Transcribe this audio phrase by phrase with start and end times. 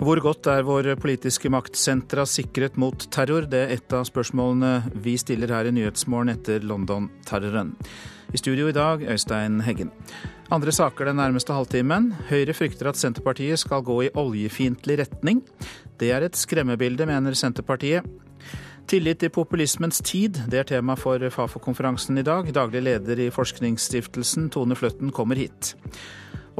[0.00, 3.44] Hvor godt er våre politiske maktsentra sikret mot terror?
[3.44, 7.74] Det er et av spørsmålene vi stiller her i Nyhetsmorgen etter London-terroren.
[8.32, 9.90] I studio i dag, Øystein Heggen.
[10.48, 12.14] Andre saker den nærmeste halvtimen.
[12.30, 15.44] Høyre frykter at Senterpartiet skal gå i oljefiendtlig retning.
[16.00, 18.08] Det er et skremmebilde, mener Senterpartiet.
[18.88, 22.48] Tillit i populismens tid, det er tema for Fafo-konferansen i dag.
[22.56, 25.74] Daglig leder i Forskningsstiftelsen, Tone Fløtten, kommer hit.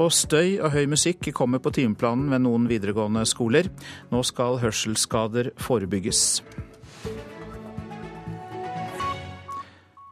[0.01, 3.67] Og støy og høy musikk kommer på timeplanen ved noen videregående skoler.
[4.09, 6.41] Nå skal hørselsskader forebygges.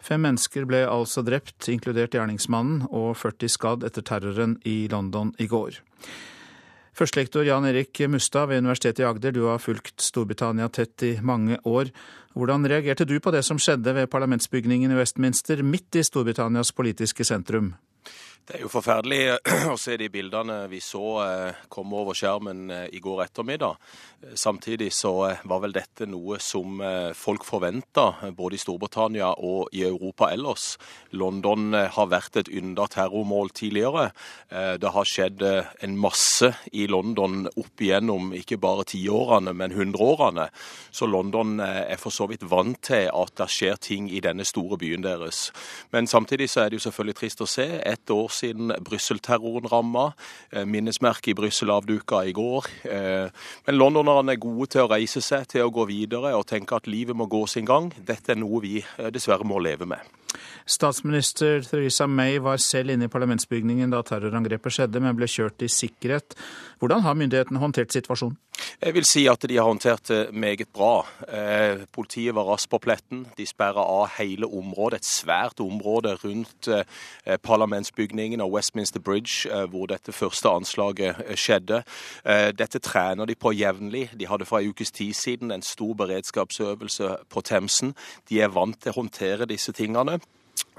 [0.05, 5.49] Fem mennesker ble altså drept, inkludert gjerningsmannen, og 40 skadd etter terroren i London i
[5.49, 5.81] går.
[6.98, 11.57] Førstelektor Jan Erik Mustad ved Universitetet i Agder, du har fulgt Storbritannia tett i mange
[11.65, 11.93] år.
[12.37, 17.26] Hvordan reagerte du på det som skjedde ved parlamentsbygningen i Westminster, midt i Storbritannias politiske
[17.26, 17.74] sentrum?
[18.50, 19.18] Det er jo forferdelig
[19.76, 23.76] å se de bildene vi så eh, komme over skjermen eh, i går ettermiddag.
[24.24, 25.12] Eh, samtidig så
[25.46, 26.82] var vel dette noe som
[27.14, 30.80] folk forventa, både i Storbritannia og i Europa ellers.
[31.14, 34.08] London har vært et ynda terrormål tidligere.
[34.50, 40.48] Det har skjedd en masse i London opp igjennom ikke bare tiårene, men hundreårene.
[40.92, 44.80] Så London er for så vidt vant til at det skjer ting i denne store
[44.80, 45.50] byen deres.
[45.94, 47.68] Men samtidig så er det jo selvfølgelig trist å se.
[47.84, 50.09] Et år siden Brussel-terroren ramma.
[50.51, 52.70] Eh, minnesmerket i Brussel avduka i går.
[52.90, 56.79] Eh, men londonerne er gode til å reise seg, til å gå videre og tenke
[56.79, 57.91] at livet må gå sin gang.
[57.98, 60.18] Dette er noe vi eh, dessverre må leve med.
[60.70, 65.72] Statsminister Theresa May var selv inne i parlamentsbygningen da terrorangrepet skjedde, men ble kjørt i
[65.72, 66.38] sikkerhet.
[66.80, 68.38] Hvordan har myndighetene håndtert situasjonen?
[68.81, 71.06] Jeg vil si at de har håndtert det meget bra.
[71.28, 73.25] Eh, politiet var raskt på pletten.
[73.38, 79.66] De sperra av hele området, et svært område rundt eh, parlamentsbygningen og Westminster Bridge, eh,
[79.68, 81.84] hvor dette første anslaget skjedde.
[82.59, 84.09] Dette trener de på jevnlig.
[84.20, 87.96] De hadde fra en ukes tid siden en stor beredskapsøvelse på Themsen.
[88.30, 90.19] De er vant til å håndtere disse tingene.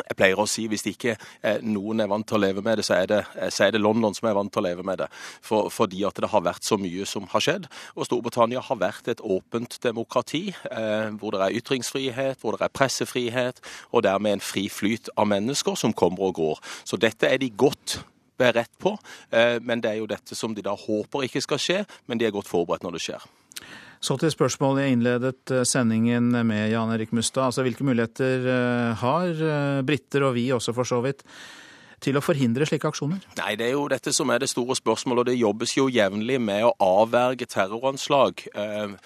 [0.01, 2.87] Jeg pleier å si hvis ikke eh, noen er vant til å leve med det,
[2.89, 5.03] så er det, eh, så er det London som er vant til å leve med
[5.03, 5.09] det.
[5.47, 7.69] For, fordi at det har vært så mye som har skjedd.
[7.97, 12.77] Og Storbritannia har vært et åpent demokrati, eh, hvor det er ytringsfrihet, hvor det er
[12.77, 13.61] pressefrihet,
[13.93, 16.65] og dermed en fri flyt av mennesker som kommer og går.
[16.85, 18.01] Så dette er de godt
[18.41, 18.97] beredt på,
[19.31, 22.29] eh, men det er jo dette som de da håper ikke skal skje, men de
[22.29, 23.29] er godt forberedt når det skjer.
[24.01, 27.51] Så til spørsmålet jeg innledet eh, sendingen med, Jan Erik Mustad.
[27.51, 31.21] Altså, hvilke muligheter eh, har eh, briter, og vi også for så vidt,
[32.01, 33.21] til å forhindre slike aksjoner?
[33.37, 36.39] Nei, Det er jo dette som er det store spørsmålet, og det jobbes jo jevnlig
[36.41, 38.47] med å avverge terroranslag.
[38.55, 38.97] Eh,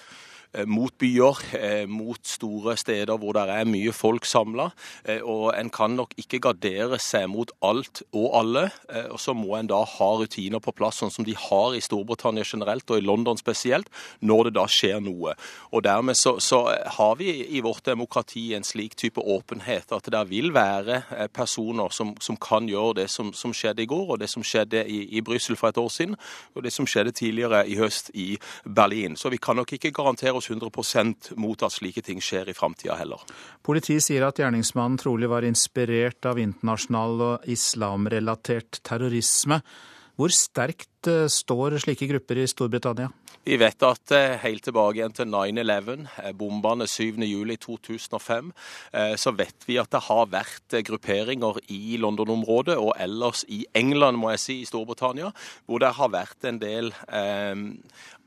[0.63, 4.69] mot byer, eh, mot store steder hvor det er mye folk samla.
[5.03, 8.65] Eh, og en kan nok ikke gardere seg mot alt og alle.
[9.11, 12.45] Og så må en da ha rutiner på plass, sånn som de har i Storbritannia
[12.47, 13.89] generelt og i London spesielt,
[14.21, 15.35] når det da skjer noe.
[15.71, 16.61] Og dermed så, så
[16.97, 21.01] har vi i vårt demokrati en slik type åpenhet at det vil være
[21.35, 24.85] personer som, som kan gjøre det som, som, skjedde i går, og det som skjedde
[24.87, 26.15] i, i Brussel for et år siden,
[26.55, 29.15] og det som skjedde tidligere i høst i Berlin.
[29.15, 32.55] Så vi kan nok ikke garantere oss oss 100% mot at slike ting skjer i
[32.57, 33.21] framtida heller.
[33.65, 39.61] Politiet sier at gjerningsmannen trolig var inspirert av internasjonal og islamrelatert terrorisme.
[40.15, 43.09] Hvor sterkt eh, står slike grupper i Storbritannia?
[43.45, 48.47] Vi vet at eh, helt tilbake igjen til 9-11, eh, bombene 7.7.2005,
[49.21, 54.31] så vet vi at det har vært grupperinger i London-området og ellers i England, må
[54.33, 55.29] jeg si, i Storbritannia,
[55.69, 57.53] hvor det har vært en del eh,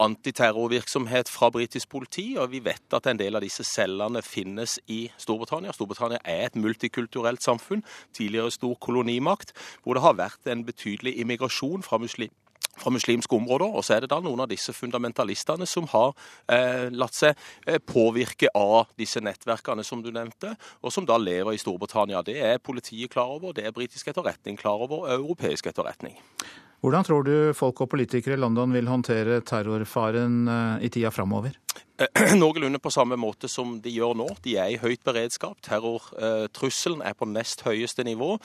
[0.06, 2.28] antiterrorvirksomhet fra britisk politi.
[2.38, 5.74] Og vi vet at en del av disse cellene finnes i Storbritannia.
[5.74, 7.82] Storbritannia er et multikulturelt samfunn,
[8.14, 12.30] tidligere stor kolonimakt, hvor det har vært en betydelig immigrasjon fra muslim
[12.80, 13.74] fra muslimske områder.
[13.74, 16.14] Og så er det da noen av disse fundamentalistene som har
[16.50, 17.34] eh, latt seg
[17.66, 22.22] eh, påvirke av disse nettverkene som du nevnte, og som da lever i Storbritannia.
[22.26, 26.16] Det er politiet klar over, det er britisk etterretning klar over, og europeisk etterretning.
[26.78, 31.56] Hvordan tror du folk og politikere i London vil håndtere terrorfaren eh, i tida framover?
[32.38, 34.28] Noenlunde på samme måte som de gjør nå.
[34.44, 35.58] De er i høyt beredskap.
[35.66, 38.36] Terrortrusselen er på nest høyeste nivå.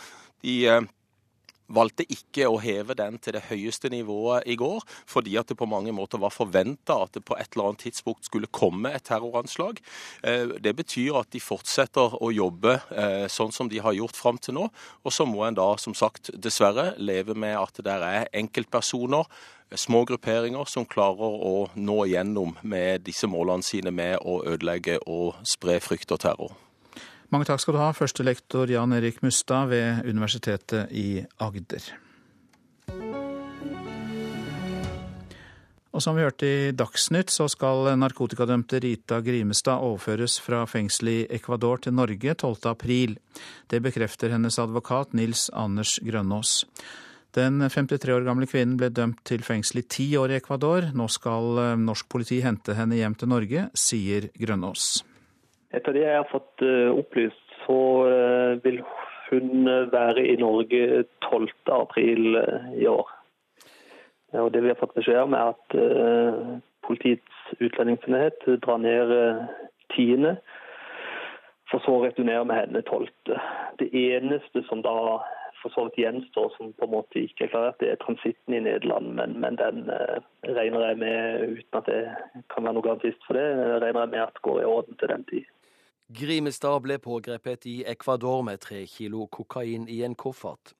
[0.42, 0.82] De eh,
[1.74, 5.70] valgte ikke å heve den til det høyeste nivået i går, fordi at det på
[5.70, 9.82] mange måter var forventa at det på et eller annet tidspunkt skulle komme et terroranslag.
[10.24, 14.40] Eh, det betyr at de fortsetter å jobbe eh, sånn som de har gjort fram
[14.42, 14.70] til nå.
[15.04, 19.30] Og så må en da, som sagt, dessverre leve med at det er enkeltpersoner
[19.76, 25.40] små grupperinger som klarer å nå igjennom med disse målene sine med å ødelegge og
[25.48, 26.63] spre frykt og terror.
[27.34, 31.88] Mange takk skal du ha, førstelektor Jan Erik Mustad ved Universitetet i Agder.
[35.94, 41.40] Og som vi hørte i Dagsnytt, så skal narkotikadømte Rita Grimestad overføres fra fengselet i
[41.40, 42.68] Ecuador til Norge 12.
[42.70, 43.16] april.
[43.70, 46.60] Det bekrefter hennes advokat Nils Anders Grønås.
[47.34, 50.92] Den 53 år gamle kvinnen ble dømt til fengsel i ti år i Ecuador.
[50.94, 55.02] Nå skal eh, norsk politi hente henne hjem til Norge, sier Grønås.
[55.74, 57.80] Etter det jeg har fått eh, opplyst, så
[58.10, 58.84] eh, vil
[59.32, 61.48] hun være i Norge 12.
[61.74, 62.38] april
[62.78, 63.10] i år.
[64.38, 69.46] Og Det vi har fått beskjed om, er at Politiets utlendingsenhet drar ned uh,
[69.96, 70.36] tiende,
[71.72, 73.40] for så å returnere med henne tolvte.
[73.80, 75.22] Det eneste som da
[75.62, 78.62] for så vidt gjenstår, som på en måte ikke er klarert, det er transitten i
[78.66, 79.14] Nederland.
[79.16, 79.86] Men, men den
[80.44, 82.02] regner jeg med, uten at det
[82.52, 83.48] kan være noe garantist for det,
[83.80, 85.48] regner jeg med at går i orden til den tid.
[86.08, 90.74] Grimestad ble pågrepet i Ecuador med tre kilo kokain i en koffert.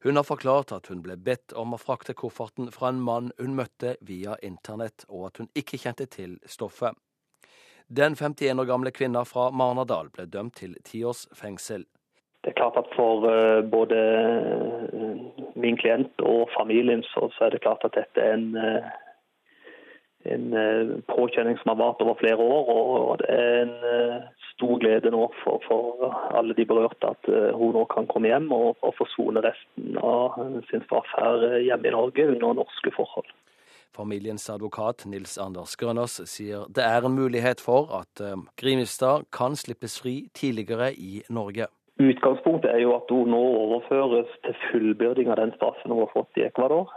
[0.00, 3.54] Hun har forklart at hun ble bedt om å frakte kofferten fra en mann hun
[3.58, 6.96] møtte via internett, og at hun ikke kjente til stoffet.
[7.90, 11.84] Den 51 år gamle kvinna fra Marnardal ble dømt til ti års fengsel.
[12.40, 13.98] Det er klart at For uh, både
[14.96, 18.88] uh, min klient og familien så, er det klart at dette er en, uh,
[20.24, 22.68] en påkjenning som har vart over flere år.
[22.68, 23.74] og Det er en
[24.60, 28.50] stor glede nå for, for alle de berørte at uh, hun nå kan komme hjem
[28.52, 30.36] og, og forsone resten av
[30.70, 33.30] sin straff her eh, hjemme i Norge under norske forhold.
[33.96, 38.22] Familiens advokat Nils Anders Grønås sier det er en mulighet for at
[38.60, 41.66] Grimstad kan slippes fri tidligere i Norge.
[42.00, 46.38] Utgangspunktet er jo at hun nå overføres til fullbyrding av den straffen hun har fått
[46.38, 46.94] i Ecuador.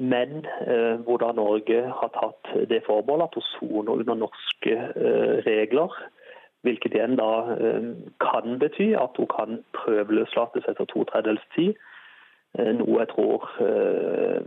[0.00, 0.46] Men
[1.04, 4.76] hvor da Norge har tatt det forbeholdet at hun soner under norske
[5.44, 5.92] regler.
[6.62, 7.84] Hvilket igjen da eh,
[8.20, 11.72] kan bety at hun kan prøveløslates etter to tredjedels tid.
[12.58, 14.40] Eh, noe jeg tror, eh,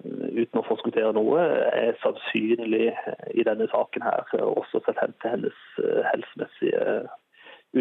[0.44, 1.41] uten å forskuttere noe,
[1.73, 2.91] er sannsynlig
[3.33, 4.29] i denne saken her.
[4.45, 5.61] Også sett hen til hennes
[6.11, 6.83] helsemessige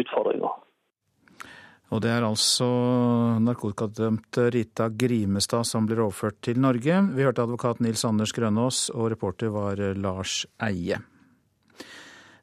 [0.01, 0.57] utfordringer.
[1.91, 2.67] Og det er altså
[3.43, 7.01] narkotikadømte Rita Grimestad som blir overført til Norge.
[7.13, 11.01] Vi hørte advokat Nils Anders Grønås, og reporter var Lars Eie.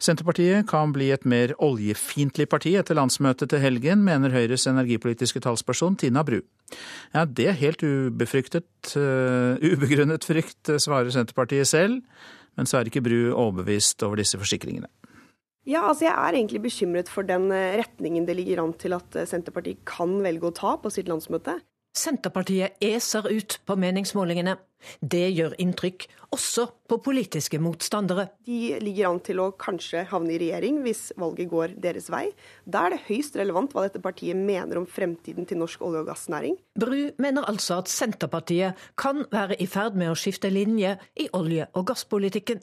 [0.00, 5.98] Senterpartiet kan bli et mer oljefiendtlig parti etter landsmøtet til helgen, mener Høyres energipolitiske talsperson
[6.00, 6.38] Tina Bru.
[7.12, 12.00] Ja, det er helt ubefryktet, uh, ubegrunnet frykt, svarer Senterpartiet selv,
[12.56, 14.88] men så er ikke Bru overbevist over disse forsikringene.
[15.70, 19.14] Ja, altså Jeg er egentlig bekymret for den eh, retningen det ligger an til at
[19.14, 21.60] eh, Senterpartiet kan velge å ta på sitt landsmøte.
[21.94, 24.56] Senterpartiet eser ut på meningsmålingene.
[25.02, 28.28] Det gjør inntrykk, også på politiske motstandere.
[28.46, 32.28] De ligger an til å kanskje havne i regjering hvis valget går deres vei.
[32.64, 36.10] Da er det høyst relevant hva dette partiet mener om fremtiden til norsk olje- og
[36.10, 36.56] gassnæring.
[36.78, 41.68] Bru mener altså at Senterpartiet kan være i ferd med å skifte linje i olje-
[41.74, 42.62] og gasspolitikken.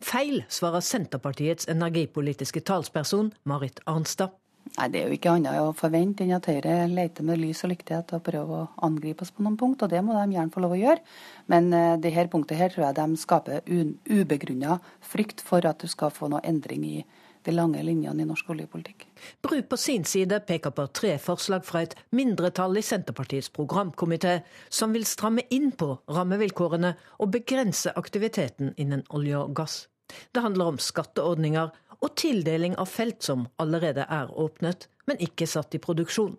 [0.00, 4.34] Feil, svarer Senterpartiets energipolitiske talsperson Marit Arnstad.
[4.74, 7.70] Nei, Det er jo ikke annet å forvente enn at Høyre leter med lys og
[7.70, 10.62] lyktighet og prøver å angripe oss på noen punkt, og det må de gjerne få
[10.64, 11.04] lov å gjøre.
[11.52, 13.62] Men uh, det her punktet her tror jeg de skaper
[14.10, 16.96] ubegrunna frykt for at du skal få noe endring i
[17.46, 19.06] de lange linjene i norsk oljepolitikk.
[19.42, 24.94] Bru på sin side peker på tre forslag fra et mindretall i Senterpartiets programkomité, som
[24.96, 29.84] vil stramme inn på rammevilkårene og begrense aktiviteten innen olje og gass.
[30.32, 35.74] Det handler om skatteordninger og tildeling av felt som allerede er åpnet, men ikke satt
[35.74, 36.36] i produksjon.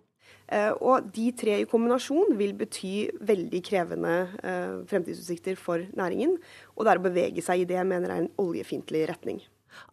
[0.48, 2.92] Eh, og de tre i kombinasjon vil bety
[3.28, 6.38] veldig krevende eh, fremtidsutsikter for næringen.
[6.76, 9.42] Og det er å bevege seg i det jeg mener er en oljefiendtlig retning.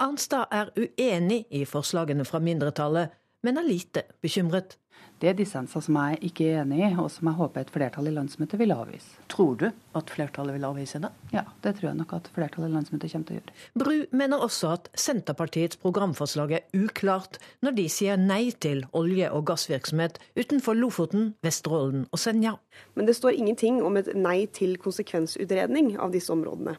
[0.01, 3.13] Arnstad er uenig i forslagene fra mindretallet,
[3.45, 4.77] men er lite bekymret.
[5.21, 8.09] Det er dissenser som jeg ikke er enig i, og som jeg håper et flertall
[8.09, 9.13] i landsmøtet vil avvise.
[9.31, 11.11] Tror du at flertallet vil avvise det?
[11.31, 13.55] Ja, det tror jeg nok at flertallet i landsmøtet kommer til å gjøre.
[13.79, 19.45] Bru mener også at Senterpartiets programforslag er uklart når de sier nei til olje- og
[19.47, 22.57] gassvirksomhet utenfor Lofoten, Vesterålen og Senja.
[22.99, 26.75] Men det står ingenting om et nei til konsekvensutredning av disse områdene.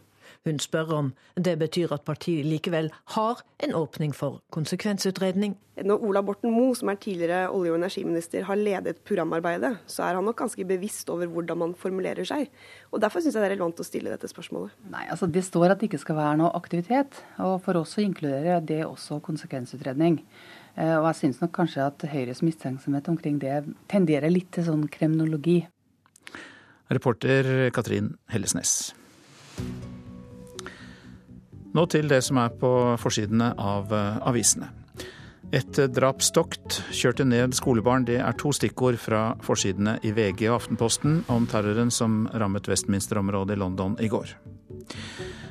[0.46, 5.56] Hun spør om det betyr at partiet likevel har en åpning for konsekvensutredning.
[5.82, 10.14] Når Ola Borten Moe, som er tidligere olje- og energiminister, har ledet programarbeidet, så er
[10.14, 12.46] han nok ganske bevisst over hvordan man formulerer seg.
[12.92, 14.76] Og Derfor syns jeg det er relevant å stille dette spørsmålet.
[14.92, 18.06] Nei, altså Det står at det ikke skal være noe aktivitet, og for oss så
[18.06, 20.20] inkluderer det også konsekvensutredning.
[20.76, 24.86] Eh, og jeg syns nok kanskje at Høyres mistenksomhet omkring det tenderer litt til sånn
[24.86, 25.64] kremnologi.
[26.86, 28.94] Reporter Katrin Hellesnes.
[31.76, 34.73] Nå til det som er på forsidene av eh, avisene.
[35.54, 41.21] Et drapstokt kjørte ned skolebarn, det er to stikkord fra forsidene i VG og Aftenposten
[41.30, 44.33] om terroren som rammet Westminster-området i London i går.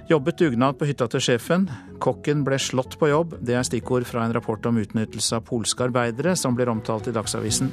[0.10, 1.70] Jobbet dugnad på hytta til sjefen.
[2.04, 3.38] Kokken ble slått på jobb.
[3.42, 7.16] Det er stikkord fra en rapport om utnyttelse av polske arbeidere, som blir omtalt i
[7.16, 7.72] Dagsavisen.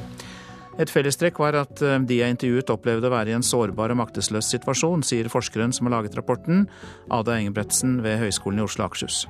[0.81, 4.01] Et fellestrekk var at eh, de jeg intervjuet opplevde å være i en sårbar og
[4.01, 6.67] maktesløs situasjon, sier forskeren som har laget rapporten,
[7.13, 9.27] Ada Engebretsen ved Høgskolen i Oslo og Akershus.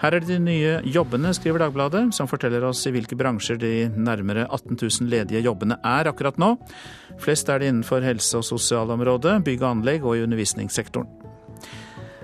[0.00, 3.74] Her er det de nye jobbene, skriver Dagbladet, som forteller oss i hvilke bransjer de
[3.92, 6.54] nærmere 18 000 ledige jobbene er akkurat nå.
[7.20, 11.19] Flest er det innenfor helse- og sosialområdet, bygg og anlegg og i undervisningssektoren.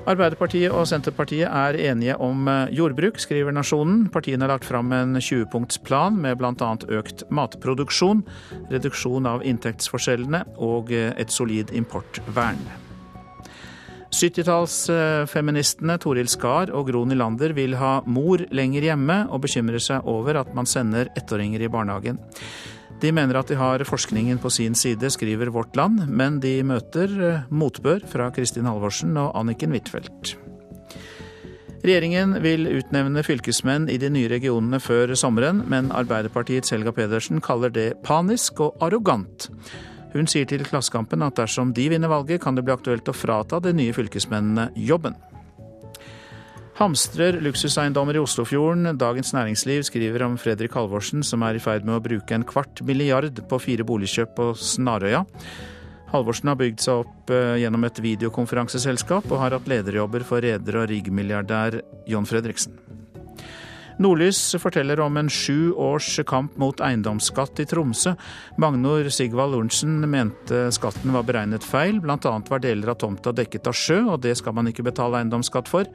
[0.07, 4.05] Arbeiderpartiet og Senterpartiet er enige om eh, jordbruk, skriver Nasjonen.
[4.15, 6.69] Partiene har lagt fram en 20-punktsplan med bl.a.
[7.01, 8.23] økt matproduksjon,
[8.71, 12.63] reduksjon av inntektsforskjellene og eh, et solid importvern.
[14.15, 20.39] 70-tallsfeministene Toril Skar og Gro Nylander vil ha mor lenger hjemme, og bekymrer seg over
[20.39, 22.23] at man sender ettåringer i barnehagen.
[23.00, 27.12] De mener at de har forskningen på sin side, skriver Vårt Land, men de møter
[27.21, 30.37] eh, motbør fra Kristin Halvorsen og Anniken Huitfeldt.
[31.87, 37.71] Regjeringen vil utnevne fylkesmenn i de nye regionene før sommeren, men Arbeiderpartiets Helga Pedersen kaller
[37.71, 39.50] det panisk og arrogant.
[40.17, 43.61] Hun sier til Klassekampen at dersom de vinner valget, kan det bli aktuelt å frata
[43.61, 45.15] de nye fylkesmennene jobben.
[46.76, 48.99] Hamstrer luksuseiendommer i Oslofjorden.
[49.00, 52.83] Dagens Næringsliv skriver om Fredrik Halvorsen som er i ferd med å bruke en kvart
[52.85, 55.23] milliard på fire boligkjøp på Snarøya.
[56.12, 60.83] Halvorsen har bygd seg opp eh, gjennom et videokonferanseselskap, og har hatt lederjobber for reder
[60.83, 61.80] og riggmilliardær
[62.12, 62.76] John Fredriksen.
[63.97, 68.12] Nordlys forteller om en sju års kamp mot eiendomsskatt i Tromsø.
[68.61, 72.18] Magnor Sigvald Lorentzen mente skatten var beregnet feil, bl.a.
[72.21, 75.88] var deler av tomta dekket av sjø, og det skal man ikke betale eiendomsskatt for.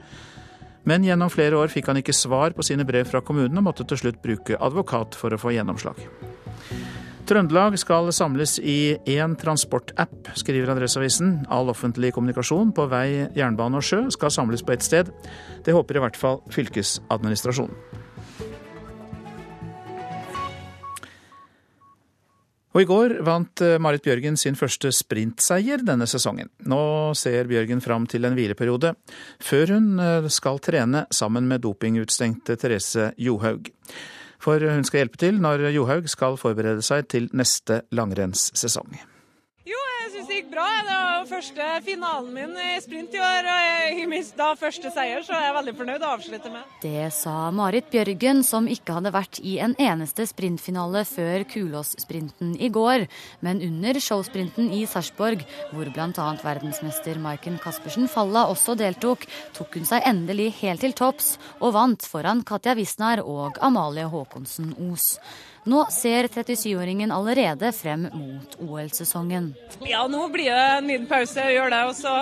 [0.83, 3.85] Men gjennom flere år fikk han ikke svar på sine brev fra kommunen, og måtte
[3.87, 5.99] til slutt bruke advokat for å få gjennomslag.
[7.29, 11.45] Trøndelag skal samles i én transportapp, skriver Adresseavisen.
[11.53, 15.13] All offentlig kommunikasjon på vei, jernbane og sjø skal samles på ett sted.
[15.63, 18.00] Det håper i hvert fall fylkesadministrasjonen.
[22.71, 26.49] Og i går vant eh, Marit Bjørgen sin første sprintseier denne sesongen.
[26.71, 26.81] Nå
[27.19, 28.93] ser Bjørgen fram til en hvileperiode,
[29.43, 33.67] før hun eh, skal trene sammen med dopingutstengte Therese Johaug.
[34.41, 38.95] For hun skal hjelpe til når Johaug skal forberede seg til neste langrennssesong.
[39.67, 40.67] Jo, jeg syns det gikk bra.
[40.85, 43.47] Det var første finalen min i sprint i år.
[43.51, 46.65] Og i minst da første seier, så er veldig fornøyd å avslutte med.
[46.81, 52.71] Det sa Marit Bjørgen, som ikke hadde vært i en eneste sprintfinale før Kulåssprinten i
[52.73, 53.05] går.
[53.45, 56.27] Men under showsprinten i Sarpsborg, hvor bl.a.
[56.41, 62.05] verdensmester Maiken Caspersen Falla også deltok, tok hun seg endelig helt til topps og vant
[62.07, 65.13] foran Katja Wisnar og Amalie Haakonsen Os.
[65.63, 69.51] Nå ser 37-åringen allerede frem mot OL-sesongen.
[69.85, 71.81] Ja, nå blir det en liten pause, gjør det.
[71.85, 72.15] Og så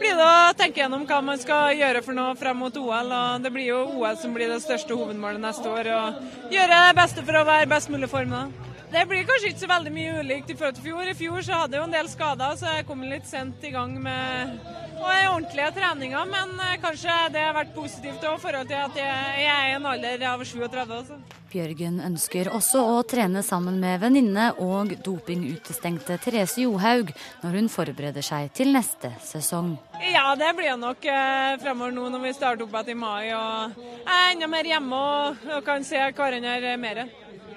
[0.00, 3.12] blir det å tenke gjennom hva man skal gjøre for noe frem mot OL.
[3.14, 5.92] og Det blir jo OL som blir det største hovedmålet neste år.
[5.94, 8.44] og Gjøre det beste for å være best mulig form da.
[8.90, 11.06] Det blir kanskje ikke så veldig mye ulikt i forhold til fjor.
[11.06, 13.70] I fjor så hadde jeg jo en del skader, så jeg kom litt sent i
[13.70, 14.56] gang med
[15.00, 16.24] ordentlige treninger.
[16.30, 19.86] Men eh, kanskje det har vært positivt i forhold til at jeg er i en
[19.86, 20.96] alder av 37.
[20.98, 21.20] Også.
[21.50, 27.10] Bjørgen ønsker også å trene sammen med venninne og dopingutestengte Therese Johaug
[27.44, 29.72] når hun forbereder seg til neste sesong.
[30.10, 33.32] Ja, det blir nok eh, fremover nå når vi starter opp igjen i mai.
[33.38, 37.04] og Jeg er enda mer hjemme og, og kan se hverandre mer.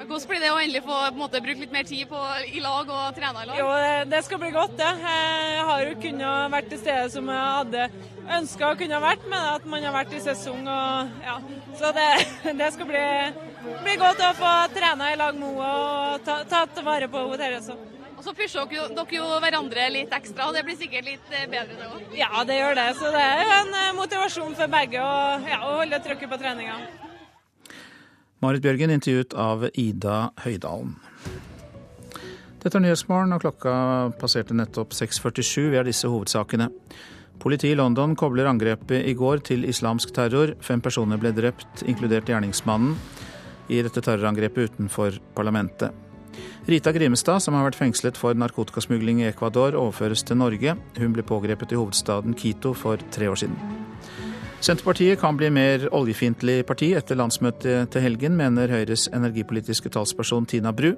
[0.08, 2.20] Hvordan blir det å endelig få måte, bruke litt mer tid på,
[2.52, 3.60] i lag og trene i lag?
[3.60, 3.70] Jo,
[4.12, 4.90] Det skal bli godt, det.
[5.04, 7.88] Jeg har jo kunnet vært til stede som jeg hadde
[8.38, 10.68] ønska å kunne vært, men at man har vært i sesong.
[10.68, 11.38] Og, ja.
[11.80, 12.10] Så det,
[12.60, 13.08] det skal bli,
[13.84, 17.42] bli, godt å få trene i lag med henne og ta, tatt vare på henne
[17.42, 17.78] Therese.
[18.14, 21.48] Og så pusher dere, dere jo hverandre litt ekstra, og det blir sikkert litt eh,
[21.52, 22.14] bedre det òg?
[22.16, 22.86] Ja, det gjør det.
[23.00, 25.18] Så det er jo en eh, motivasjon for begge å,
[25.50, 26.78] ja, å holde trykket på treninga.
[28.44, 30.98] Marit Bjørgen intervjuet av Ida Høydalen.
[32.60, 33.76] Dette er Nyhetsmorgen, og klokka
[34.20, 35.70] passerte nettopp 6.47.
[35.72, 36.68] Vi har disse hovedsakene.
[37.40, 40.58] Politiet i London kobler angrepet i går til islamsk terror.
[40.64, 42.98] Fem personer ble drept, inkludert gjerningsmannen,
[43.72, 45.96] i dette terrorangrepet utenfor parlamentet.
[46.68, 50.76] Rita Grimestad, som har vært fengslet for narkotikasmugling i Ecuador, overføres til Norge.
[51.00, 53.83] Hun ble pågrepet i hovedstaden Quito for tre år siden.
[54.64, 60.72] Senterpartiet kan bli mer oljefiendtlig parti etter landsmøtet til helgen, mener Høyres energipolitiske talsperson Tina
[60.72, 60.94] Bru.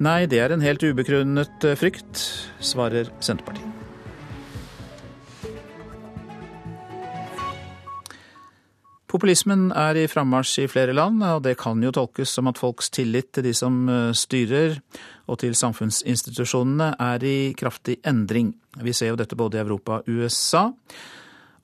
[0.00, 2.22] Nei, det er en helt ubegrunnet frykt,
[2.64, 3.68] svarer Senterpartiet.
[9.12, 12.88] Populismen er i frammarsj i flere land, og det kan jo tolkes som at folks
[12.96, 14.80] tillit til de som eh, styrer
[15.28, 18.54] og til samfunnsinstitusjonene er i kraftig endring.
[18.80, 20.70] Vi ser jo dette både i Europa og USA.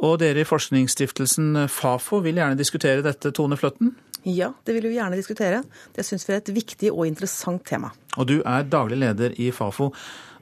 [0.05, 3.95] Og dere i forskningsstiftelsen Fafo vil gjerne diskutere dette, Tone Fløtten?
[4.27, 5.63] Ja, det vil vi gjerne diskutere.
[5.95, 7.93] Det syns vi er et viktig og interessant tema.
[8.19, 9.93] Og du er daglig leder i Fafo.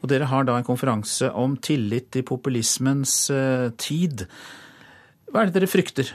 [0.01, 4.27] Og dere har da en konferanse om tillit i populismens uh, tid.
[5.31, 6.11] Hva er det dere frykter?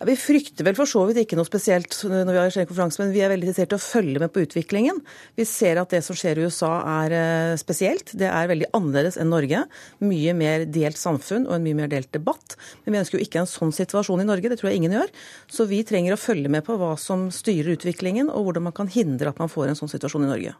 [0.00, 3.10] Vi frykter vel for så vidt ikke noe spesielt når vi har en konferanse, men
[3.12, 5.02] vi er veldig interessert i å følge med på utviklingen.
[5.36, 6.70] Vi ser at det som skjer i USA
[7.02, 8.14] er eh, spesielt.
[8.16, 9.66] Det er veldig annerledes enn Norge.
[10.00, 12.56] Mye mer delt samfunn og en mye mer delt debatt.
[12.86, 15.12] Men vi ønsker jo ikke en sånn situasjon i Norge, det tror jeg ingen gjør.
[15.52, 18.88] Så vi trenger å følge med på hva som styrer utviklingen, og hvordan man kan
[18.88, 20.56] hindre at man får en sånn situasjon i Norge.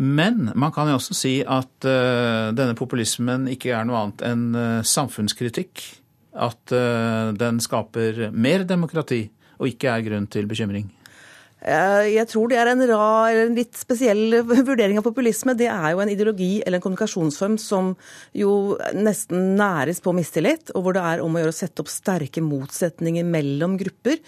[0.00, 4.48] Men man kan jo også si at uh, denne populismen ikke er noe annet enn
[4.56, 5.84] uh, samfunnskritikk
[6.36, 9.24] at eh, den skaper mer demokrati
[9.56, 10.88] og ikke er grunn til bekymring?
[11.66, 15.56] Eh, jeg tror det er en rar, en litt spesiell vurdering av populisme.
[15.58, 17.94] Det er jo en ideologi eller en kommunikasjonsform som
[18.36, 21.90] jo nesten næres på mistillit, og hvor det er om å gjøre å sette opp
[21.90, 24.20] sterke motsetninger mellom grupper.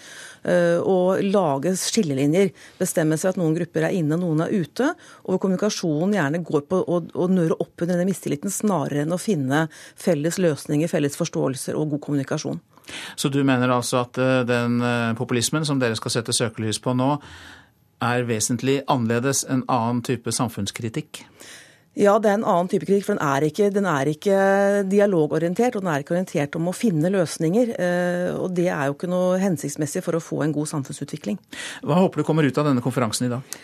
[0.43, 2.51] Eh, og lage skillelinjer.
[2.81, 4.91] Bestemme seg at noen grupper er inne, noen er ute.
[5.23, 9.15] Og hvor kommunikasjonen gjerne går på å, å nøre opp under denne mistilliten, snarere enn
[9.15, 9.67] å finne
[9.99, 12.59] felles løsninger, felles forståelser og god kommunikasjon.
[13.15, 16.95] Så du mener altså at eh, den eh, populismen som dere skal sette søkelys på
[16.97, 17.15] nå,
[17.99, 21.23] er vesentlig annerledes enn annen type samfunnskritikk?
[21.99, 23.09] Ja, det er en annen type kritikk.
[23.09, 24.35] For den er, ikke, den er ikke,
[24.87, 27.73] dialogorientert, og den er ikke orientert om å finne løsninger.
[27.75, 31.39] Eh, og det er jo ikke noe hensiktsmessig for å få en god samfunnsutvikling.
[31.83, 33.59] Hva håper du kommer ut av denne konferansen i dag?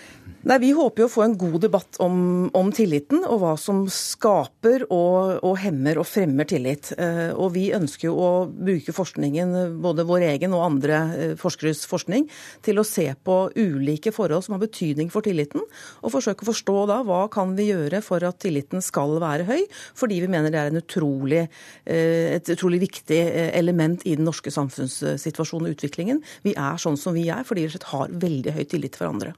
[0.46, 2.18] Nei, Vi håper jo å få en god debatt om,
[2.54, 6.92] om tilliten, og hva som skaper og, og, hemmer og fremmer tillit.
[7.02, 11.86] Eh, og vi ønsker jo å bruke forskningen, både vår egen og andre eh, forskeres
[11.90, 12.28] forskning,
[12.66, 15.66] til å se på ulike forhold som har betydning for tilliten,
[16.06, 19.64] og forsøke å forstå da hva kan vi gjøre for at tilliten skal være høy,
[19.98, 21.46] fordi vi mener det er utrolig,
[21.86, 23.22] eh, et utrolig viktig
[23.56, 26.22] element i den norske samfunnssituasjonen og utviklingen.
[26.44, 29.36] Vi er sånn som vi er fordi vi har veldig høy tillit til hverandre.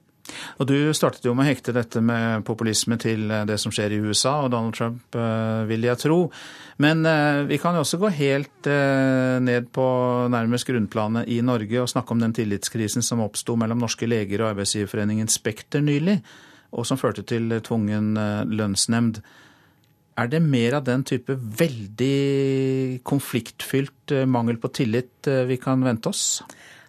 [0.58, 3.94] Og Du startet jo med å hekte dette med populisme til eh, det som skjer
[3.94, 6.18] i USA og Donald Trump, eh, vil jeg tro.
[6.82, 9.86] Men eh, vi kan jo også gå helt ned på
[10.32, 14.52] nærmest grunnplanet i Norge og snakke om den tillitskrisen som oppsto mellom norske leger og
[14.52, 16.18] arbeidsgiverforeningen Spekter nylig,
[16.72, 18.12] og som førte til tvungen
[18.48, 19.22] lønnsnemnd.
[20.18, 26.42] Er det mer av den type veldig konfliktfylt mangel på tillit vi kan vente oss?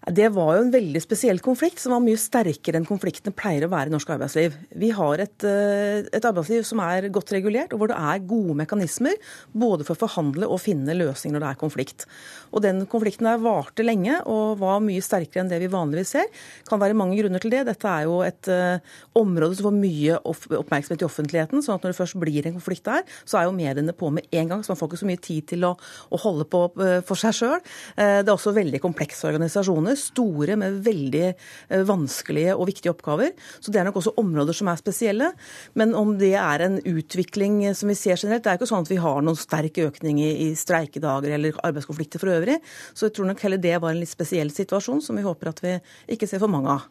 [0.10, 3.69] Det var jo en veldig spesiell konflikt, som var mye sterkere enn konfliktene pleier å
[3.69, 4.56] være i norsk arbeidsliv.
[4.82, 8.56] Vi har et, eh, et, arbeidsliv som er godt regulert, og hvor det er gode
[8.58, 9.13] mekanismer
[9.54, 12.06] både for å forhandle og finne løsninger når det er konflikt.
[12.52, 16.26] Og Den konflikten der varte lenge og var mye sterkere enn det vi vanligvis ser.
[16.67, 17.65] Kan være mange grunner til det.
[17.65, 18.80] Dette er jo et uh,
[19.15, 21.62] område som får mye oppmerksomhet i offentligheten.
[21.62, 24.26] sånn at når det først blir en konflikt der, så er jo mediene på med
[24.32, 24.63] en gang.
[24.63, 25.76] Så man får ikke så mye tid til å,
[26.10, 27.62] å holde på uh, for seg sjøl.
[27.95, 33.34] Det er også veldig komplekse organisasjoner store med veldig eh, vanskelige og viktige oppgaver.
[33.60, 35.32] Så det er nok også områder som er spesielle.
[35.80, 38.94] Men om det er en utvikling som vi ser generelt, det er ikke sånn at
[38.94, 42.60] vi har noen sterk økning i, i streikedager eller arbeidskonflikter for øvrig.
[42.94, 45.64] Så jeg tror nok heller det var en litt spesiell situasjon som vi håper at
[45.66, 45.78] vi
[46.16, 46.90] ikke ser for mange av.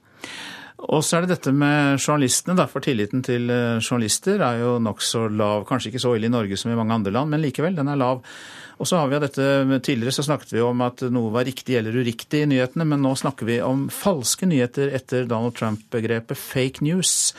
[0.87, 4.77] Og så er det dette med journalistene, da, for tilliten til eh, journalister er jo
[4.83, 5.64] nokså lav.
[5.66, 7.99] Kanskje ikke så ille i Norge som i mange andre land, men likevel, den er
[7.99, 8.23] lav.
[8.78, 9.46] Og så har vi jo dette,
[9.82, 13.14] Tidligere så snakket vi om at noe var riktig eller uriktig i nyhetene, men nå
[13.18, 17.34] snakker vi om falske nyheter etter Donald Trump-begrepet fake news.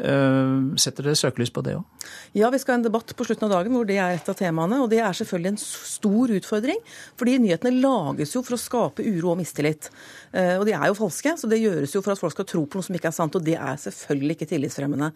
[0.00, 2.06] Eh, setter dere søkelys på det òg?
[2.32, 4.38] Ja, vi skal ha en debatt på slutten av dagen hvor det er et av
[4.38, 4.78] temaene.
[4.82, 6.80] Og det er selvfølgelig en stor utfordring.
[7.20, 9.90] Fordi nyhetene lages jo for å skape uro og mistillit.
[10.30, 12.62] Eh, og de er jo falske, så det gjøres jo for at folk skal tro
[12.66, 13.36] på noe som ikke er sant.
[13.36, 15.10] Og det er selvfølgelig ikke tillitsfremmende.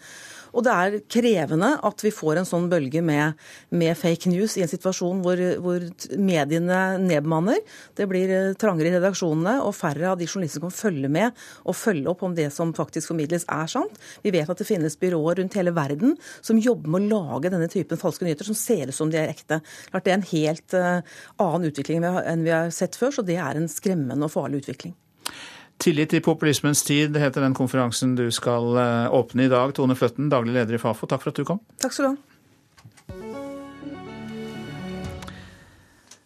[0.54, 3.38] Og det er krevende at vi får en sånn bølge med,
[3.74, 5.86] med fake news i en situasjon hvor, hvor,
[6.18, 7.60] mediene nedbemanner.
[7.98, 11.78] Det blir eh, trangere i redaksjonene, og færre av de journalistene kan følge med og
[11.78, 13.98] følge opp om det som faktisk formidles, er sant.
[14.24, 17.70] Vi vet at det finnes byråer rundt hele verden som jobber med å lage denne
[17.70, 19.60] typen falske nyheter som ser ut som de er ekte.
[19.94, 21.00] Det er en helt uh,
[21.42, 24.94] annen utvikling enn vi har sett før, så det er en skremmende og farlig utvikling.
[25.82, 29.74] Tillit i populismens tid heter den konferansen du skal eh, åpne i dag.
[29.74, 31.60] Tone Fløtten, daglig leder i Fafo, takk for at du kom.
[31.82, 32.22] Takk skal du ha.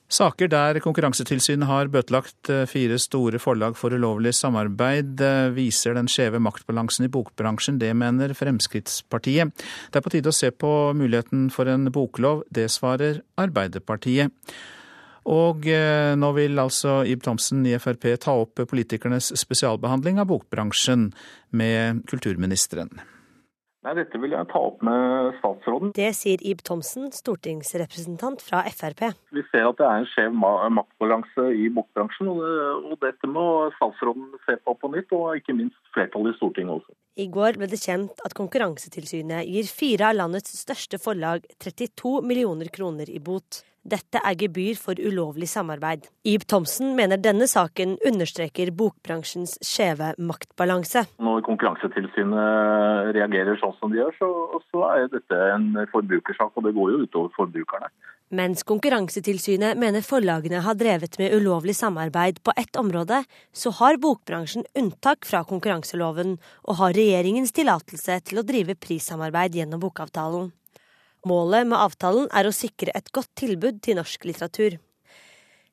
[0.09, 6.09] Saker der Konkurransetilsynet har bøtelagt eh, fire store forlag for ulovlig samarbeid, eh, viser den
[6.09, 7.77] skjeve maktbalansen i bokbransjen.
[7.81, 9.53] Det mener Fremskrittspartiet.
[9.93, 12.47] Det er på tide å se på muligheten for en boklov.
[12.49, 14.33] Det svarer Arbeiderpartiet.
[15.27, 21.11] Og eh, nå vil altså Ib Thomsen i Frp ta opp politikernes spesialbehandling av bokbransjen
[21.51, 23.01] med kulturministeren.
[23.87, 25.93] Nei, Dette vil jeg ta opp med statsråden.
[25.97, 29.05] Det sier Ib Thomsen, stortingsrepresentant fra Frp.
[29.33, 32.43] Vi ser at det er en skjev maktbalanse i bokbransjen, og,
[32.91, 33.47] og dette må
[33.79, 36.99] statsråden se på på nytt, og ikke minst flertallet i Stortinget også.
[37.23, 42.69] I går ble det kjent at Konkurransetilsynet gir fire av landets største forlag 32 millioner
[42.75, 43.63] kroner i bot.
[43.89, 46.09] Dette er gebyr for ulovlig samarbeid.
[46.29, 51.07] Ib Thomsen mener denne saken understreker bokbransjens skjeve maktbalanse.
[51.25, 54.31] Når Konkurransetilsynet reagerer sånn som de gjør, så,
[54.69, 57.89] så er dette en forbrukersak, og det går jo utover forbrukerne.
[58.29, 63.23] Mens Konkurransetilsynet mener forlagene har drevet med ulovlig samarbeid på ett område,
[63.57, 66.37] så har bokbransjen unntak fra konkurranseloven
[66.69, 70.51] og har regjeringens tillatelse til å drive prissamarbeid gjennom bokavtalen.
[71.27, 74.79] Målet med avtalen er å sikre et godt tilbud til norsk litteratur.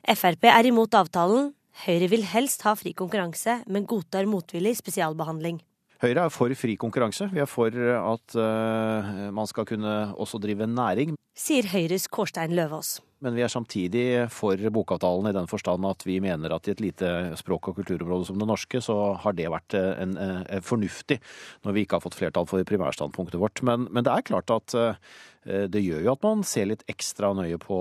[0.06, 1.54] Frp er imot avtalen.
[1.86, 5.60] Høyre vil helst ha fri konkurranse, men godtar motvillig spesialbehandling.
[6.04, 7.30] Høyre er for fri konkurranse.
[7.32, 11.16] Vi er for at uh, man skal kunne også drive næring.
[11.36, 12.98] Sier Høyres Kårstein Løvaas.
[13.24, 16.84] Men vi er samtidig for bokavtalen i den forstand at vi mener at i et
[16.84, 21.18] lite språk- og kulturområde som det norske, så har det vært en, en, en fornuftig
[21.66, 23.64] når vi ikke har fått flertall for primærstandpunktet vårt.
[23.66, 27.32] Men, men det er klart at uh, det gjør jo at man ser litt ekstra
[27.38, 27.80] nøye på,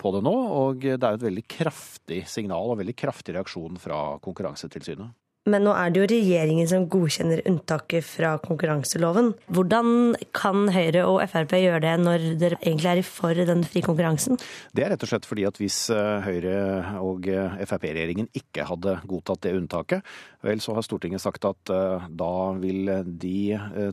[0.00, 0.36] på det nå.
[0.60, 5.16] Og det er jo et veldig kraftig signal og veldig kraftig reaksjon fra Konkurransetilsynet.
[5.44, 9.34] Men nå er det jo regjeringen som godkjenner unntaket fra konkurranseloven.
[9.52, 14.40] Hvordan kan Høyre og Frp gjøre det når dere egentlig er for den frie konkurransen?
[14.72, 16.56] Det er rett og slett fordi at hvis eh, Høyre
[17.04, 20.00] og eh, Frp-regjeringen ikke hadde godtatt det unntaket,
[20.48, 23.36] vel så har Stortinget sagt at eh, da vil de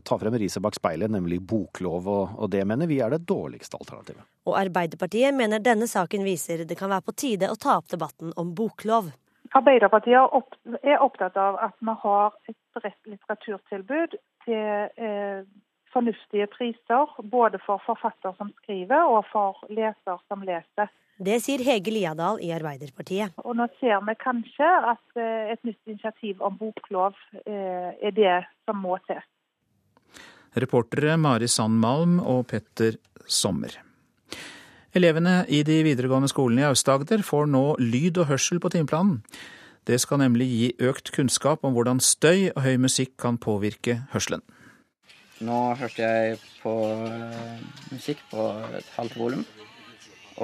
[0.08, 4.24] ta frem riset bak speilet, nemlig boklov, og det mener vi er det dårligste alternativet.
[4.48, 8.32] Og Arbeiderpartiet mener denne saken viser det kan være på tide å ta opp debatten
[8.40, 9.12] om boklov.
[9.52, 15.44] Arbeiderpartiet er opptatt av at vi har et bredt litteraturtilbud til eh,
[15.92, 20.88] fornuftige priser, både for forfatter som skriver og for leser som leser.
[21.22, 23.36] Det sier Hege Liadal i Arbeiderpartiet.
[23.44, 28.40] Og nå ser vi kanskje at eh, et nytt initiativ om boklov eh, er det
[28.64, 29.20] som må til.
[30.56, 32.96] Reportere Mari Sand Malm og Petter
[33.28, 33.76] Sommer.
[34.92, 39.22] Elevene i de videregående skolene i Aust-Agder får nå lyd og hørsel på timeplanen.
[39.88, 44.44] Det skal nemlig gi økt kunnskap om hvordan støy og høy musikk kan påvirke hørselen.
[45.42, 46.74] Nå hørte jeg på
[47.08, 48.44] eh, musikk på
[48.76, 49.46] et halvt volum.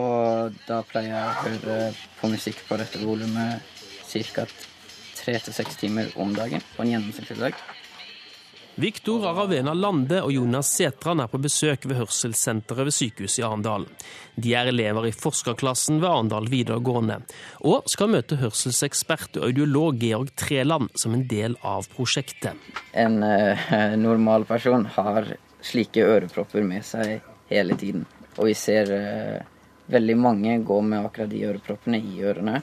[0.00, 1.76] Og da pleier jeg å høre
[2.18, 3.60] på musikk på dette volumet
[4.08, 4.48] ca.
[5.18, 7.62] tre til seks timer om dagen på en gjennomsnittlig dag.
[8.78, 13.88] Viktor Aravena Lande og Jonas Setran er på besøk ved Hørselssenteret ved sykehuset i Arendal.
[14.38, 17.16] De er elever i forskerklassen ved Arendal videregående,
[17.66, 22.54] og skal møte hørselsekspert og audiolog Georg Treland som en del av prosjektet.
[22.94, 23.66] En eh,
[23.98, 25.26] normal person har
[25.58, 27.18] slike ørepropper med seg
[27.50, 28.06] hele tiden.
[28.36, 29.42] Og vi ser eh,
[29.90, 32.62] veldig mange gå med akkurat de øreproppene i ørene.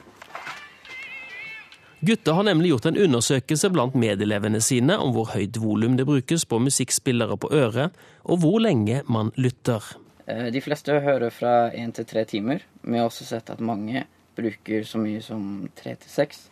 [2.00, 6.44] Gutta har nemlig gjort en undersøkelse blant medelevene sine om hvor høyt volum det brukes
[6.44, 9.80] på musikkspillere på øret, og hvor lenge man lytter.
[10.28, 12.60] Eh, de fleste hører fra én til tre timer.
[12.82, 14.04] Vi har også sett at mange
[14.36, 16.50] bruker så mye som tre til seks.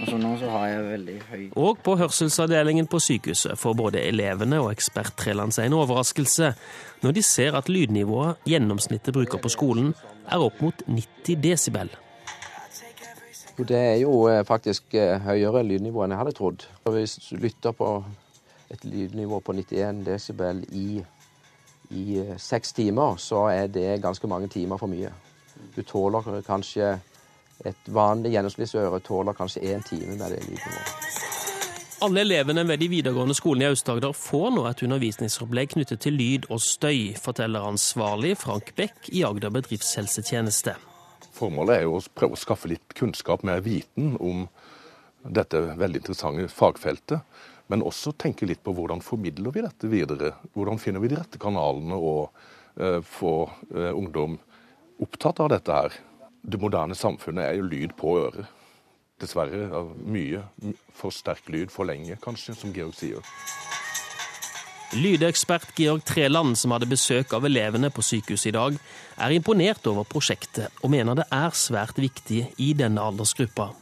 [0.00, 4.02] Og så nå så har jeg veldig høy Og på hørselsavdelingen på sykehuset får både
[4.04, 6.52] elevene og ekspert Treland seg en overraskelse
[7.04, 9.94] når de ser at lydnivået gjennomsnittet bruker på skolen,
[10.28, 11.92] er opp mot 90 desibel.
[13.58, 16.64] Det er jo eh, faktisk eh, høyere lydnivå enn jeg hadde trodd.
[16.92, 17.90] Hvis du lytter på
[18.70, 21.00] et lydnivå på 91 desibel i,
[21.96, 25.12] i eh, seks timer, så er det ganske mange timer for mye.
[25.76, 26.96] Du tåler kanskje
[27.64, 30.90] Et vanlig gjennomsnittsøre tåler kanskje én time med det lydnivået.
[32.04, 36.50] Alle elevene ved de videregående skolene i Aust-Agder får nå et undervisningsopplegg knyttet til lyd
[36.50, 40.76] og støy, forteller ansvarlig Frank Beck i Agder bedriftshelsetjeneste.
[41.36, 44.46] Formålet er jo å prøve å skaffe litt kunnskap, mer viten om
[45.26, 47.20] dette veldig interessante fagfeltet.
[47.66, 50.32] Men også tenke litt på hvordan formidler vi dette videre.
[50.54, 52.30] Hvordan finner vi de rette kanalene og
[52.78, 53.34] uh, få
[53.74, 54.38] uh, ungdom
[55.02, 55.96] opptatt av dette her.
[56.46, 58.46] Det moderne samfunnet er jo lyd på øret.
[59.20, 60.44] Dessverre mye
[60.94, 63.24] for sterk lyd for lenge, kanskje, som Georg sier.
[64.94, 68.76] Lydekspert Georg Treland, som hadde besøk av elevene på sykehuset i dag,
[69.18, 73.72] er imponert over prosjektet, og mener det er svært viktig i denne aldersgruppa.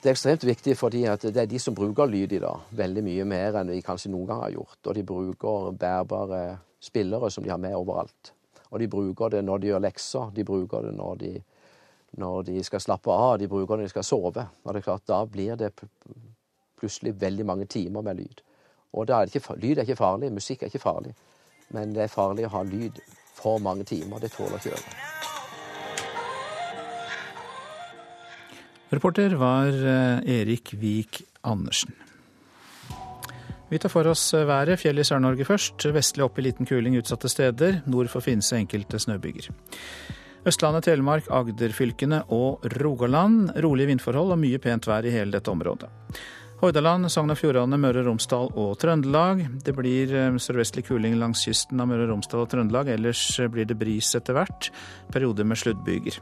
[0.00, 3.26] Det er ekstremt viktig fordi det er de som bruker lyd i dag, veldig mye
[3.28, 4.80] mer enn vi kanskje noen gang har gjort.
[4.86, 6.40] Og de bruker bærbare
[6.80, 8.32] spillere som de har med overalt.
[8.70, 11.34] Og de bruker det når de gjør lekser, de bruker det når de,
[12.22, 14.48] når de skal slappe av, de bruker det når de skal sove.
[14.64, 15.74] Og det er klart, Da blir det
[16.80, 18.45] plutselig veldig mange timer med lyd.
[18.96, 21.12] Og er ikke, lyd er ikke farlig, musikk er ikke farlig.
[21.76, 23.00] Men det er farlig å ha lyd
[23.36, 24.22] for mange timer.
[24.22, 24.96] Det tåler ikke øret.
[28.94, 31.92] Reporter var eh, Erik Vik Andersen.
[33.68, 34.78] Vi tar for oss eh, været.
[34.78, 35.88] Fjell i Sør-Norge først.
[35.92, 37.80] Vestlig opp i liten kuling utsatte steder.
[37.90, 39.50] Nord for Finse enkelte snøbyger.
[40.46, 43.50] Østlandet, Telemark, Agderfylkene og Rogaland.
[43.64, 45.90] Rolige vindforhold og mye pent vær i hele dette området.
[46.56, 49.42] Hordaland, Sogn og Fjordane, Møre og Romsdal og Trøndelag.
[49.64, 52.88] Det blir eh, sørvestlig kuling langs kysten av Møre og Romsdal og Trøndelag.
[52.94, 54.70] Ellers blir det bris etter hvert.
[55.12, 56.16] Perioder med sluddbyger.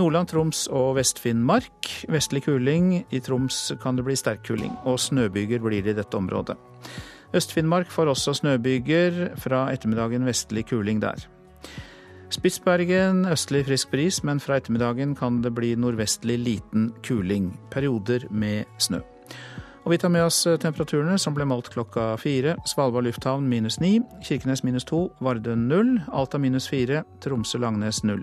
[0.00, 1.92] Nordland, Troms og Vest-Finnmark.
[2.10, 3.04] Vestlig kuling.
[3.12, 6.56] I Troms kan det bli sterk kuling, og snøbyger blir det i dette området.
[7.36, 9.36] Øst-Finnmark får også snøbyger.
[9.44, 11.28] Fra ettermiddagen vestlig kuling der.
[12.32, 17.52] Spitsbergen østlig frisk bris, men fra ettermiddagen kan det bli nordvestlig liten kuling.
[17.70, 19.04] Perioder med snø.
[19.84, 22.54] Og vi tar med oss temperaturene som ble målt klokka fire.
[22.64, 28.22] Svalbard lufthavn minus ni, Kirkenes minus to, Vardø null, Alta minus fire, Tromsø-Langnes null.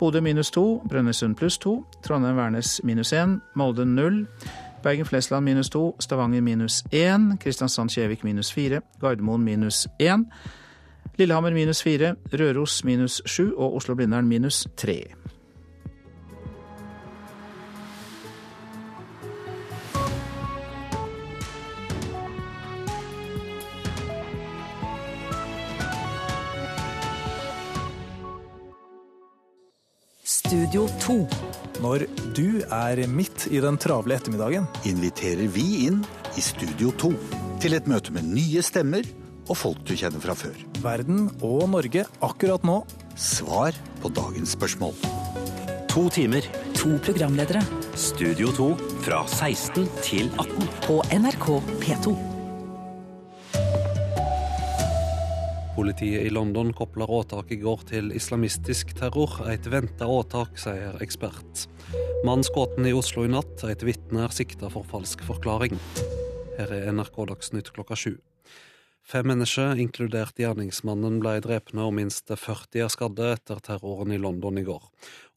[0.00, 4.26] Bodø minus to, Brønnøysund pluss to, Trondheim-Værnes minus én, Molde null.
[4.82, 10.26] Bergen-Flesland minus to, Stavanger minus én, Kristiansand-Kjevik minus fire, Gardermoen minus én.
[11.18, 13.54] Lillehammer minus fire, Røros minus sju.
[13.56, 15.04] Og Oslo-Blindern minus tre.
[30.52, 31.14] Studio 2.
[31.80, 32.02] Når
[32.36, 36.02] du er midt i den travle ettermiddagen, inviterer vi inn
[36.36, 37.08] i Studio 2
[37.62, 39.06] til et møte med nye stemmer
[39.46, 40.58] og folk du kjenner fra før.
[40.84, 42.82] Verden og Norge akkurat nå.
[43.16, 44.92] Svar på dagens spørsmål.
[45.94, 46.44] To timer.
[46.82, 47.64] To programledere.
[47.96, 48.68] Studio 2
[49.08, 51.48] fra 16 til 18 på NRK
[51.80, 52.31] P2.
[55.72, 59.38] Politiet i London kobler åtaket i går til islamistisk terror.
[59.48, 61.62] Et venta åtak, sier ekspert.
[62.28, 63.64] Mann skutt i Oslo i natt.
[63.64, 65.78] Et vitne er sikta for falsk forklaring.
[66.58, 68.18] Her er NRK Dagsnytt klokka sju.
[69.02, 74.60] Fem mennesker, inkludert gjerningsmannen, ble drepne og minst 40 er skadde etter terroren i London
[74.60, 74.84] i går.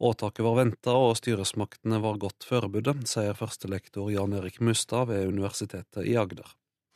[0.03, 6.03] Åtaket var venta og styresmaktene var godt forberedt, sier førstelektor Jan Erik Mustad ved Universitetet
[6.03, 6.51] i Agder.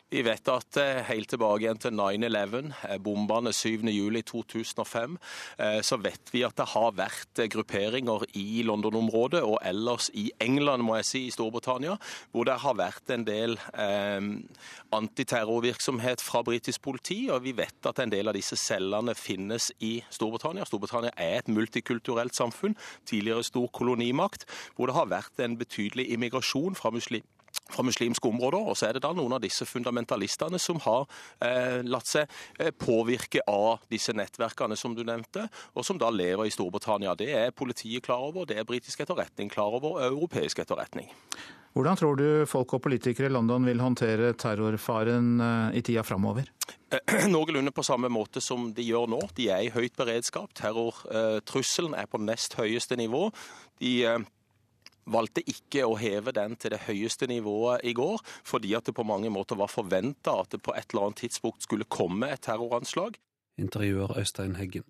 [0.10, 5.18] Vi vet at eh, helt tilbake igjen til 9-11, eh, bombene 7.7.2005,
[5.62, 10.82] eh, så vet vi at det har vært grupperinger i London-området og ellers i England,
[10.88, 12.00] må jeg si, i Storbritannia,
[12.34, 14.18] hvor det har vært en del eh,
[14.98, 17.22] antiterrorvirksomhet fra britisk politi.
[17.30, 20.66] Og vi vet at en del av disse cellene finnes i Storbritannia.
[20.66, 22.74] Storbritannia er et multikulturelt samfunn,
[23.06, 27.30] tidligere stor kolonimakt, hvor det har vært en betydelig immigrasjon fra muslimer
[27.70, 28.72] fra muslimske områder.
[28.72, 31.06] Og så er det da noen av disse fundamentalistene som har
[31.46, 36.48] eh, latt seg eh, påvirke av disse nettverkene som du nevnte, og som da lever
[36.48, 37.16] i Storbritannia.
[37.20, 41.12] Det er politiet klar over, det er britisk etterretning klar over, og europeisk etterretning.
[41.78, 46.50] Hvordan tror du folk og politikere i London vil håndtere terrorfaren eh, i tida framover?
[47.34, 49.22] Noenlunde på samme måte som de gjør nå.
[49.38, 50.52] De er i høyt beredskap.
[50.58, 53.28] Terrortrusselen er på nest høyeste nivå.
[53.84, 54.26] De eh,
[55.12, 59.08] valgte ikke å heve den til det høyeste nivået i går, fordi at det på
[59.08, 63.20] mange måter var forventa at det på et eller annet tidspunkt skulle komme et terroranslag.
[63.60, 64.88] Intervjuer Øystein Heggen.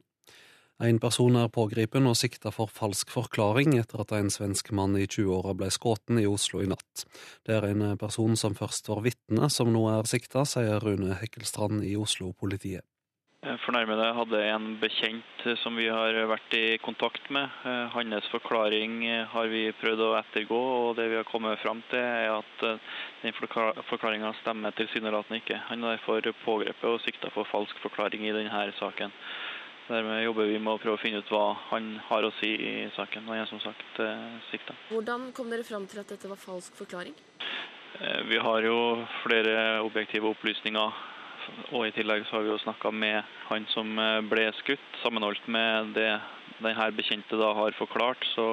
[0.80, 5.10] En person er pågrepet og sikta for falsk forklaring etter at en svensk mann i
[5.10, 7.04] 20-åra ble skutt i Oslo i natt.
[7.44, 11.84] Det er en person som først var vitne som nå er sikta, sier Rune Hekkelstrand
[11.84, 12.88] i Oslo-politiet.
[13.40, 17.48] Eh, fornærmede hadde en bekjent eh, som vi har vært i kontakt med.
[17.64, 18.98] Eh, hans forklaring
[19.32, 22.66] har vi prøvd å ettergå, og det vi har kommet fram til er at
[23.22, 23.36] den
[23.88, 25.60] forklaringa stemmer tilsynelatende ikke.
[25.70, 29.16] Han er derfor pågrepet og sikta for falsk forklaring i denne saken.
[29.88, 32.74] Dermed jobber vi med å prøve å finne ut hva han har å si i
[32.98, 33.24] saken.
[33.24, 34.02] og han er som sagt
[34.52, 34.76] sikta.
[34.92, 37.16] Hvordan kom dere fram til at dette var falsk forklaring?
[38.30, 41.09] Vi har jo flere objektive opplysninger
[41.72, 44.88] og i tillegg så har vi jo snakka med han som eh, ble skutt.
[45.04, 46.12] Sammenholdt med det
[46.60, 48.48] denne bekjente da har forklart, så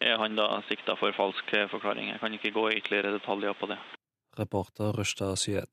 [0.00, 2.08] er han da sikta for falsk forklaring.
[2.14, 3.78] Jeg kan ikke gå ytterligere detaljer på det.
[4.38, 5.68] Reporter Rushda Syed.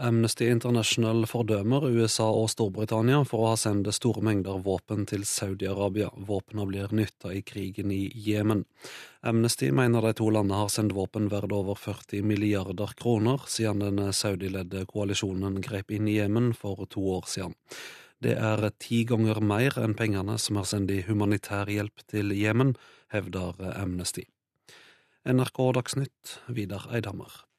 [0.00, 6.08] Amnesty International fordømmer USA og Storbritannia for å ha sendt store mengder våpen til Saudi-Arabia.
[6.16, 8.62] Våpnene blir nytta i krigen i Jemen.
[9.20, 14.14] Amnesty mener de to landene har sendt våpen verdt over 40 milliarder kroner siden den
[14.16, 17.58] saudiledde koalisjonen grep inn i Jemen for to år siden.
[18.24, 22.72] Det er ti ganger mer enn pengene som er sendt i humanitær hjelp til Jemen,
[23.12, 24.24] hevder Amnesty.
[25.28, 27.49] NRK Dagsnytt, Vidar Eidhammer.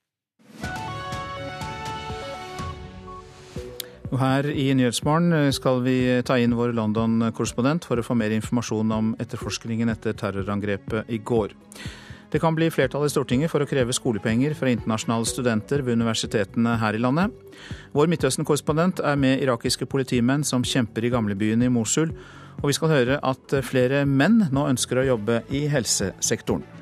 [4.12, 5.96] Og her i Nyhetsmorgen skal vi
[6.28, 11.56] ta inn vår London-korrespondent for å få mer informasjon om etterforskningen etter terrorangrepet i går.
[12.32, 16.78] Det kan bli flertall i Stortinget for å kreve skolepenger fra internasjonale studenter ved universitetene
[16.80, 17.32] her i landet.
[17.96, 22.12] Vår Midtøsten-korrespondent er med irakiske politimenn som kjemper i gamlebyen i Mosul.
[22.60, 26.81] Og vi skal høre at flere menn nå ønsker å jobbe i helsesektoren.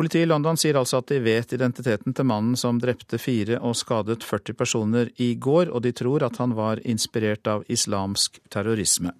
[0.00, 3.74] Politiet i London sier altså at de vet identiteten til mannen som drepte fire og
[3.76, 9.12] skadet 40 personer i går, og de tror at han var inspirert av islamsk terrorisme.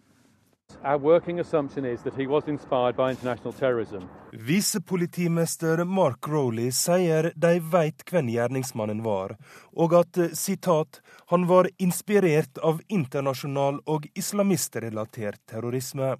[4.48, 9.36] Visepolitimester Mark Rowley sier de vet hvem gjerningsmannen var,
[9.76, 16.14] og at citat, han var inspirert av internasjonal og islamistrelatert terrorisme.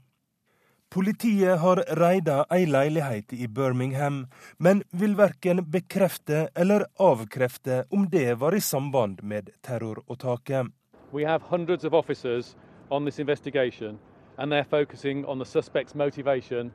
[0.91, 4.25] Politiet har reida ei leilighet i Birmingham,
[4.59, 10.67] men vil verken bekrefte eller avkrefte om det var i samband med terroråtaket.
[11.13, 12.57] We have hundreds of officers
[12.89, 13.99] on this investigation,
[14.37, 16.73] and they're focusing on the suspect's motivation,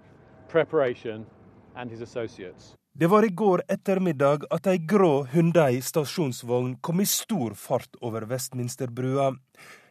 [0.48, 1.26] preparation
[1.76, 2.76] and his associates.
[2.94, 8.24] Det var i går ettermiddag at ei grå Hundei stasjonsvogn kom i stor fart over
[8.32, 9.34] Westminsterbrua.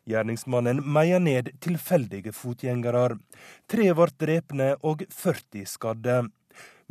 [0.05, 3.19] Gjerningsmannen meia ned tilfeldige fotgjengere.
[3.71, 6.17] Tre ble drepne og 40 skadde.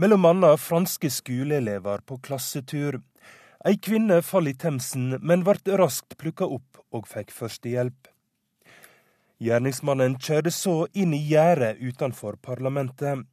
[0.02, 3.02] Mellom annet franske skoleelever på klassetur.
[3.64, 8.10] Ei kvinne falt i Themsen, men ble raskt plukka opp og fikk førstehjelp.
[9.44, 13.26] Gjerningsmannen kjørte så inn i gjerdet utenfor parlamentet.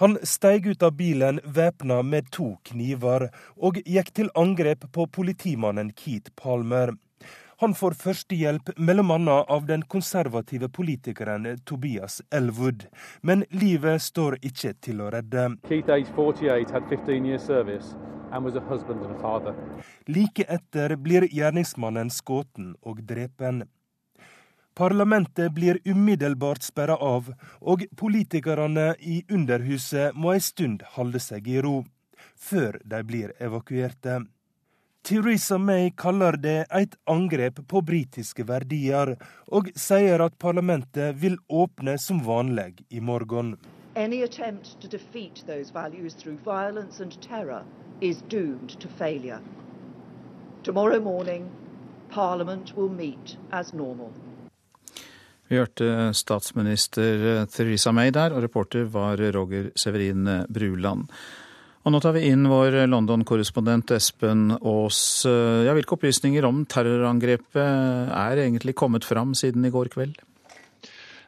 [0.00, 5.92] Han steig ut av bilen væpna med to kniver, og gikk til angrep på politimannen
[5.94, 6.94] Keith Palmer.
[7.60, 9.44] Han får førstehjelp bl.a.
[9.48, 12.86] av den konservative politikeren Tobias Elwood,
[13.20, 15.44] men livet står ikke til å redde.
[20.06, 23.62] Like etter blir gjerningsmannen skutt og drepen.
[24.74, 27.28] Parlamentet blir umiddelbart sperra av,
[27.60, 31.82] og politikerne i Underhuset må ei stund holde seg i ro,
[32.40, 34.22] før de blir evakuerte.
[35.02, 39.14] Theresa May kaller det et angrep på britiske verdier,
[39.48, 43.56] og sier at parlamentet vil åpne som vanlig i morgen.
[43.96, 47.64] Any attempt to defeat those values through violence and terror
[48.00, 49.40] is doomed to failure.
[50.62, 51.50] Tomorrow morning,
[52.10, 54.12] Parliament will meet as normal.
[55.48, 61.08] Vi hørte statsminister Theresa May der, og reporter var Roger Severin Bruland.
[61.80, 64.98] Og nå tar vi inn vår London-korrespondent Espen Aas.
[65.24, 67.56] Ja, hvilke opplysninger om terrorangrepet
[68.12, 70.18] er egentlig kommet fram siden i går kveld?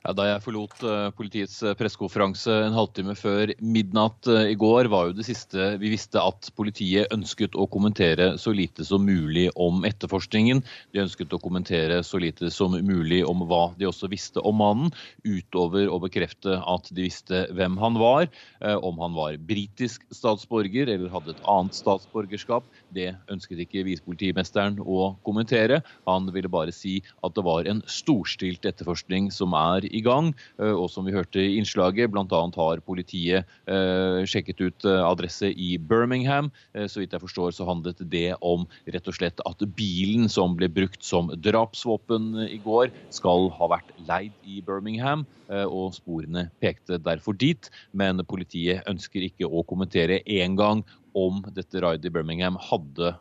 [0.03, 4.89] Ja, da jeg forlot uh, politiets uh, pressekonferanse en halvtime før midnatt uh, i går,
[4.91, 9.47] var jo det siste vi visste at politiet ønsket å kommentere så lite som mulig
[9.55, 10.65] om etterforskningen.
[10.91, 14.91] De ønsket å kommentere så lite som mulig om hva de også visste om mannen,
[15.23, 18.27] utover å bekrefte at de visste hvem han var.
[18.63, 25.13] Om han var britisk statsborger eller hadde et annet statsborgerskap, det ønsket ikke visepolitimesteren å
[25.27, 25.83] kommentere.
[26.11, 30.33] Han ville bare si at det var en storstilt etterforskning som er i gang.
[30.61, 32.43] Eh, og som vi hørte i innslaget, bl.a.
[32.57, 36.51] har politiet eh, sjekket ut eh, adresse i Birmingham.
[36.89, 40.69] Så vidt jeg forstår så handlet det om rett og slett at bilen som ble
[40.73, 45.27] brukt som drapsvåpen i går, skal ha vært leid i Birmingham.
[45.53, 47.69] Og sporene pekte derfor dit.
[47.93, 50.85] Men politiet ønsker ikke å kommentere en gang
[51.19, 53.13] om dette raidet i Birmingham hadde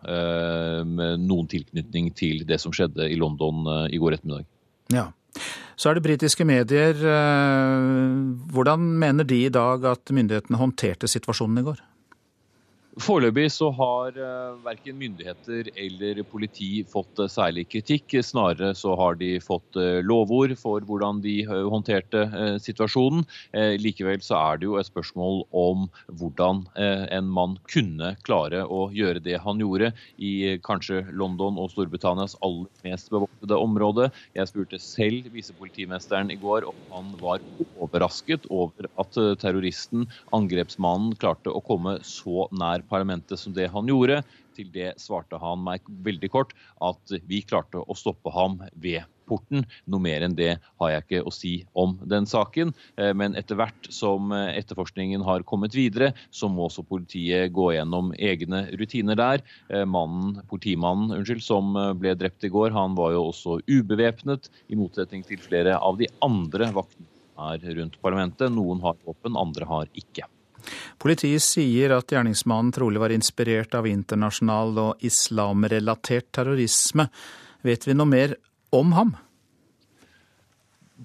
[1.19, 4.47] noen tilknytning til det som skjedde i London i går ettermiddag.
[4.95, 5.09] Ja.
[5.79, 6.97] Så er det britiske medier.
[6.97, 8.17] Eh,
[8.53, 11.79] hvordan mener de i dag at myndighetene håndterte situasjonen i går?
[12.99, 18.17] Foreløpig så har uh, verken myndigheter eller politi fått uh, særlig kritikk.
[18.19, 22.25] Snarere så har de fått uh, lovord for hvordan de håndterte
[22.59, 23.23] situasjonen.
[23.79, 25.85] Likevel så er det jo et spørsmål om
[26.19, 32.35] hvordan en mann kunne klare å gjøre det han gjorde i kanskje London og Storbritannias
[32.45, 34.09] aller mest bevoktede område.
[34.37, 37.43] Jeg spurte selv visepolitimesteren i går om han var
[37.79, 44.21] overrasket over at terroristen, angrepsmannen, klarte å komme så nær parlamentet som det han gjorde.
[44.57, 49.65] Til det svarte han meg veldig kort at vi klarte å stoppe ham ved porten.
[49.89, 52.73] Noe mer enn det har jeg ikke å si om den saken.
[52.99, 57.71] Eh, men etter hvert som eh, etterforskningen har kommet videre, så må også politiet gå
[57.77, 59.45] gjennom egne rutiner der.
[59.71, 64.77] Eh, mannen, politimannen unnskyld, som ble drept i går, han var jo også ubevæpnet, i
[64.79, 67.07] motsetning til flere av de andre vaktene
[67.41, 68.51] her rundt parlamentet.
[68.53, 70.27] Noen har våpen, andre har ikke.
[71.01, 77.09] Politiet sier at gjerningsmannen trolig var inspirert av internasjonal og islamrelatert terrorisme.
[77.65, 78.37] Vet vi noe mer
[78.75, 79.13] om ham?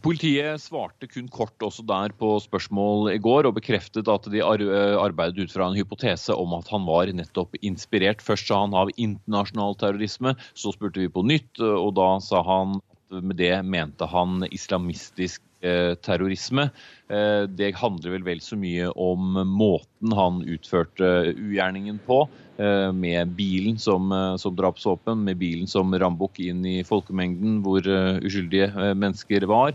[0.04, 5.46] Politiet svarte kun kort også der på spørsmål i går, og bekreftet at de arbeidet
[5.46, 8.20] ut fra en hypotese om at han var nettopp inspirert.
[8.24, 12.76] Først sa han av internasjonal terrorisme, så spurte vi på nytt, og da sa han
[13.10, 16.68] med det mente han islamistisk Eh, terrorisme.
[17.08, 22.20] Eh, det handler vel vel så mye om måten han utførte ugjerningen på,
[22.60, 27.88] eh, med bilen som, som drapsvåpen, med bilen som rambukk inn i folkemengden hvor
[28.20, 29.72] uskyldige mennesker var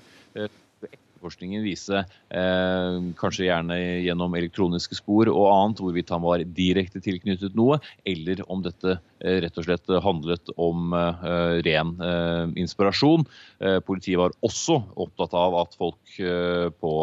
[1.22, 7.55] etterforskningen vise, eh, kanskje gjerne gjennom elektroniske spor og annet, hvorvidt han var direkte tilknyttet
[7.55, 13.26] noe, eller om dette eh, rett og slett handlet om eh, ren eh, inspirasjon.
[13.61, 16.93] Eh, politiet var også opptatt av at folk eh, på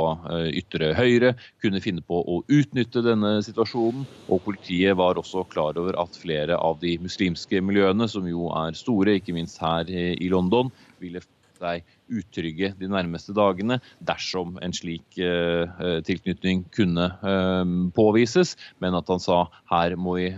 [0.58, 5.96] ytre høyre kunne finne på å utnytte denne situasjonen, og politiet var også klar over
[6.00, 10.72] at flere av de muslimske miljøene, som jo er store, ikke minst her i London,
[10.98, 11.22] ville
[11.58, 19.08] seg utrygge de nærmeste dagene dersom en slik uh, tilknytning kunne uh, påvises, men at
[19.12, 20.28] han sa her må vi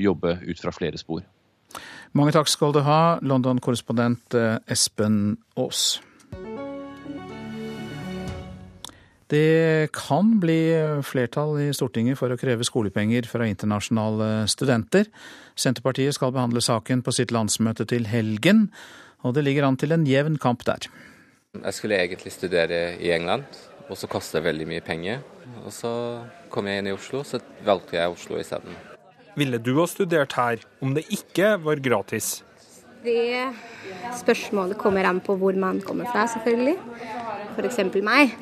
[0.00, 1.24] jobbe ut fra flere spor.
[2.14, 4.36] Mange takk skal du ha, London-korrespondent
[4.70, 5.98] Espen Aas.
[9.32, 10.58] Det kan bli
[11.02, 15.08] flertall i Stortinget for å kreve skolepenger fra internasjonale studenter.
[15.58, 18.68] Senterpartiet skal behandle saken på sitt landsmøte til helgen
[19.24, 20.86] og det ligger an til en jevn kamp der.
[21.54, 23.44] Jeg skulle egentlig studere i England,
[23.88, 25.22] og så koster det veldig mye penger.
[25.64, 25.92] Og så
[26.52, 28.74] kom jeg inn i Oslo, så valgte jeg Oslo isteden.
[29.38, 32.42] Ville du ha studert her om det ikke var gratis?
[33.04, 33.52] Det
[34.16, 36.78] spørsmålet kommer an på hvor man kommer fra, selvfølgelig.
[37.54, 37.78] F.eks.
[38.02, 38.32] meg,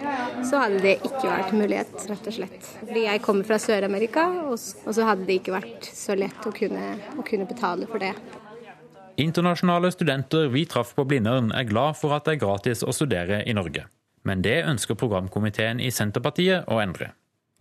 [0.48, 2.68] så hadde det ikke vært mulighet, rett og slett.
[2.80, 6.94] Fordi jeg kommer fra Sør-Amerika, og så hadde det ikke vært så lett å kunne,
[7.18, 8.14] å kunne betale for det.
[9.22, 13.42] Internasjonale studenter vi traff på Blindern er glad for at det er gratis å studere
[13.46, 13.84] i Norge.
[14.26, 17.12] Men det ønsker programkomiteen i Senterpartiet å endre.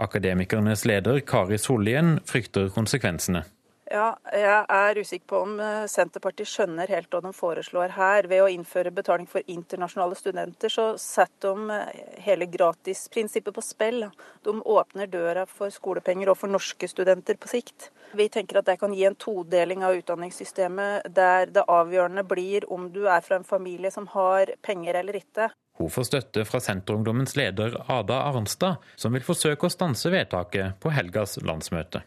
[0.01, 3.43] Akademikernes leder Kari Sollien frykter konsekvensene.
[3.91, 8.27] Ja, jeg er usikker på om eh, Senterpartiet skjønner helt hva de foreslår her.
[8.31, 14.05] Ved å innføre betaling for internasjonale studenter, så setter de eh, hele gratisprinsippet på spill.
[14.47, 17.89] De åpner døra for skolepenger og for norske studenter på sikt.
[18.15, 22.87] Vi tenker at det kan gi en todeling av utdanningssystemet, der det avgjørende blir om
[22.95, 25.49] du er fra en familie som har penger eller ikke.
[25.81, 30.95] Hun får støtte fra Senterungdommens leder Ada Arnstad, som vil forsøke å stanse vedtaket på
[30.95, 32.05] helgas landsmøte.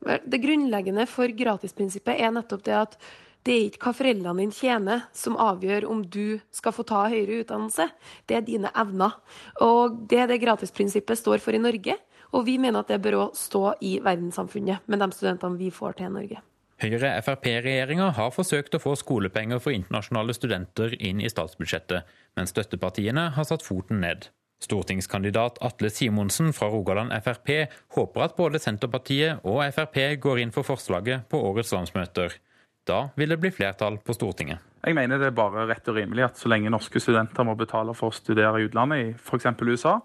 [0.00, 2.96] Det grunnleggende for gratisprinsippet er nettopp det at
[3.44, 7.42] det er ikke hva foreldrene dine tjener som avgjør om du skal få ta høyere
[7.42, 7.90] utdannelse,
[8.24, 9.18] det er dine evner.
[9.60, 11.98] Og Det er det gratisprinsippet står for i Norge,
[12.32, 16.00] og vi mener at det bør òg stå i verdenssamfunnet med de studentene vi får
[16.00, 16.40] til Norge.
[16.82, 23.46] Høyre-Frp-regjeringa har forsøkt å få skolepenger for internasjonale studenter inn i statsbudsjettet, men støttepartiene har
[23.46, 24.26] satt foten ned.
[24.64, 27.52] Stortingskandidat Atle Simonsen fra Rogaland Frp
[27.96, 32.38] håper at både Senterpartiet og Frp går inn for forslaget på årets landsmøter.
[32.84, 34.60] Da vil det bli flertall på Stortinget.
[34.84, 37.94] Jeg mener det er bare rett og rimelig at så lenge norske studenter må betale
[37.96, 39.46] for å studere i utlandet, i f.eks.
[39.64, 39.98] USA,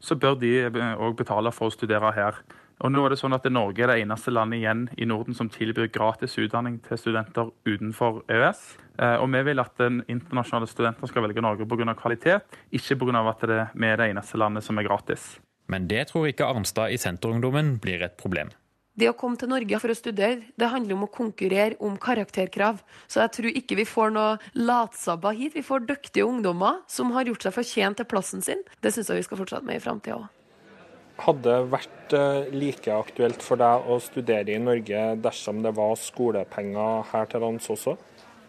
[0.00, 2.40] så bør de òg betale for å studere her.
[2.80, 5.50] Og nå er det sånn at Norge er det eneste landet igjen i Norden som
[5.52, 8.62] tilbyr gratis utdanning til studenter utenfor EØS.
[8.98, 11.94] Eh, og vi vil at internasjonale studenter skal velge Norge pga.
[11.94, 13.28] kvalitet, ikke pga.
[13.28, 15.36] at det, vi er det eneste landet som er gratis.
[15.68, 18.50] Men det tror ikke Arnstad i Senterungdommen blir et problem.
[18.92, 22.82] Det å komme til Norge for å studere, det handler om å konkurrere om karakterkrav.
[23.08, 25.56] Så jeg tror ikke vi får noe latsabba hit.
[25.56, 28.60] Vi får dyktige ungdommer som har gjort seg fortjent til plassen sin.
[28.84, 30.28] Det syns jeg vi skal fortsette med i framtida òg.
[31.22, 37.04] Hadde vært eh, like aktuelt for deg å studere i Norge dersom det var skolepenger
[37.12, 37.94] her til lands også?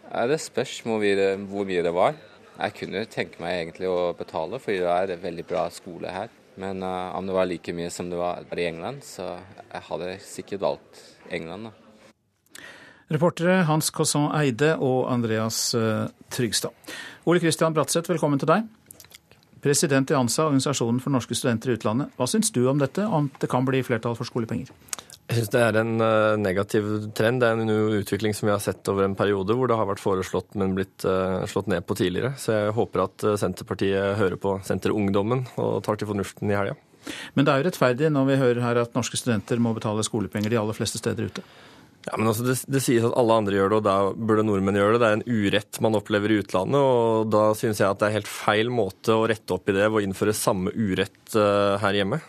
[0.04, 2.18] Det spørs hvor mye det var.
[2.54, 6.34] Jeg kunne tenke meg egentlig å betale, fordi det er en veldig bra skole her.
[6.60, 10.12] Men uh, om det var like mye som det var i England, så jeg hadde
[10.22, 11.02] sikkert valgt
[11.34, 11.70] England.
[11.70, 12.60] da.
[13.14, 16.74] Reportere Hans Cosson Eide og Andreas uh, Trygstad.
[17.26, 18.70] Ole Kristian Bratseth, velkommen til deg.
[19.64, 22.12] President i ANSA, Organisasjonen for norske studenter i utlandet.
[22.18, 24.68] Hva syns du om dette, om det kan bli flertall for skolepenger?
[25.24, 27.40] Jeg syns det er en uh, negativ trend.
[27.40, 30.02] Det er en utvikling som vi har sett over en periode hvor det har vært
[30.04, 32.34] foreslått, men blitt uh, slått ned på tidligere.
[32.36, 36.76] Så jeg håper at uh, Senterpartiet hører på Senterungdommen og tar til fornuften i helga.
[37.32, 40.52] Men det er jo rettferdig når vi hører her at norske studenter må betale skolepenger
[40.52, 41.44] de aller fleste steder ute?
[42.04, 44.76] Ja, men altså det, det, sies at alle andre gjør det, og da burde nordmenn
[44.76, 45.00] gjøre det.
[45.00, 48.18] Det er en urett man opplever i utlandet, og da synes jeg at det er
[48.18, 52.02] helt feil måte å rette opp i det ved å innføre samme urett uh, her
[52.02, 52.20] hjemme.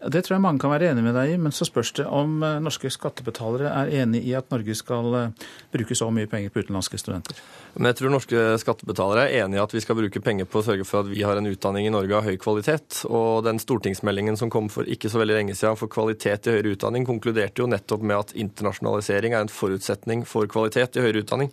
[0.00, 2.42] Det tror jeg mange kan være enig med deg i, men så spørs det om
[2.46, 6.64] eh, norske skattebetalere er enig i at Norge skal eh, bruke så mye penger på
[6.64, 7.40] utenlandske studenter.
[7.74, 10.66] Men jeg tror norske skattebetalere er enig i at vi skal bruke penger på å
[10.66, 13.02] sørge for at vi har en utdanning i Norge av høy kvalitet.
[13.08, 16.74] Og den stortingsmeldingen som kom for ikke så veldig lenge siden for kvalitet i høyere
[16.76, 21.52] utdanning, konkluderte jo nettopp med at internasjonalisering er en forutsetning for kvalitet i høyere utdanning.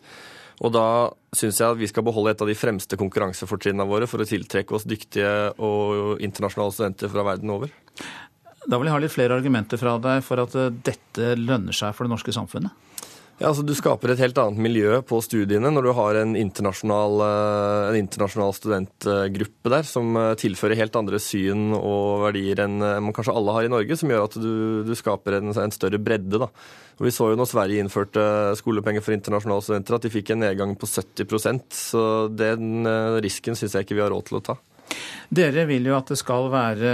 [0.63, 0.85] Og da
[1.35, 4.77] syns jeg at vi skal beholde et av de fremste konkurransefortrinnene våre for å tiltrekke
[4.77, 7.73] oss dyktige og internasjonale studenter fra verden over.
[8.65, 11.93] Da vil jeg ha litt flere argumenter fra deg for at eh, dette lønner seg
[11.93, 12.73] for det norske samfunnet.
[13.35, 17.19] Ja, altså Du skaper et helt annet miljø på studiene når du har en internasjonal,
[17.25, 23.11] eh, en internasjonal studentgruppe der som eh, tilfører helt andre syn og verdier enn man
[23.15, 24.53] kanskje alle har i Norge, som gjør at du,
[24.87, 26.39] du skaper en, en, større bredde.
[26.39, 26.47] da.
[26.95, 28.23] Og Vi så jo når Sverige innførte
[28.55, 32.87] skolepenger for internasjonale studenter, at de fikk en nedgang på 70% så den
[33.25, 34.59] risken syns jeg ikke vi har råd til å ta.
[35.35, 36.91] Dere vil jo at det skal være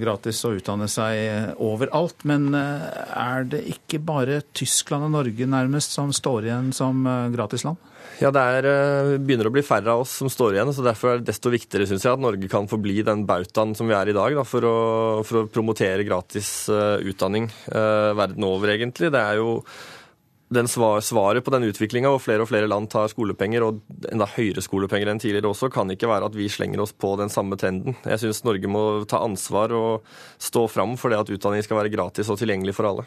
[0.00, 5.96] gratis å utdanne seg overalt, men eh, er det ikke bare Tyskland og Norge nærmest
[5.96, 7.80] som står igjen som eh, gratisland?
[8.20, 10.72] Ja, det er, eh, begynner å bli færre av oss som står igjen.
[10.76, 13.88] så Derfor er det desto viktigere synes jeg, at Norge kan forbli den bautaen som
[13.90, 14.76] vi er i dag, da, for, å,
[15.26, 19.10] for, å, promotere gratis utdanning uh, verden over, egentlig.
[19.12, 19.60] Det er jo
[20.50, 23.80] den svaret på den utviklinga hvor flere og flere land tar skolepenger, og
[24.10, 27.30] enda høyere skolepenger enn tidligere også, kan ikke være at vi slenger oss på den
[27.30, 27.94] samme trenden.
[28.02, 30.06] Jeg syns Norge må ta ansvar og
[30.42, 33.06] stå fram for det at utdanning skal være gratis og tilgjengelig for alle.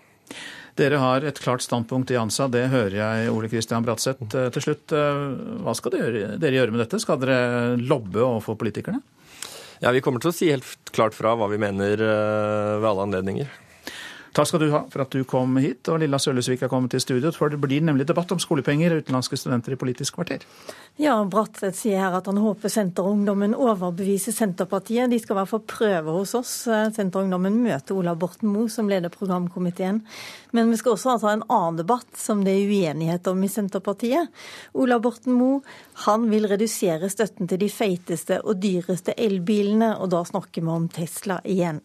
[0.80, 4.24] Dere har et klart standpunkt i ANSA, det hører jeg, Ole Kristian Bratseth.
[4.32, 5.26] Eh, til slutt, eh,
[5.62, 7.02] hva skal dere gjøre med dette?
[7.04, 9.04] Skal dere lobbe overfor politikerne?
[9.84, 13.06] Ja, Vi kommer til å si helt klart fra hva vi mener eh, ved alle
[13.06, 13.52] anledninger.
[14.34, 17.04] Takk skal du ha for at du kom hit, og Lilla Sølesvik er kommet til
[17.04, 17.30] studio.
[17.36, 20.42] For det blir nemlig debatt om skolepenger og utenlandske studenter i Politisk kvarter.
[20.98, 25.12] Ja, Bratseth sier her at han håper Senterungdommen overbeviser Senterpartiet.
[25.12, 26.54] De skal i hvert fall prøve hos oss.
[26.98, 30.02] Senterungdommen møter Ola Borten Moe, som leder programkomiteen.
[30.54, 34.34] Men vi skal også ha en annen debatt som det er uenighet om i Senterpartiet.
[34.74, 35.62] Ola Borten Moe
[36.08, 40.90] han vil redusere støtten til de feiteste og dyreste elbilene, og da snakker vi om
[40.94, 41.84] Tesla igjen.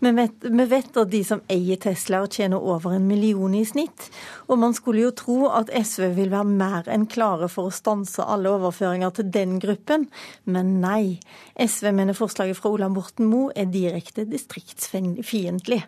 [0.00, 4.10] Vi vet, vi vet at de som eier Tesla tjener over en million i snitt,
[4.48, 8.22] og man skulle jo tro at SV vil være mer enn klare for å stanse
[8.22, 10.08] alle overføringer til den gruppen,
[10.44, 11.20] men nei.
[11.58, 15.82] SV mener forslaget fra Ola Borten Moe er direkte distriktsfiendtlig.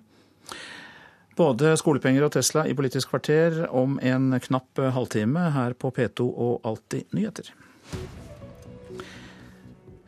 [1.36, 6.66] Både skolepenger og Tesla i Politisk kvarter om en knapp halvtime her på P2 og
[6.68, 7.48] Alltid nyheter.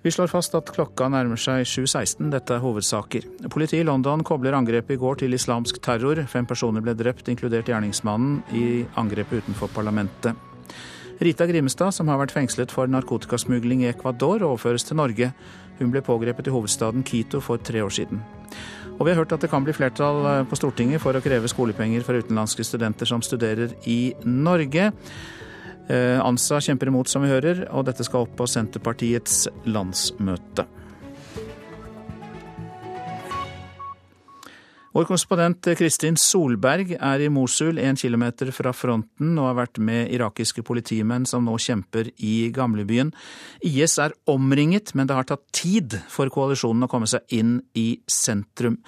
[0.05, 2.27] Vi slår fast at klokka nærmer seg 7.16.
[2.29, 3.25] Dette er hovedsaker.
[3.49, 6.19] Politiet i London kobler angrepet i går til islamsk terror.
[6.29, 10.37] Fem personer ble drept, inkludert gjerningsmannen, i angrepet utenfor parlamentet.
[11.25, 15.31] Rita Grimstad, som har vært fengslet for narkotikasmugling i Ecuador, overføres til Norge.
[15.79, 18.21] Hun ble pågrepet i hovedstaden Quito for tre år siden.
[18.99, 21.49] Og vi har hørt at det kan bli flertall eh, på Stortinget for å kreve
[21.49, 24.91] skolepenger fra utenlandske studenter som studerer i Norge.
[25.89, 30.65] Eh, ANSA kjemper imot, som vi hører, og dette skal opp på Senterpartiets landsmøte.
[34.95, 40.13] Vår korrespondent Kristin Solberg er i Mosul, én kilometer fra fronten, og har vært med
[40.15, 43.11] irakiske politimenn som nå kjemper i gamlebyen.
[43.67, 47.89] IS er omringet, men det har tatt tid for koalisjonen å komme seg inn i
[48.07, 48.79] sentrum.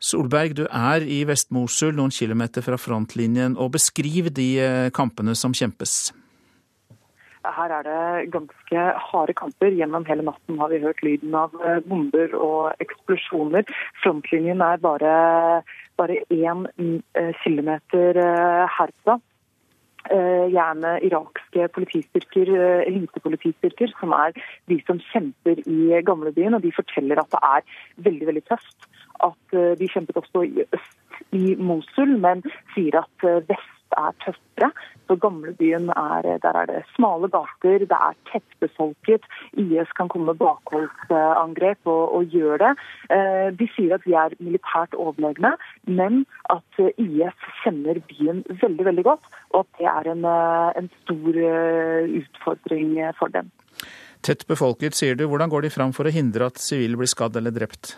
[0.00, 5.52] Solberg, du er i Vest-Mosul, noen kilometer fra frontlinjen, og beskriv de eh, kampene som
[5.52, 6.14] kjempes.
[7.44, 9.76] Her er det ganske harde kamper.
[9.76, 13.68] Gjennom hele natten har vi hørt lyden av eh, bomber og eksplosjoner.
[14.00, 15.14] Frontlinjen er bare,
[16.00, 18.24] bare én eh, kilometer
[18.80, 19.20] herfra.
[20.10, 22.50] Gjerne irakske politistyrker,
[22.88, 24.34] elitepolitistyrker, som er
[24.70, 26.56] de som kjemper i gamlebyen.
[26.58, 27.76] Og de forteller at det er
[28.08, 28.88] veldig, veldig tøft.
[29.22, 32.42] At de kjempet også i øst i Mosul, men
[32.74, 34.70] sier at vest er tøffere.
[35.08, 39.24] Så gamlebyen er Der er det smale gater, det er tettbefolket.
[39.52, 42.72] IS kan komme med bakholdsangrep og, og gjøre det.
[43.10, 49.04] Eh, de sier at de er militært overlegne, men at IS kjenner byen veldig veldig
[49.04, 53.50] godt, og at det er en, eh, en stor eh, utfordring for dem.
[54.22, 55.26] Tett befolket, sier du.
[55.26, 57.96] Hvordan går de fram for å hindre at sivile blir skadd eller drept?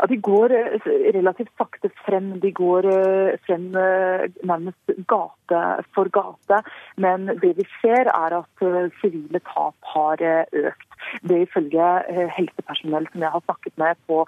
[0.00, 2.32] Ja, De går eh, relativt sakte frem.
[2.40, 5.60] De går eh, frem eh, nærmest gate
[5.94, 6.62] for gate.
[6.96, 8.64] Men det vi ser er at
[9.00, 10.22] sivile tap har
[10.52, 10.86] økt.
[11.26, 11.86] Det er ifølge
[12.36, 14.18] helsepersonell som jeg har snakket med på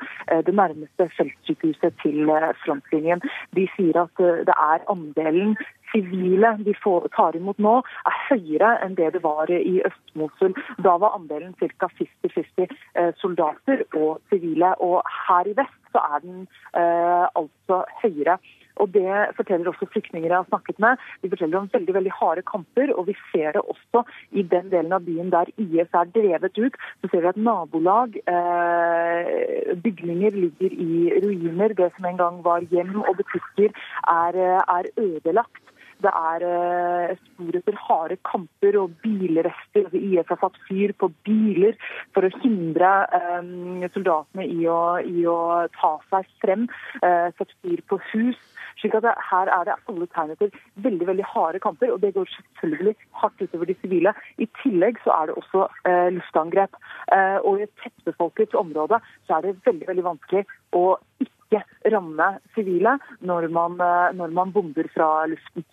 [0.46, 2.32] det nærmeste feltsykehuset til
[2.64, 3.20] frontlinjen.
[3.56, 5.52] De sier at det er andelen
[5.92, 7.78] sivile de får, tar imot nå,
[8.08, 10.56] er høyere enn det det var i Øst-Mosul.
[10.84, 11.88] Da var andelen ca.
[12.00, 14.74] 50-50 soldater og sivile.
[14.80, 16.42] Og her i vest så er den
[16.80, 18.38] eh, altså høyere.
[18.80, 21.00] Og Det forteller også flyktninger jeg har snakket med.
[21.22, 22.92] De forteller om veldig veldig harde kamper.
[22.96, 26.78] og Vi ser det også i den delen av byen der IS er drevet ut.
[27.00, 31.68] Så ser vi at nabolag, eh, bygninger ligger i ruiner.
[31.68, 33.70] Det som en gang var hjem og butikker,
[34.08, 34.34] er,
[34.78, 35.62] er ødelagt.
[36.02, 39.84] Det er eh, spor etter harde kamper og bilrester.
[39.86, 41.76] Altså IS har satt fyr på biler
[42.14, 42.90] for å hindre
[43.38, 45.36] um, soldatene i å, i å,
[45.76, 46.66] ta seg frem.
[47.04, 48.40] Uh, satt fyr på hus.
[48.80, 52.14] slik at det, Her er det alle tegn etter veldig veldig harde kamper, og det
[52.16, 54.14] går selvfølgelig hardt utover de sivile.
[54.42, 56.80] I tillegg så er det også uh, luftangrep.
[57.12, 58.98] Uh, og i et tettbefolket område
[59.28, 60.46] så er det veldig, veldig vanskelig
[60.78, 60.86] å
[61.22, 63.76] ikke ramme sivile når man,
[64.16, 65.66] når man bomber fra luften.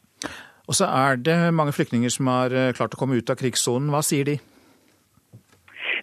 [0.69, 3.89] Og så er det mange flyktninger som har eh, klart å komme ut av krigssonen.
[3.93, 4.37] Hva sier de?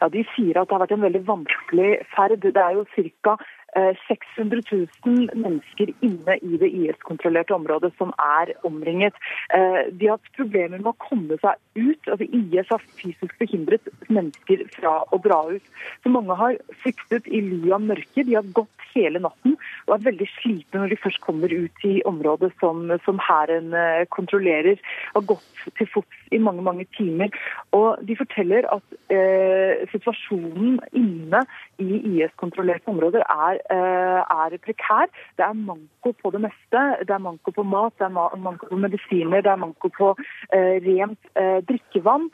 [0.01, 2.43] Ja, De sier at det har vært en veldig vanskelig ferd.
[2.43, 2.85] Det er jo
[3.23, 3.37] ca.
[3.75, 4.63] 600
[5.05, 9.15] 000 mennesker inne i det IS-kontrollerte området som er omringet.
[9.55, 12.09] Eh, de har hatt problemer med å komme seg ut.
[12.09, 15.73] Altså IS har fysisk forhindret mennesker fra å dra ut.
[16.03, 18.25] Så Mange har flyktet i ly av mørket.
[18.27, 21.99] De har gått hele natten og er veldig slitne når de først kommer ut i
[22.09, 24.81] området som, som hæren eh, kontrollerer.
[25.13, 27.29] Har gått til fots i mange mange timer.
[27.77, 31.45] Og De forteller at eh, situasjonen inne
[31.83, 35.11] i IS-kontrollerte områder er Eh, er prekær.
[35.39, 36.83] Det er manko på det meste.
[37.03, 40.13] Det er manko på mat, det er manko på medisiner, det er manko på
[40.53, 42.31] eh, rent eh, drikkevann.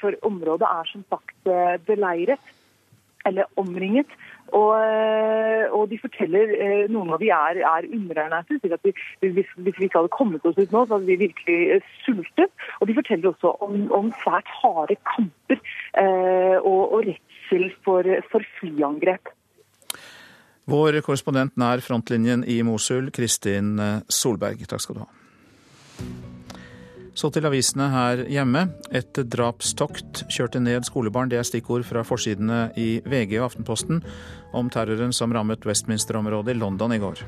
[0.00, 1.48] For området er som sagt
[1.86, 2.52] beleiret
[3.26, 4.10] eller omringet.
[4.54, 4.74] Og,
[5.74, 6.52] og, de forteller
[6.92, 8.60] Noen av de er, er underernærte.
[8.62, 12.54] Hvis, hvis, vi ikke hadde kommet oss ut nå, så hadde vi virkelig sultet.
[12.80, 18.46] Og de forteller også om, om svært harde kamper eh, og, og redsel for, for
[18.60, 19.34] flyangrep.
[20.66, 24.64] Vår korrespondent nær frontlinjen i Mosul, Kristin eh, Solberg.
[24.66, 25.10] Takk skal du ha.
[27.16, 28.66] Så til avisene her hjemme.
[28.90, 31.30] Et drapstokt kjørte ned skolebarn.
[31.30, 34.02] Det er stikkord fra forsidene i VG og Aftenposten
[34.58, 37.22] om terroren som rammet Westminster-området i London i går.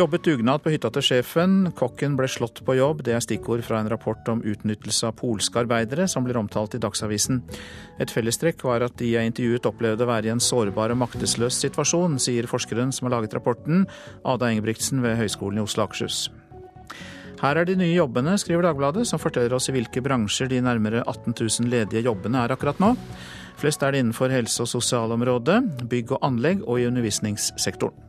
[0.00, 1.56] Jobbet dugnad på hytta til sjefen.
[1.76, 3.02] Kokken ble slått på jobb.
[3.04, 6.80] Det er stikkord fra en rapport om utnyttelse av polske arbeidere, som blir omtalt i
[6.80, 7.42] Dagsavisen.
[8.00, 11.60] Et fellestrekk var at de jeg intervjuet opplevde å være i en sårbar og maktesløs
[11.66, 13.84] situasjon, sier forskeren som har laget rapporten,
[14.24, 16.30] Ada Engebrigtsen ved Høgskolen i Oslo og Akershus.
[17.44, 21.04] Her er de nye jobbene, skriver Dagbladet, som forteller oss i hvilke bransjer de nærmere
[21.04, 22.94] 18 000 ledige jobbene er akkurat nå.
[23.60, 25.60] Flest er det innenfor helse- og sosialområdet,
[25.92, 28.06] bygg og anlegg og i undervisningssektoren.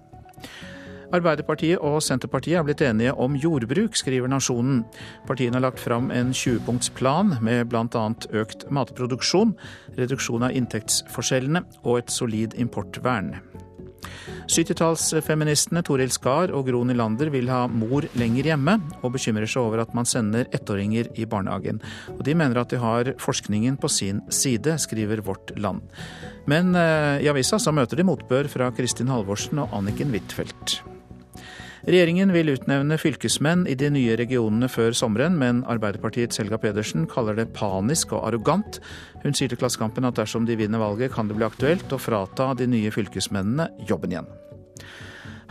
[1.12, 4.84] Arbeiderpartiet og Senterpartiet er blitt enige om jordbruk, skriver Nasjonen.
[5.28, 8.06] Partiene har lagt fram en 20-punktsplan med bl.a.
[8.44, 9.56] økt matproduksjon,
[10.00, 13.36] reduksjon av inntektsforskjellene og et solid importvern.
[14.52, 19.84] 70-tallsfeministene Toril Skar og Gro Nylander vil ha mor lenger hjemme, og bekymrer seg over
[19.84, 21.82] at man sender ettåringer i barnehagen.
[22.18, 25.84] Og de mener at de har forskningen på sin side, skriver Vårt Land.
[26.52, 30.82] Men eh, i avisa så møter de motbør fra Kristin Halvorsen og Anniken Huitfeldt.
[31.88, 37.40] Regjeringen vil utnevne fylkesmenn i de nye regionene før sommeren, men Arbeiderpartiets Helga Pedersen kaller
[37.40, 38.78] det panisk og arrogant.
[39.24, 42.52] Hun sier til Klassekampen at dersom de vinner valget, kan det bli aktuelt å frata
[42.60, 44.30] de nye fylkesmennene jobben igjen.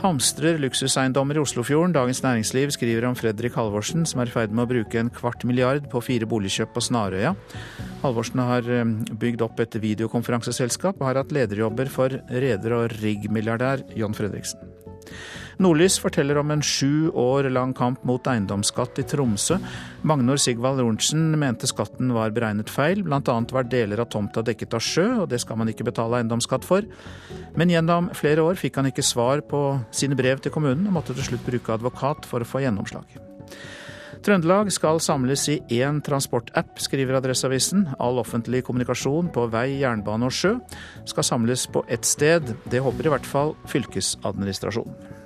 [0.01, 1.93] Hamstrer luksuseiendommer i Oslofjorden.
[1.93, 5.45] Dagens Næringsliv skriver om Fredrik Halvorsen, som er i ferd med å bruke en kvart
[5.45, 7.35] milliard på fire boligkjøp på Snarøya.
[8.01, 13.85] Halvorsen har eh, bygd opp et videokonferanseselskap og har hatt lederjobber for reder- og riggmilliardær
[13.99, 14.63] John Fredriksen.
[15.61, 19.59] Nordlys forteller om en sju år lang kamp mot eiendomsskatt i Tromsø.
[20.09, 23.03] Magnor Sigvald Lorentzen mente skatten var beregnet feil.
[23.05, 26.65] Annet var deler av tomta dekket av sjø, og det skal man ikke betale eiendomsskatt
[26.65, 26.89] for.
[27.61, 29.61] Men gjennom flere år fikk han ikke svar på
[29.93, 33.21] sine brev til kommunen, og måtte til slutt bruke advokat for å få gjennomslag.
[34.25, 37.87] Trøndelag skal samles i én transportapp, skriver Adresseavisen.
[38.01, 40.57] All offentlig kommunikasjon på vei, jernbane og sjø
[41.05, 42.57] skal samles på ett sted.
[42.65, 45.20] Det håper i hvert fall fylkesadministrasjonen.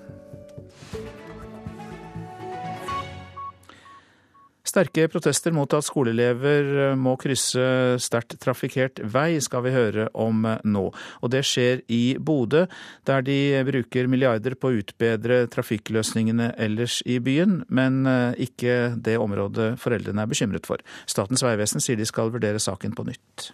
[4.75, 7.63] Sterke protester mot at skoleelever eh, må krysse
[8.03, 10.89] sterkt trafikkert vei, skal vi høre om eh, nå.
[11.23, 12.65] Og det skjer i Bodø,
[13.07, 13.37] der de
[13.69, 20.27] bruker milliarder på å utbedre trafikkløsningene ellers i byen, men eh, ikke det området foreldrene
[20.27, 20.83] er bekymret for.
[21.07, 23.53] Statens vegvesen sier de skal vurdere saken på nytt.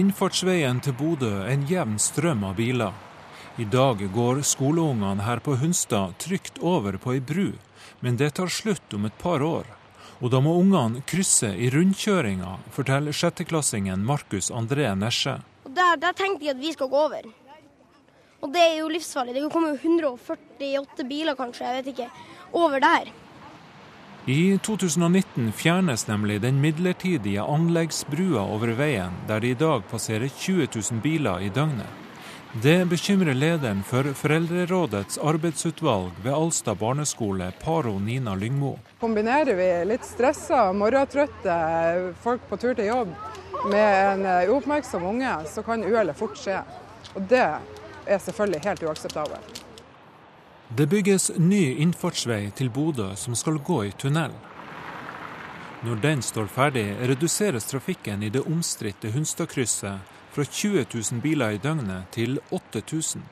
[0.00, 2.96] Innfartsveien til Bodø er en jevn strøm av biler.
[3.60, 7.50] I dag går skoleungene her på Hunstad trygt over på ei bru,
[8.00, 9.66] men det tar slutt om et par år.
[10.18, 15.38] Og da må ungene krysse i rundkjøringa, forteller sjetteklassingen Markus André Nesje.
[15.68, 17.28] Der, der tenkte de at vi skal gå over.
[18.42, 19.34] Og det er jo livsfarlig.
[19.34, 22.10] Det kan komme 148 biler kanskje, jeg vet ikke,
[22.58, 23.10] over der.
[24.28, 30.68] I 2019 fjernes nemlig den midlertidige anleggsbrua over veien, der det i dag passerer 20
[30.74, 32.07] 000 biler i døgnet.
[32.52, 38.78] Det bekymrer lederen for Foreldrerådets arbeidsutvalg ved Alstad barneskole, Paro Nina Lyngmo.
[39.00, 41.58] Kombinerer vi litt stressa, morgentrøtte
[42.24, 43.12] folk på tur til jobb
[43.68, 46.62] med en uoppmerksom unge, så kan uhellet fort skje.
[47.14, 49.64] Og det er selvfølgelig helt uakseptabelt.
[50.68, 54.32] Det bygges ny innfartsvei til Bodø som skal gå i tunnel.
[55.84, 61.60] Når den står ferdig, reduseres trafikken i det omstridte Hunstadkrysset fra 20 000 biler i
[61.62, 63.24] døgnet til 8000.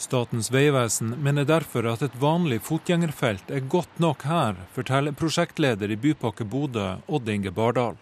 [0.00, 5.98] Statens vegvesen mener derfor at et vanlig fotgjengerfelt er godt nok her, forteller prosjektleder i
[6.00, 7.98] Bypakke Bodø, Odd Inge Bardal.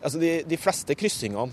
[0.00, 1.52] Altså de, de fleste kryssingene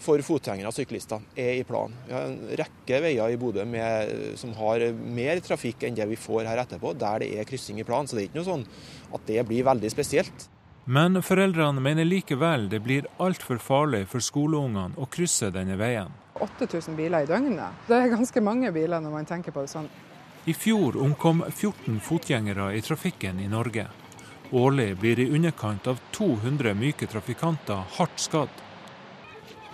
[0.00, 1.96] for fotgjengere og syklister er i planen.
[2.06, 3.66] Vi har en rekke veier i Bodø
[4.40, 7.86] som har mer trafikk enn det vi får her etterpå, der det er kryssing i
[7.88, 8.08] planen.
[8.08, 8.66] Så det er ikke noe sånn
[9.10, 10.48] at det blir veldig spesielt.
[10.84, 16.12] Men foreldrene mener likevel det blir altfor farlig for skoleungene å krysse denne veien.
[16.40, 17.84] 8000 biler i døgnet.
[17.86, 19.90] Det er ganske mange biler når man tenker på det sånn.
[20.48, 23.86] I fjor omkom 14 fotgjengere i trafikken i Norge.
[24.56, 28.56] Årlig blir i underkant av 200 myke trafikanter hardt skadd.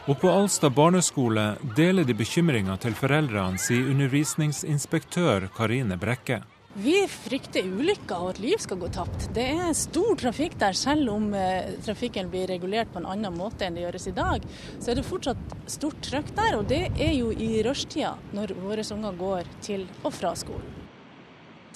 [0.06, 6.42] Og på Alstad barneskole deler de bekymringa til foreldrene, sier undervisningsinspektør Karine Brekke.
[6.76, 9.30] Vi frykter ulykker og at liv skal gå tapt.
[9.32, 13.64] Det er stor trafikk der, selv om eh, trafikken blir regulert på en annen måte
[13.64, 14.44] enn det gjøres i dag.
[14.76, 18.84] Så er det fortsatt stort trøkk der, og det er jo i rushtida når våre
[18.92, 20.74] unger går til og fra skolen.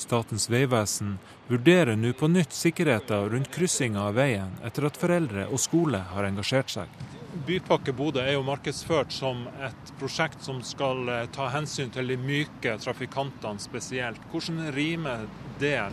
[0.01, 1.16] Statens vegvesen
[1.48, 6.28] vurderer nå på nytt sikkerheten rundt kryssinga av veien, etter at foreldre og skole har
[6.28, 7.19] engasjert seg.
[7.30, 12.16] Bypakke Bodø er jo markedsført som et prosjekt som skal eh, ta hensyn til de
[12.18, 14.24] myke trafikantene spesielt.
[14.32, 15.28] Hvordan rimer
[15.60, 15.76] det?
[15.76, 15.90] Ja,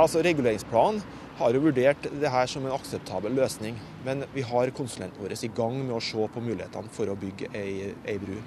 [0.00, 1.02] altså Reguleringsplanen
[1.40, 3.76] har jo vurdert det her som en akseptabel løsning.
[4.06, 7.52] Men vi har konsulenten vår i gang med å se på mulighetene for å bygge
[7.52, 8.38] ei, ei bru.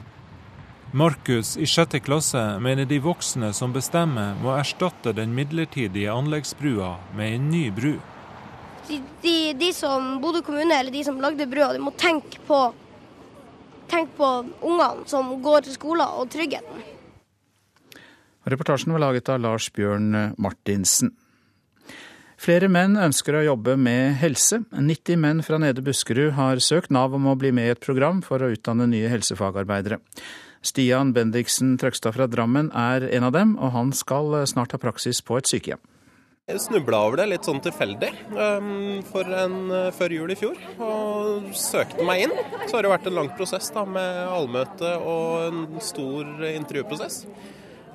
[0.93, 7.37] Markus i sjette klasse mener de voksne som bestemmer, må erstatte den midlertidige anleggsbrua med
[7.37, 7.95] en ny bru
[8.87, 12.59] de, de, de som Bodø kommune eller de som lagde brua, de må tenke på,
[13.91, 14.29] tenke på
[14.61, 16.85] ungene som går til skolen, og tryggheten.
[18.43, 21.13] Reportasjen var laget av Lars Bjørn Martinsen.
[22.43, 24.59] Flere menn ønsker å jobbe med helse.
[24.75, 28.19] 90 menn fra Nede Buskerud har søkt Nav om å bli med i et program
[28.25, 30.01] for å utdanne nye helsefagarbeidere.
[30.63, 35.23] Stian Bendiksen Trøgstad fra Drammen er en av dem, og han skal snart ha praksis
[35.23, 35.79] på et sykehjem.
[36.51, 40.57] Jeg snubla over det litt sånn tilfeldig um, for en, uh, før jul i fjor,
[40.75, 42.33] og søkte meg inn.
[42.65, 47.21] Så har det vært en lang prosess da, med allmøte og en stor intervjuprosess.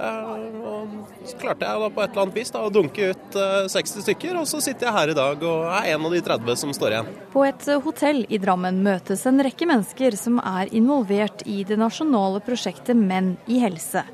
[0.00, 0.32] Uh,
[0.64, 0.96] og
[1.28, 4.06] så klarte jeg da på et eller annet vis da, å dunke ut uh, 60
[4.08, 6.72] stykker, og så sitter jeg her i dag og er en av de 30 som
[6.72, 7.14] står igjen.
[7.36, 12.40] På et hotell i Drammen møtes en rekke mennesker som er involvert i det nasjonale
[12.48, 14.08] prosjektet Menn i helse.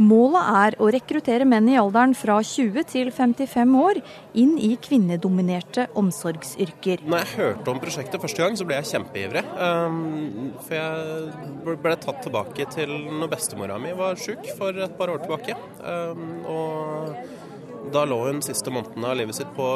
[0.00, 4.00] Målet er å rekruttere menn i alderen fra 20 til 55 år
[4.40, 7.04] inn i kvinnedominerte omsorgsyrker.
[7.04, 9.44] Når jeg hørte om prosjektet første gang, så ble jeg kjempeivrig.
[9.58, 15.12] Um, for jeg ble tatt tilbake til når bestemora mi var sjuk for et par
[15.12, 15.58] år tilbake.
[15.84, 19.66] Um, og da lå hun siste månedene av livet sitt på,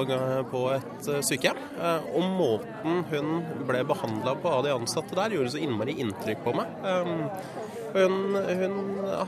[0.51, 1.59] på et eh, sykehjem.
[1.77, 3.33] Uh, og måten hun
[3.69, 6.73] ble behandla på av de ansatte der, gjorde så innmari inntrykk på meg.
[7.97, 8.74] Hun, hun,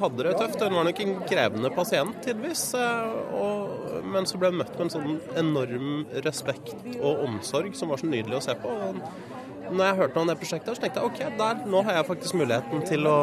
[0.03, 0.61] hadde det tøft.
[0.61, 2.71] Hun var nok en krevende pasient, tidvis.
[2.77, 5.93] Og, men så ble hun møtt med en sånn enorm
[6.27, 8.75] respekt og omsorg som var så nydelig å se på.
[8.89, 12.11] Og når jeg hørte om det prosjektet, så tenkte jeg ok, der, nå har jeg
[12.11, 13.21] faktisk muligheten til å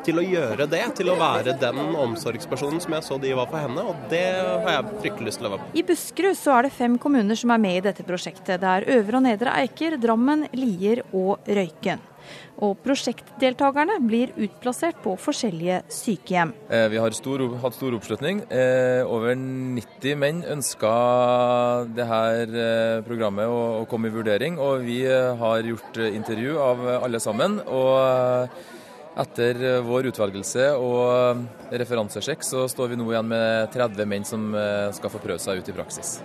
[0.00, 3.60] til å gjøre det, til å være den omsorgspersonen som jeg så de var for
[3.60, 3.84] henne.
[3.84, 4.24] Og det
[4.64, 7.52] har jeg fryktelig lyst til å være I Buskerud så er det fem kommuner som
[7.54, 8.62] er med i dette prosjektet.
[8.62, 12.09] Det er Øvre og Nedre Eiker, Drammen, Lier og Røyken
[12.64, 16.52] og prosjektdeltakerne blir utplassert på forskjellige sykehjem.
[16.68, 18.42] Eh, vi har stor, hatt stor oppslutning.
[18.52, 20.90] Eh, over 90 menn ønska
[21.96, 22.20] dette
[22.64, 27.60] eh, programmet å komme i vurdering, og vi har gjort intervju av alle sammen.
[27.66, 28.60] og
[29.20, 31.42] etter vår utvelgelse og
[31.82, 34.54] referansesjekk så står vi nå igjen med 30 menn som
[34.94, 36.20] skal få prøve seg ut i praksis.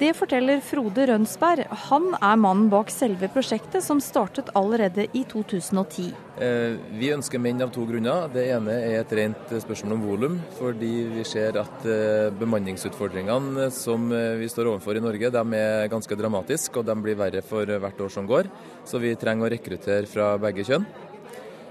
[0.00, 1.66] Det forteller Frode Rønsberg.
[1.90, 6.06] Han er mannen bak selve prosjektet, som startet allerede i 2010.
[6.40, 8.30] Eh, vi ønsker menn av to grunner.
[8.32, 10.38] Det ene er et rent spørsmål om volum.
[10.56, 15.92] Fordi vi ser at eh, bemanningsutfordringene som eh, vi står overfor i Norge, de er
[15.92, 18.48] ganske dramatiske, og de blir verre for hvert år som går.
[18.88, 20.88] Så vi trenger å rekruttere fra begge kjønn.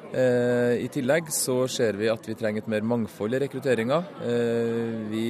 [0.09, 3.99] I tillegg så ser vi at vi trenger et mer mangfold i rekrutteringa.
[5.11, 5.25] Vi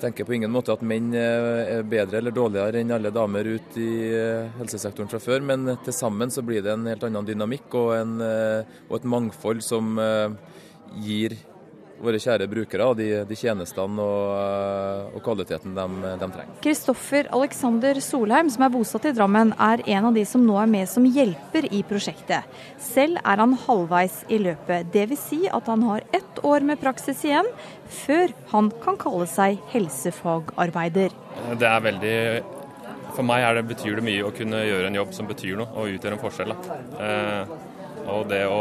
[0.00, 3.92] tenker på ingen måte at menn er bedre eller dårligere enn alle damer ute i
[4.14, 7.92] eh, helsesektoren fra før, men til sammen så blir det en helt annen dynamikk og,
[7.98, 10.34] en, eh, og et mangfold som eh,
[11.04, 11.38] gir
[12.00, 15.86] våre kjære brukere de, de tjenestene og, og, kvaliteten de,
[16.20, 16.54] de trenger.
[16.64, 20.70] Kristoffer Alexander Solheim, som er bosatt i Drammen, er en av de som nå er
[20.70, 22.48] med som hjelper i prosjektet.
[22.80, 24.88] Selv er han halvveis i løpet.
[24.94, 25.26] Dvs.
[25.30, 27.48] Si at han har ett år med praksis igjen,
[27.90, 31.14] før han kan kalle seg helsefagarbeider.
[31.58, 32.16] Det er veldig
[33.10, 35.96] For meg det, betyr det mye å kunne gjøre en jobb som betyr noe og
[35.96, 36.52] utgjør en forskjell.
[37.02, 37.54] Eh,
[38.10, 38.60] og det å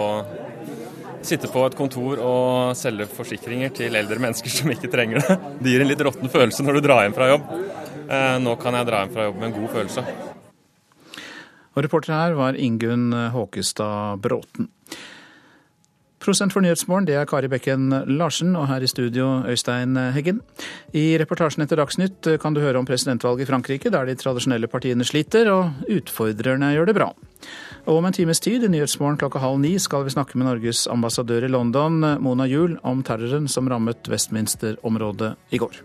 [1.21, 5.37] sitte på et kontor og selge forsikringer til eldre mennesker som ikke trenger det.
[5.61, 7.53] Det gir en litt råtten følelse når du drar hjem fra jobb.
[8.09, 10.05] Eh, nå kan jeg dra hjem fra jobb med en god følelse.
[11.77, 14.71] Og Reporter her var Ingunn Håkestad Bråten.
[16.19, 20.41] Prosent for Nyhetsmorgen, det er Kari Bekken Larsen, og her i studio Øystein Heggen.
[20.91, 25.07] I reportasjen etter Dagsnytt kan du høre om presidentvalget i Frankrike, der de tradisjonelle partiene
[25.07, 27.07] sliter, og utfordrerne gjør det bra.
[27.87, 30.89] Og om en times tid, i Nyhetsmorgen klokka halv ni, skal vi snakke med Norges
[30.91, 35.79] ambassadør i London, Mona Juel, om terroren som rammet Westminster-området i går.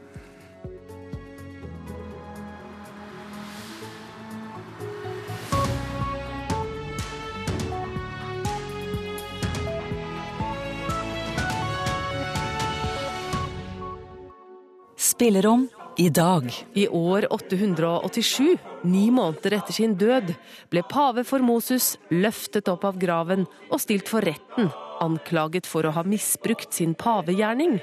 [15.15, 16.53] Spillerom i dag.
[16.73, 20.33] I år 887, ni måneder etter sin død,
[20.75, 24.73] ble pave Formosus løftet opp av graven og stilt for retten,
[25.05, 27.79] anklaget for å ha misbrukt sin pavegjerning.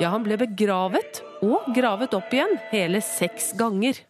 [0.00, 4.00] Ja, han ble begravet og gravet opp igjen hele seks ganger.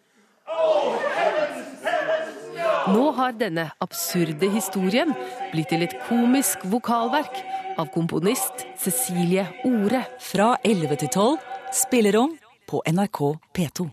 [2.88, 5.10] Nå har denne absurde historien
[5.52, 7.36] blitt til et komisk vokalverk
[7.76, 10.06] av komponist Cecilie Ore.
[10.24, 11.34] Fra 11 til 12
[11.76, 12.32] spillerom
[12.70, 13.20] på NRK
[13.58, 13.88] P2.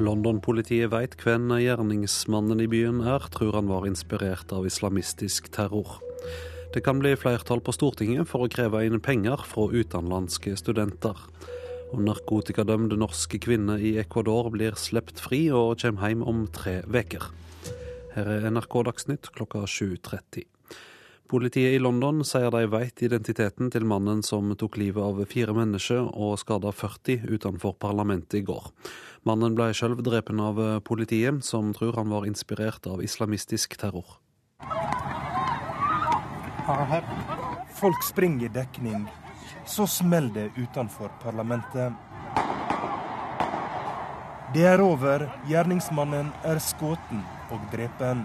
[0.00, 6.00] London-politiet veit hvem gjerningsmannen i byen er, tror han var inspirert av islamistisk terror.
[6.72, 11.20] Det kan bli flertall på Stortinget for å kreve inn penger fra utenlandske studenter.
[11.94, 17.28] Og narkotikadømte norske kvinner i Ecuador blir sluppet fri og kommer hjem om tre uker.
[18.16, 20.42] Her er NRK Dagsnytt klokka 7.30.
[21.30, 26.10] Politiet i London sier de vet identiteten til mannen som tok livet av fire mennesker
[26.10, 28.66] og skada 40 utenfor parlamentet i går.
[29.24, 34.18] Mannen ble selv drepen av politiet, som tror han var inspirert av islamistisk terror.
[37.78, 39.06] Folk springer i dekning.
[39.66, 41.92] Så smeller det utenfor parlamentet.
[44.54, 45.24] Det er over.
[45.48, 47.14] Gjerningsmannen er skutt
[47.50, 48.20] og drepen.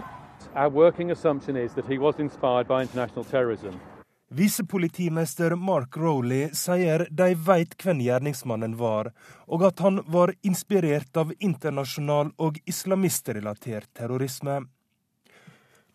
[4.30, 9.10] Visepolitimester Mark Rowley sier de vet hvem gjerningsmannen var,
[9.48, 14.62] og at han var inspirert av internasjonal og islamistrelatert terrorisme.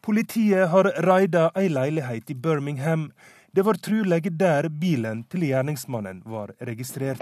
[0.04, 3.06] Politiet har raida ei leilighet i Birmingham
[3.54, 7.20] det var trolig der bilen til gjerningsmannen var registrert.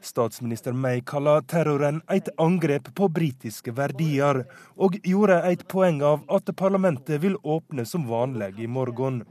[0.00, 4.42] Statsminister May kaller terroren et angrep på britiske verdier,
[4.76, 9.22] og gjorde et poeng av at parlamentet vil åpne som vanlig i morgen.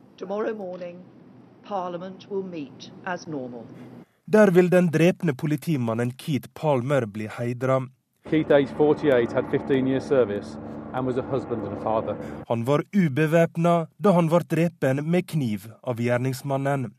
[4.26, 7.84] Der vil den drepne politimannen Keith Palmer bli heidra.
[8.30, 10.58] Keith, age 48, had 15 years service.
[10.94, 16.92] Han var ubevæpna da han ble drepen med kniv av gjerningsmannen.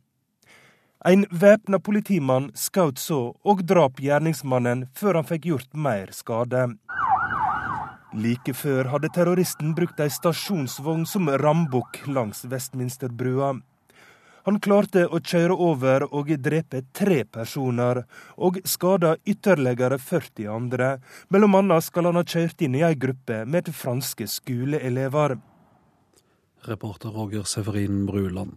[1.07, 6.65] En væpna politimann skjøt så og drap gjerningsmannen før han fikk gjort mer skade.
[8.19, 13.53] Like før hadde terroristen brukt ei stasjonsvogn som rambukk langs Vestminsterbrua.
[14.49, 17.99] Han klarte å kjøre over og drepe tre personer,
[18.41, 20.87] og skada ytterligere 40 andre.
[21.29, 25.37] Mellom annet skal han ha kjørt inn i ei gruppe med franske skoleelever.
[26.65, 28.57] Reporter Roger Severin Bruland.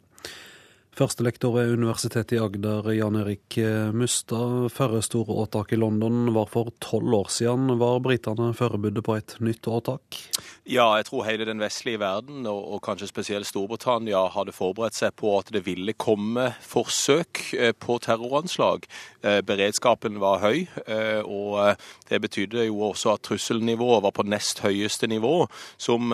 [0.91, 3.55] Førstelektor ved Universitetet i Agder, Jan Erik
[3.95, 4.67] Mustad.
[4.75, 7.77] Førre store åtak i London var for tolv år siden.
[7.79, 10.19] Var britene forberedt på et nytt åtak?
[10.67, 15.31] Ja, jeg tror hele den vestlige verden, og, kanskje spesielt Storbritannia, hadde forberedt seg på
[15.39, 18.85] at det ville komme forsøk eh, på terroranslag.
[19.23, 21.79] Eh, beredskapen var høy, eh, og
[22.11, 25.47] det betydde jo også at trusselnivået var på nest høyeste nivå,
[25.81, 26.11] som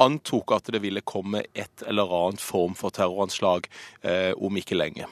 [0.00, 3.66] antok at det ville komme et eller annet form for terroranslag
[4.00, 5.08] Eh, om ikke lenge.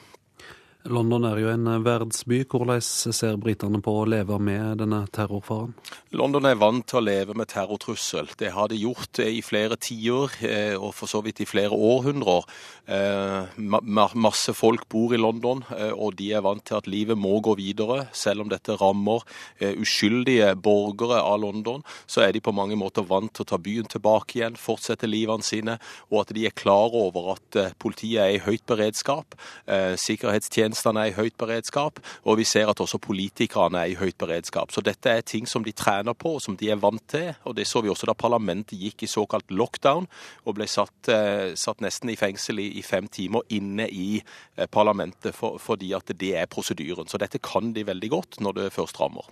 [0.87, 1.83] London er jo en verdsby.
[1.83, 2.37] verdensby.
[2.47, 5.73] Hvordan ser britene på å leve med denne terrorfaren?
[6.15, 8.29] London er vant til å leve med terrortrussel.
[8.39, 12.47] Det har de gjort i flere tiår, eh, og for så vidt i flere århundrer.
[12.87, 17.57] Eh, masse folk bor i London, og de er vant til at livet må gå
[17.57, 18.07] videre.
[18.13, 19.21] Selv om dette rammer
[19.59, 23.85] uskyldige borgere av London, så er de på mange måter vant til å ta byen
[23.85, 25.77] tilbake igjen, fortsette livene sine,
[26.09, 29.35] og at de er klar over at politiet er i høyt beredskap.
[29.67, 31.97] Sikkerhetstjenesten Tjenestene er i høyt beredskap,
[32.29, 34.69] og vi ser at også politikerne er i høyt beredskap.
[34.69, 37.31] Så dette er ting som de trener på, og som de er vant til.
[37.49, 40.05] Og det så vi også da parlamentet gikk i såkalt lockdown
[40.45, 44.67] og ble satt, eh, satt nesten i fengsel i, i, fem timer inne i eh,
[44.69, 47.09] parlamentet for, fordi at det er prosedyren.
[47.09, 49.25] Så dette kan de veldig godt når det først rammer.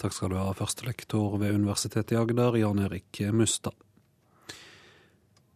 [0.00, 3.76] Takk skal du ha, førstelektor ved Universitetet i Agder, Jan Erik Mustad.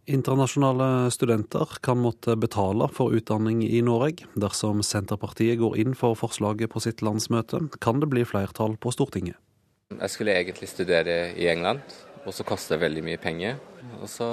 [0.07, 4.27] Internasjonale studenter kan måtte betale for utdanning i Norge.
[4.37, 9.39] Dersom Senterpartiet går inn for forslaget på sitt landsmøte, kan det bli flertall på Stortinget.
[9.95, 11.81] Jeg skulle egentlig studere i England,
[12.27, 13.57] og så koster det veldig mye penger.
[14.03, 14.29] Og så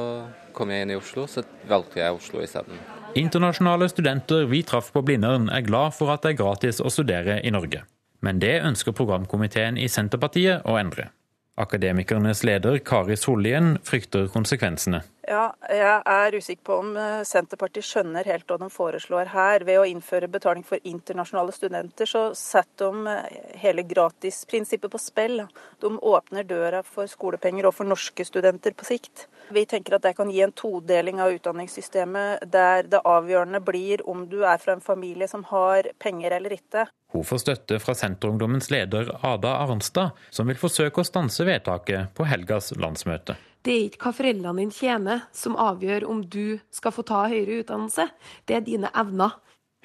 [0.51, 2.83] kom jeg inn i Oslo, så valgte jeg Oslo isteden.
[3.15, 7.39] Internasjonale studenter vi traff på Blindern er glad for at det er gratis å studere
[7.47, 7.85] i Norge.
[8.19, 11.13] Men det ønsker programkomiteen i Senterpartiet å endre.
[11.59, 15.01] Akademikernes leder Kari Sollien frykter konsekvensene.
[15.27, 19.65] Ja, jeg er usikker på om eh, Senterpartiet skjønner helt hva de foreslår her.
[19.67, 25.43] Ved å innføre betaling for internasjonale studenter, så setter de eh, hele gratisprinsippet på spill.
[25.83, 29.27] De åpner døra for skolepenger og for norske studenter på sikt.
[29.51, 34.23] Vi tenker at det kan gi en todeling av utdanningssystemet, der det avgjørende blir om
[34.31, 36.85] du er fra en familie som har penger eller ikke.
[37.11, 42.27] Hun får støtte fra Senterungdommens leder Ada Arnstad, som vil forsøke å stanse vedtaket på
[42.29, 43.35] helgas landsmøte.
[43.61, 47.59] Det er ikke hva foreldrene dine tjener som avgjør om du skal få ta høyere
[47.61, 48.07] utdannelse,
[48.47, 49.35] det er dine evner.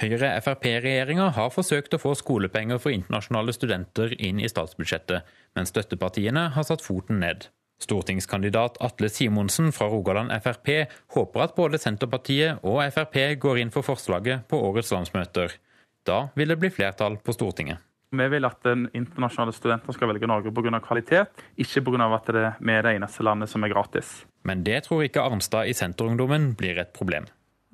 [0.00, 5.24] Høyre-Frp-regjeringa har forsøkt å få skolepenger for internasjonale studenter inn i statsbudsjettet,
[5.56, 7.48] men støttepartiene har satt foten ned.
[7.83, 10.70] Stortingskandidat Atle Simonsen fra Rogaland Frp
[11.14, 15.59] håper at både Senterpartiet og Frp går inn for forslaget på årets landsmøter.
[16.07, 17.83] Da vil det bli flertall på Stortinget.
[18.16, 20.81] Vi vil at den internasjonale studenter skal velge Norge pga.
[20.81, 22.14] kvalitet, ikke pga.
[22.14, 24.24] at det er det eneste landet som er gratis.
[24.45, 27.27] Men det tror ikke Arnstad i Senterungdommen blir et problem.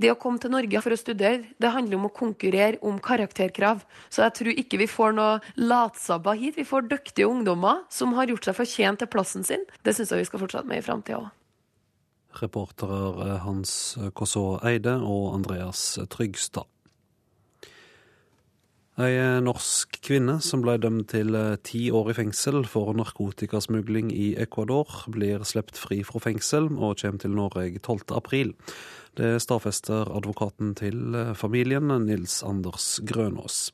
[0.02, 3.84] Det å komme til Norge for å studere, det handler om å konkurrere om karakterkrav.
[4.10, 6.56] Så jeg tror ikke vi får noe latsabba hit.
[6.58, 9.62] Vi får dyktige ungdommer som har gjort seg fortjent til plassen sin.
[9.86, 11.30] Det syns jeg vi skal fortsette med i framtida òg.
[12.42, 13.72] Reportere Hans
[14.16, 16.66] Kåså Eide og Andreas Trygstad.
[19.00, 24.34] Ei norsk kvinne som ble dømt til eh, ti år i fengsel for narkotikasmugling i
[24.42, 28.12] Ecuador, blir sluppet fri fra fengsel og kommer til Norge 12.
[28.18, 28.52] april.
[29.12, 33.66] Det stadfester advokaten til eh, familien, Nils Anders Grønås.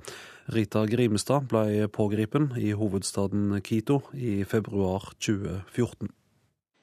[0.51, 6.11] Rita Grimestad ble pågripen i hovedstaden Quito i februar 2014.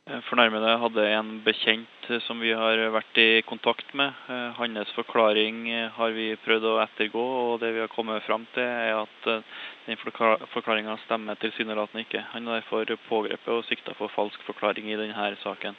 [0.08, 4.16] Eh, fornærmede hadde en bekjent eh, som vi har vært i kontakt med.
[4.56, 5.68] Hans forklaring
[6.00, 9.32] har vi prøvd å ettergå, og det vi har kommet fram til er at
[9.90, 12.24] den forklaringa stemmer tilsynelatende ikke.
[12.32, 15.76] Han er derfor pågrepet og sikta for falsk forklaring i denne saken.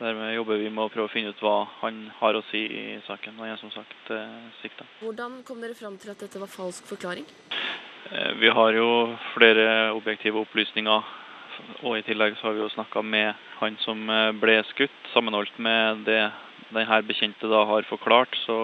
[0.00, 2.84] Dermed jobber vi med å prøve å finne ut hva han har å si i
[3.06, 3.36] saken.
[3.38, 4.12] Han er som sagt
[4.62, 4.86] sikta.
[5.02, 7.26] Hvordan kom dere fram til at dette var falsk forklaring?
[8.40, 8.88] Vi har jo
[9.36, 11.20] flere objektive opplysninger
[11.82, 14.98] og i tillegg så har vi jo snakka med han som eh, ble skutt.
[15.14, 16.22] Sammenholdt med det
[16.72, 18.58] denne bekjente da har forklart, så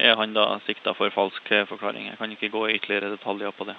[0.00, 2.08] er han da sikta for falsk forklaring.
[2.10, 3.76] Jeg kan ikke gå i ytterligere detaljer på det.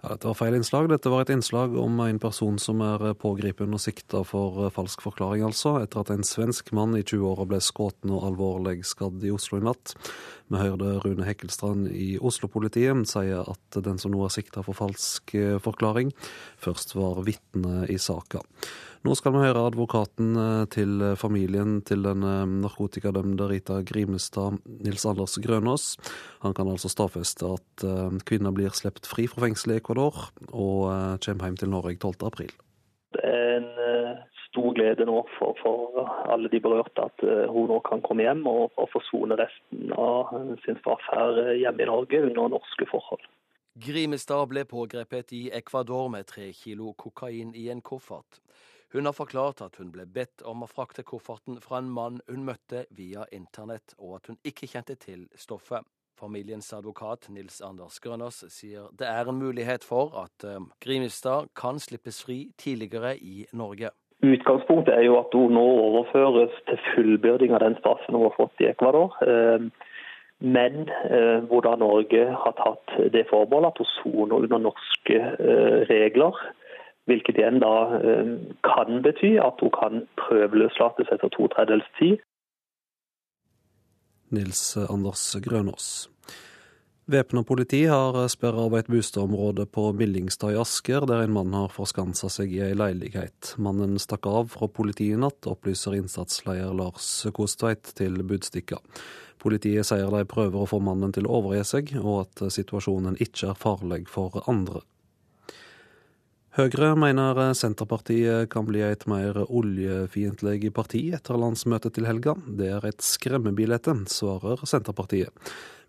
[0.00, 0.86] Ja, dette var feil innslag.
[0.88, 5.02] Dette var et innslag om en person som er pågrepet og sikta for eh, falsk
[5.04, 9.32] forklaring, altså, etter at en svensk mann i 20-åra ble skutt og alvorlig skadd i
[9.34, 9.92] Oslo i natt.
[10.48, 15.36] Vi hørte Rune Hekkelstrand i Oslo-politiet sier at den som nå er sikta for falsk
[15.36, 16.14] eh, forklaring,
[16.64, 18.40] først var vitne i saka.
[19.00, 25.06] Nå skal vi høre advokaten eh, til familien til den eh, narkotikadømte Rita Grimestad, Nils
[25.08, 25.94] Anders Grønås.
[26.42, 31.16] Han kan altså stadfeste at eh, kvinna blir sluppet fri fra fengselet i Ecuador og
[31.24, 32.26] kommer hjem til Norge 12.
[32.28, 32.52] april.
[33.16, 33.70] Det er en
[34.50, 37.24] stor glede nå for, for alle de berørte at
[37.54, 40.28] hun nå kan komme hjem og, og forsone resten av
[40.66, 43.24] sin straff her hjemme i Norge under norske forhold.
[43.80, 48.42] Grimestad ble pågrepet i Ecuador med tre kilo kokain i en koffert.
[48.92, 52.42] Hun har forklart at hun ble bedt om å frakte kofferten fra en mann hun
[52.46, 55.86] møtte via internett, og at hun ikke kjente til stoffet.
[56.18, 61.78] Familiens advokat Nils Anders Grønås sier det er en mulighet for at uh, Grimstad kan
[61.80, 63.94] slippes fri tidligere i Norge.
[64.26, 68.60] Utgangspunktet er jo at hun nå overføres til fullbyrding av den straffen hun har fått
[68.60, 69.14] i Ecuador.
[69.22, 69.70] Uh,
[70.40, 76.32] men eh, hvor Norge har tatt det forbeholdet at hun soner under norske eh, regler.
[77.08, 78.34] Hvilket igjen da eh,
[78.66, 82.20] kan bety at hun kan prøveløslates etter to tredjedels tid.
[84.30, 86.08] Nils Anders Grønås.
[87.10, 91.72] Væpna politi har sperra av et boligområde på Billingstad i Asker, der en mann har
[91.74, 93.56] forskansa seg i ei leilighet.
[93.58, 98.78] Mannen stakk av fra politiet i natt, opplyser innsatsleder Lars Kostveit til Budstikka.
[99.42, 103.50] Politiet sier de prøver å få mannen til å overgi seg, og at situasjonen ikke
[103.50, 104.84] er farlig for andre.
[106.58, 112.34] Høyre mener Senterpartiet kan bli et mer oljefiendtlig parti etter landsmøtet til helga.
[112.42, 115.30] Det er et skremmebilde, svarer Senterpartiet.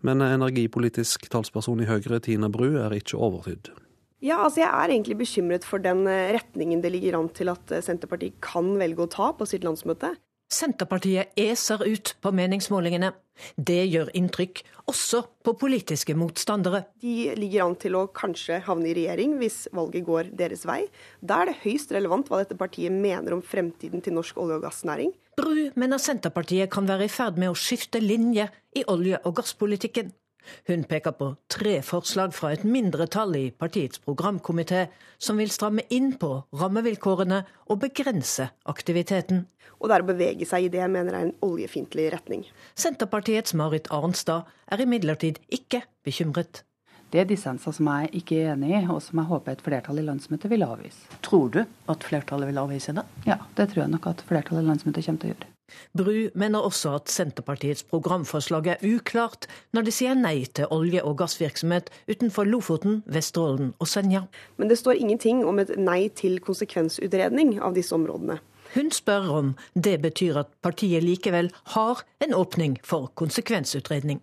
[0.06, 3.72] Men energipolitisk talsperson i Høyre, Tina Bru, er ikke overtydd.
[4.22, 8.38] Ja, altså Jeg er egentlig bekymret for den retningen det ligger an til at Senterpartiet
[8.38, 10.14] kan velge å ta på sitt landsmøte.
[10.52, 13.12] Senterpartiet eser ut på meningsmålingene.
[13.56, 16.84] Det gjør inntrykk, også på politiske motstandere.
[17.00, 20.82] De ligger an til å kanskje havne i regjering hvis valget går deres vei.
[21.24, 24.66] Da er det høyst relevant hva dette partiet mener om fremtiden til norsk olje- og
[24.66, 25.14] gassnæring.
[25.40, 30.12] Bru mener Senterpartiet kan være i ferd med å skifte linje i olje- og gasspolitikken.
[30.68, 34.86] Hun peker på tre forslag fra et mindretall i partiets programkomité,
[35.18, 39.46] som vil stramme inn på rammevilkårene og begrense aktiviteten
[39.82, 42.44] og det er å bevege seg i det jeg mener er en oljefiendtlig retning.
[42.78, 46.62] Senterpartiets Marit Arnstad er imidlertid ikke bekymret.
[47.12, 49.98] Det er dissenser som jeg ikke er enig i, og som jeg håper et flertall
[50.00, 51.18] i landsmøtet vil avvise.
[51.26, 53.04] Tror du at flertallet vil avvise det?
[53.28, 55.51] Ja, det tror jeg nok at flertallet i landsmøtet kommer til å gjøre.
[55.96, 61.18] Bru mener også at Senterpartiets programforslag er uklart når de sier nei til olje- og
[61.20, 64.26] gassvirksomhet utenfor Lofoten, Vesterålen og Senja.
[64.56, 68.40] Men det står ingenting om et nei til konsekvensutredning av disse områdene.
[68.72, 74.22] Hun spør om det betyr at partiet likevel har en åpning for konsekvensutredning.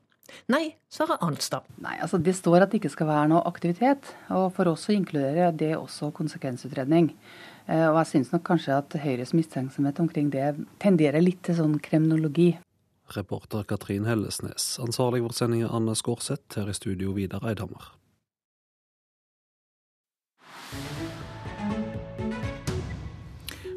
[0.50, 1.66] Nei, svarer Arnstad.
[1.82, 4.12] Nei, altså Det står at det ikke skal være noe aktivitet.
[4.30, 7.12] og For oss så inkluderer det også konsekvensutredning.
[7.70, 11.78] Eh, og jeg syns nok kanskje at Høyres mistenksomhet omkring det tenderer litt til sånn
[11.86, 12.55] kremnologi.
[13.13, 14.76] Reporter Katrin Hellesnes.
[14.82, 16.57] Ansvarlig for sendinga Anne Skårseth.
[16.57, 17.93] Her i studio Vidar Eidhammer.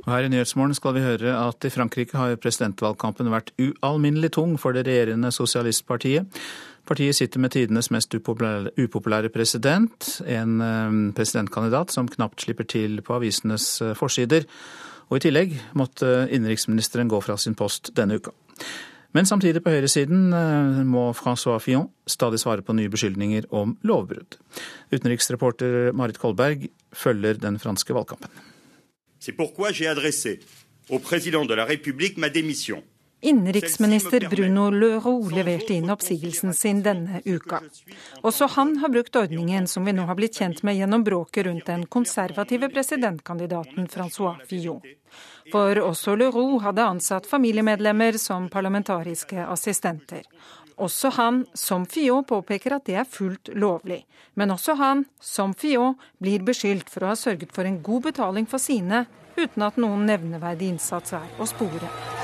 [0.02, 4.56] Og her i Nyhetsmorgen skal vi høre at i Frankrike har presidentvalgkampen vært ualminnelig tung
[4.58, 6.26] for det regjerende sosialistpartiet.
[6.88, 13.14] Partiet sitter med tidenes mest upopulære president, en eh, presidentkandidat som knapt slipper til på
[13.20, 14.48] avisenes eh, forsider.
[15.08, 18.32] Og i tillegg måtte innenriksministeren gå fra sin post denne uka.
[19.12, 24.38] Men samtidig på høyresiden eh, må Francois Fillon stadig svare på nye beskyldninger om lovbrudd.
[24.90, 28.30] Utenriksreporter Marit Kolberg følger den franske valgkampen.
[29.20, 30.40] C'est pourquoi j'ai adressé
[30.90, 32.82] au président de la République ma démission.
[33.24, 37.60] Innenriksminister Bruno Leroux leverte inn oppsigelsen sin denne uka.
[38.26, 41.68] Også han har brukt ordningen som vi nå har blitt kjent med gjennom bråket rundt
[41.70, 44.80] den konservative presidentkandidaten Francois Fillon.
[45.52, 50.26] For også Leroux hadde ansatt familiemedlemmer som parlamentariske assistenter.
[50.82, 54.00] Også han, som Fillon, påpeker at det er fullt lovlig.
[54.34, 58.50] Men også han, som Fillon, blir beskyldt for å ha sørget for en god betaling
[58.50, 59.04] for sine,
[59.38, 62.21] uten at noen nevneverdig innsats er å spore.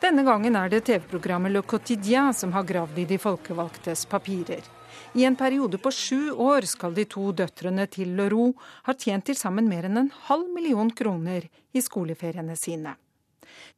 [0.00, 4.64] Denne gangen er det TV-programmet Le Quotidien som har gravd i de folkevalgtes papirer.
[5.12, 8.56] I en periode på sju år skal de to døtrene til Leroux
[8.88, 12.96] ha tjent til sammen mer enn en halv million kroner i skoleferiene sine.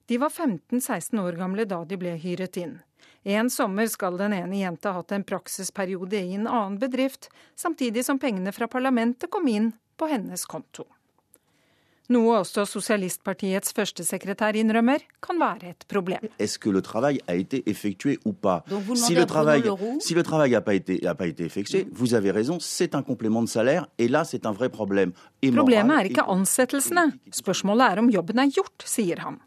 [0.07, 2.79] De var 15-16 år gamle da de ble hyret inn.
[3.27, 8.07] En sommer skal den ene jenta ha hatt en praksisperiode i en annen bedrift, samtidig
[8.07, 10.87] som pengene fra parlamentet kom inn på hennes konto.
[12.13, 16.27] Noe også sosialistpartiets førstesekretær innrømmer kan være et problem.
[16.39, 18.63] Est-ce que le travail a été effectué ou pas
[18.95, 19.63] si le travail,
[20.01, 20.75] si le travail n'a pas,
[21.15, 24.53] pas été effectué, vous avez raison, c'est un complément de salaire, et là c'est un
[24.53, 25.13] vrai problème.
[25.41, 29.41] Problemet er ikke ansettelsene, spørsmålet er om jobben er gjort, sier han.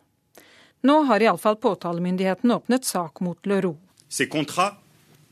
[0.82, 3.78] Nå har iallfall påtalemyndigheten åpnet sak mot Leroux.
[4.10, 4.82] Ces contrats,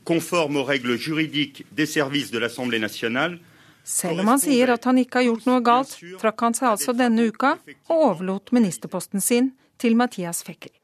[0.04, 3.40] conformes aux règles juridiques des services de l'Assemblée nationale,
[3.86, 6.94] Selv om han sier at han ikke har gjort noe galt, trakk han seg altså
[6.96, 7.52] denne uka
[7.86, 10.74] og overlot ministerposten sin til Mathias Fekkel.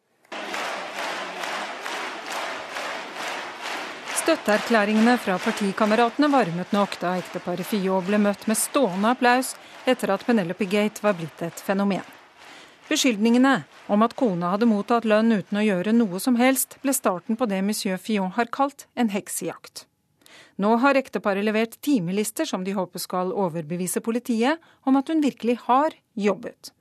[4.23, 10.23] Støtteerklæringene fra partikameratene varmet nok da ekteparet Fillot ble møtt med stående applaus etter at
[10.23, 12.07] Penelope Gate var blitt et fenomen.
[12.87, 17.35] Beskyldningene om at kona hadde mottatt lønn uten å gjøre noe som helst, ble starten
[17.41, 19.89] på det monsieur Fillon har kalt en heksejakt.
[20.57, 25.59] Nå har ekteparet levert timelister som de håper skal overbevise politiet om at hun virkelig
[25.67, 26.73] har jobbet.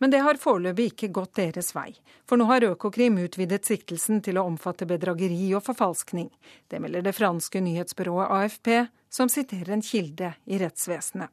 [0.00, 1.90] Men det har foreløpig ikke gått deres vei,
[2.24, 6.30] for nå har Økokrim utvidet siktelsen til å omfatte bedrageri og forfalskning.
[6.72, 8.70] Det melder det franske nyhetsbyrået AFP,
[9.12, 11.28] som siterer en kilde i rettsvesenet.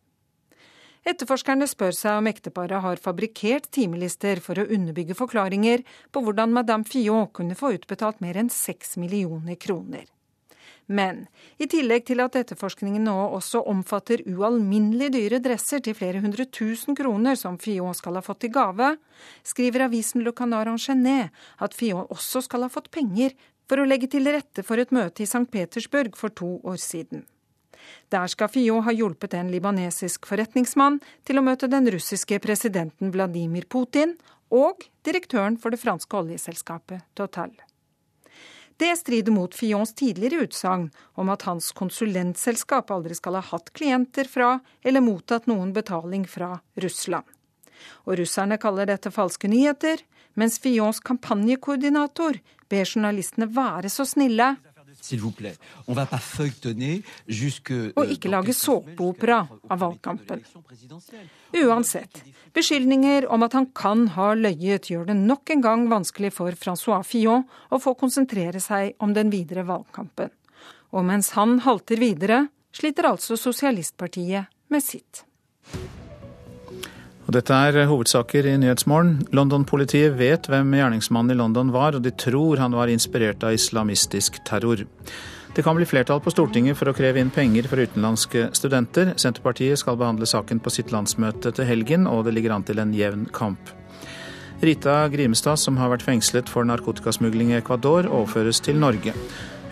[1.07, 6.83] Etterforskerne spør seg om ekteparet har fabrikkert timelister for å underbygge forklaringer på hvordan Madame
[6.83, 10.03] Fillon kunne få utbetalt mer enn seks millioner kroner.
[10.87, 11.25] Men
[11.59, 16.95] i tillegg til at etterforskningen nå også omfatter ualminnelig dyre dresser til flere hundre tusen
[16.95, 18.93] kroner som Fion skal ha fått i gave,
[19.43, 23.35] skriver avisen Le Canard Enchaîné at Fion også skal ha fått penger
[23.67, 25.49] for å legge til rette for et møte i St.
[25.51, 27.27] Petersburg for to år siden.
[28.11, 33.67] Der skal FIO ha hjulpet en libanesisk forretningsmann til å møte den russiske presidenten Vladimir
[33.69, 34.15] Putin
[34.55, 37.51] og direktøren for det franske oljeselskapet Total.
[38.77, 44.29] Det strider mot Fions tidligere utsagn om at hans konsulentselskap aldri skal ha hatt klienter
[44.29, 47.25] fra eller mottatt noen betaling fra Russland.
[48.05, 50.03] Og russerne kaller dette falske nyheter,
[50.37, 52.37] mens Fions kampanjekoordinator
[52.69, 54.55] ber journalistene være så snille
[57.97, 59.39] og ikke lage såpeopera
[59.69, 60.43] av valgkampen.
[61.57, 62.23] Uansett,
[62.55, 67.07] beskyldninger om at han kan ha løyet, gjør det nok en gang vanskelig for Francois
[67.07, 70.33] Fillon å få konsentrere seg om den videre valgkampen.
[70.95, 75.23] Og mens han halter videre, sliter altså Sosialistpartiet med sitt.
[77.27, 79.17] Og dette er hovedsaker i Nyhetsmorgen.
[79.35, 84.39] London-politiet vet hvem gjerningsmannen i London var, og de tror han var inspirert av islamistisk
[84.47, 84.85] terror.
[85.57, 89.11] Det kan bli flertall på Stortinget for å kreve inn penger for utenlandske studenter.
[89.19, 92.95] Senterpartiet skal behandle saken på sitt landsmøte til helgen, og det ligger an til en
[92.95, 93.75] jevn kamp.
[94.63, 99.11] Rita Grimstad, som har vært fengslet for narkotikasmugling i Ecuador, overføres til Norge.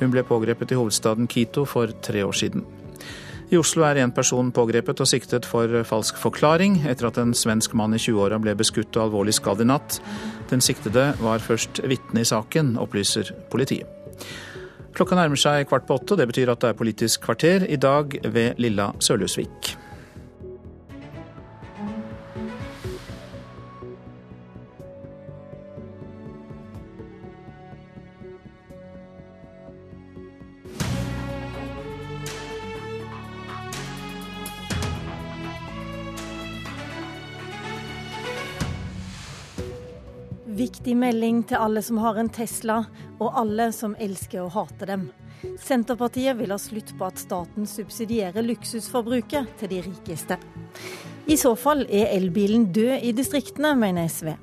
[0.01, 2.67] Hun ble pågrepet i hovedstaden Quito for tre år siden.
[3.55, 7.71] I Oslo er en person pågrepet og siktet for falsk forklaring etter at en svensk
[7.77, 10.01] mann i 20-åra ble beskutt og alvorlig skadd i natt.
[10.49, 13.87] Den siktede var først vitne i saken, opplyser politiet.
[14.95, 18.19] Klokka nærmer seg kvart på åtte, det betyr at det er Politisk kvarter i dag
[18.27, 19.75] ved Lilla Sørlusvik.
[40.55, 42.81] Viktig melding til alle som har en Tesla,
[43.19, 45.09] og alle som elsker å hate dem.
[45.61, 50.39] Senterpartiet vil ha slutt på at staten subsidierer luksusforbruket til de rikeste.
[51.25, 54.33] I så fall er elbilen død i distriktene, mener SV.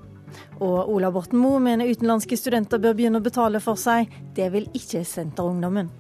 [0.62, 4.10] Og Ola Borten Moe mener utenlandske studenter bør begynne å betale for seg.
[4.36, 5.90] Det vil ikke Senterungdommen.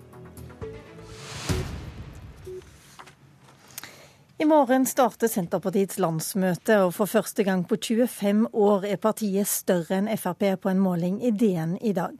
[4.42, 10.00] I morgen starter Senterpartiets landsmøte, og for første gang på 25 år er partiet større
[10.00, 12.16] enn Frp på en måling i DN i dag.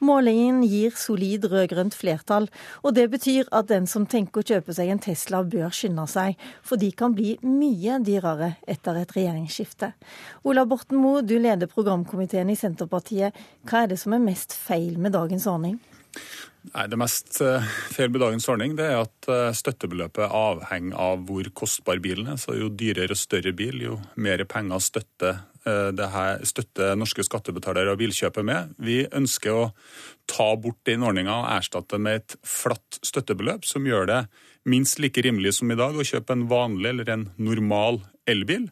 [0.00, 2.48] Målingen gir solid rød-grønt flertall,
[2.80, 6.40] og det betyr at den som tenker å kjøpe seg en Tesla, bør skynde seg,
[6.64, 9.92] for de kan bli mye dyrere etter et regjeringsskifte.
[10.48, 13.36] Ola Borten Moe, du leder programkomiteen i Senterpartiet.
[13.68, 15.76] Hva er det som er mest feil med dagens ordning?
[16.74, 21.22] Nei, Det mest eh, feil med dagens ordning det er at eh, støttebeløpet avhenger av
[21.28, 22.40] hvor kostbar bilen er.
[22.40, 27.94] Så Jo dyrere og større bil, jo mer penger støtter, eh, her, støtter norske skattebetalere
[27.94, 28.74] og bilkjøpet med.
[28.82, 29.68] Vi ønsker å
[30.28, 34.22] ta bort den ordninga og erstatte med et flatt støttebeløp, som gjør det
[34.68, 38.68] minst like rimelig som i dag å kjøpe en vanlig eller en normal elbil.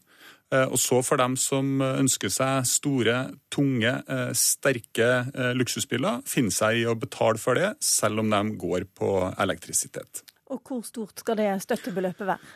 [0.56, 3.16] Eh, og så for dem som ønsker seg store,
[3.52, 8.42] tunge, eh, sterke eh, luksusbiler, finne seg i å betale for det, selv om de
[8.60, 10.24] går på elektrisitet.
[10.52, 12.54] Og hvor stort skal det støttebeløpet være?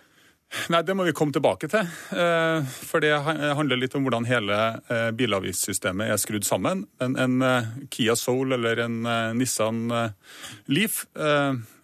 [0.68, 1.86] Nei, Det må vi komme tilbake til.
[2.10, 4.58] Eh, for det handler litt om hvordan hele
[4.90, 6.84] eh, bilavgiftssystemet er skrudd sammen.
[7.02, 8.98] En, en eh, Kia Soul eller en
[9.38, 9.86] Nissan
[10.70, 11.04] Leaf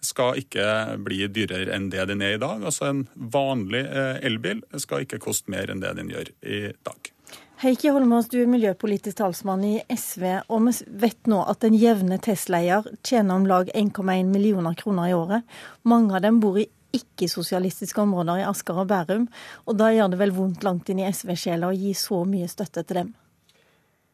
[0.07, 0.65] skal ikke
[1.03, 2.63] bli dyrere enn det den er i dag.
[2.63, 3.83] Altså En vanlig
[4.25, 7.11] elbil skal ikke koste mer enn det den gjør i dag.
[7.57, 12.19] Heikki Holmås, du er miljøpolitisk talsmann i SV, og vi vet nå at en jevne
[12.21, 15.57] Tesla-eier tjener om lag 1,1 millioner kroner i året.
[15.81, 19.27] Mange av dem bor i ikke-sosialistiske områder i Asker og Bærum.
[19.67, 22.83] Og da gjør det vel vondt langt inn i SV-sjela å gi så mye støtte
[22.83, 23.15] til dem?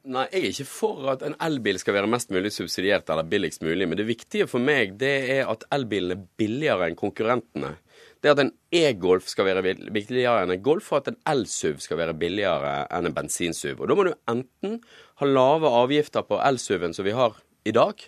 [0.04, 3.64] Nei, jeg er ikke for at en elbil skal være mest mulig subsidiert eller billigst
[3.64, 3.88] mulig.
[3.88, 7.78] Men det viktige for meg det er at elbilen er billigere enn konkurrentene.
[8.24, 12.00] Det at en e-Golf skal være billigere enn en Golf, og at en el-SUV skal
[12.00, 13.80] være billigere enn en bensin-SUV.
[13.80, 14.78] Og da må du enten
[15.20, 18.00] ha lave avgifter på el-SUV-en som vi har i dag,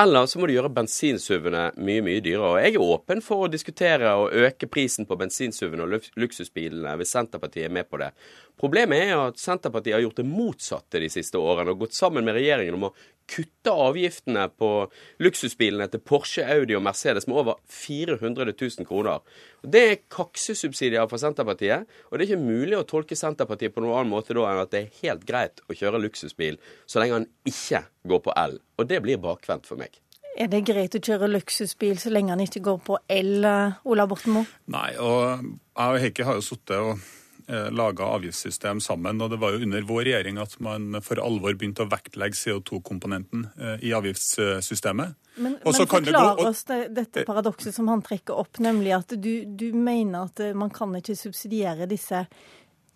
[0.00, 2.48] eller så må du gjøre bensinsuvene mye mye dyrere.
[2.50, 7.14] Og Jeg er åpen for å diskutere og øke prisen på bensinsuvene og luksusbilene hvis
[7.14, 8.10] Senterpartiet er med på det.
[8.60, 12.36] Problemet er at Senterpartiet har gjort det motsatte de siste årene og gått sammen med
[12.36, 12.92] regjeringen om å
[13.26, 14.68] kutte avgiftene på
[15.24, 19.24] luksusbilene til Porsche, Audi og Mercedes med over 400 000 kroner.
[19.64, 24.04] Det er kaksesubsidier for Senterpartiet, og det er ikke mulig å tolke Senterpartiet på noen
[24.04, 27.28] annen måte da enn at det er helt greit å kjøre luksusbil så lenge han
[27.48, 28.58] ikke går på el.
[28.78, 29.98] Og det blir bakvendt for meg.
[30.38, 34.34] Er det greit å kjøre luksusbil så lenge han ikke går på el, Ola Borten
[34.36, 34.48] Moe?
[34.70, 36.98] Nei, og jeg og Heikki har jo sittet og
[37.46, 39.20] laga avgiftssystem sammen.
[39.20, 43.46] og Det var jo under vår regjering at man for alvor begynte å vektlegge CO2-komponenten
[43.60, 45.14] eh, i avgiftssystemet.
[45.36, 49.72] Men, men forklar oss det, dette paradokset som han trekker opp, nemlig at du, du
[49.74, 52.24] mener at man kan ikke subsidiere disse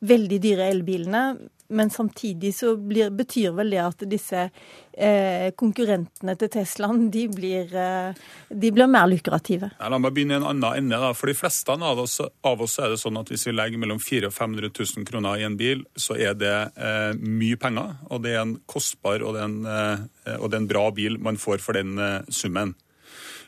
[0.07, 1.23] veldig dyre elbilene,
[1.69, 7.75] men samtidig så blir, betyr vel det at disse eh, konkurrentene til Teslaen de blir,
[7.77, 8.17] eh,
[8.49, 9.71] de blir mer lukrative.
[9.77, 11.01] Ja, la meg begynne i en annen ende.
[11.03, 11.13] da.
[11.17, 14.01] For de fleste av oss, av oss, er det sånn at hvis vi legger mellom
[14.01, 17.97] 400 og 500 000 kroner i en bil, så er det eh, mye penger.
[18.11, 20.85] Og det er en kostbar og det er en, eh, og det er en bra
[20.95, 22.75] bil man får for den eh, summen.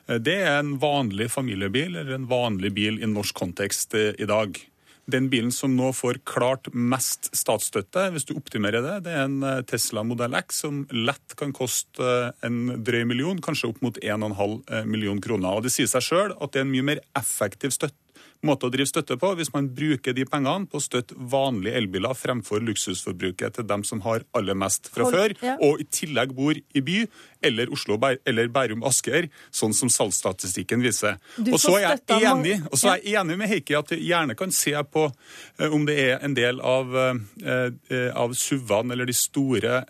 [0.06, 4.60] Eh, det er en vanlig familiebil eller en vanlig bil i norsk kontekst i dag.
[5.10, 9.40] Den bilen som nå får klart mest statsstøtte, hvis du optimerer det, det er en
[9.46, 13.98] eh, Tesla Model X som lett kan koste eh, en drøy million, kanskje opp mot
[13.98, 15.56] 1,5 eh, million kroner.
[15.56, 17.98] Og Det sier seg sjøl at det er en mye mer effektiv støtte
[18.46, 22.16] måte å drive støtte på hvis man bruker de pengene på å støtte vanlige elbiler
[22.16, 26.84] fremfor luksusforbruket til dem som har aller mest fra før, og i tillegg bor i
[26.84, 27.02] by
[27.42, 31.18] eller Oslo eller Bærum Asker, sånn som salgsstatistikken viser.
[31.46, 34.36] Og så er jeg enig, og så er jeg enig med Heikki at vi gjerne
[34.38, 39.16] kan se på uh, om det er en del av, uh, av SUV-ene eller de
[39.16, 39.80] store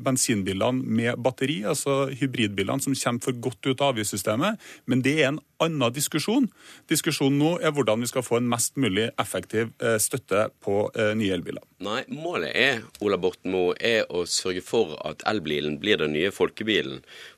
[0.00, 5.32] bensinbilene med batteri, altså hybridbilene som kommer for godt ut av avgiftssystemet, men det er
[5.32, 6.48] en annen diskusjon.
[6.90, 11.12] Diskusjonen nå er hvordan vi skal få en mest mulig effektiv eh, støtte på eh,
[11.18, 11.62] nye elbiler.
[11.84, 16.32] Nei, målet er Ola Borten Moe, er å sørge for at elbilen blir den nye
[16.34, 16.73] folkebilen.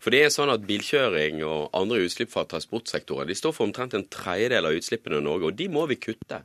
[0.01, 3.97] For det er sånn at bilkjøring og andre utslipp fra transportsektoren de står for omtrent
[3.97, 6.43] en tredjedel av utslippene i Norge, og de må vi kutte.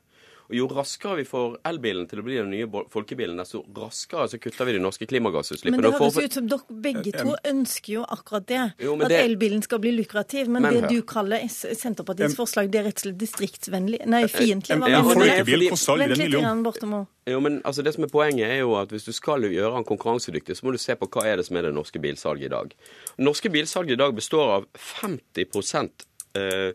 [0.52, 4.40] Og Jo raskere vi får elbilen til å bli den nye folkebilen, desto raskere så
[4.42, 5.80] kutter vi de norske klimagassutslippene.
[5.80, 8.66] Men det høres ut som dere begge to ønsker jo akkurat det.
[8.84, 9.22] Jo, at det...
[9.30, 10.52] elbilen skal bli lukrativ.
[10.52, 10.92] Men, men det hør.
[10.92, 14.76] du kaller Senterpartiets forslag, det er rett og slett distriktsvennlig Nei, fiendtlig.
[14.76, 17.08] En, en, folkebil koster en million.
[17.30, 19.88] Jo, men altså, det som er Poenget er jo at hvis du skal gjøre den
[19.88, 22.52] konkurransedyktig, så må du se på hva er det som er det norske bilsalget i
[22.52, 22.74] dag.
[23.24, 25.48] Norske bilsalget i dag består av 50
[26.38, 26.72] eh,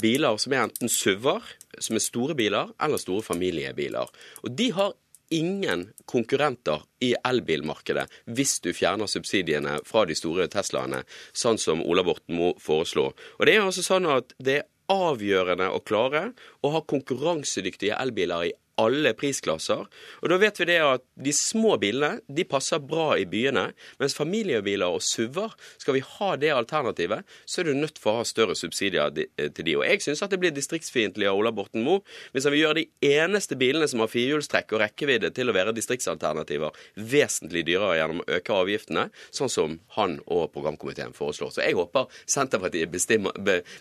[0.00, 1.46] biler som er enten SUV-er,
[1.78, 4.12] som er store biler, eller store familiebiler.
[4.44, 4.94] Og de har
[5.34, 8.04] ingen konkurrenter i elbilmarkedet
[8.36, 11.02] hvis du fjerner subsidiene fra de store Teslaene,
[11.32, 13.08] sånn som Ola Borten Moe foreslå.
[13.38, 16.26] Og det er altså sånn at det er avgjørende å klare
[16.60, 19.84] å ha konkurransedyktige elbiler i alle prisklasser.
[20.22, 23.68] Og da vet vi det at de små bilene de passer bra i byene,
[24.00, 28.22] mens familiebiler og SUV-er, skal vi ha det alternativet, så er du nødt for å
[28.22, 29.76] ha større subsidier eh, til de.
[29.78, 32.02] Og jeg syns at det blir distriktsfiendtlig av Ola Borten Moe
[32.34, 35.74] hvis han vil gjøre de eneste bilene som har firehjulstrekk og rekkevidde til å være
[35.76, 41.54] distriktsalternativer, vesentlig dyrere gjennom å øke avgiftene, sånn som han og programkomiteen foreslår.
[41.54, 43.34] Så jeg håper Senterpartiet bestimmer,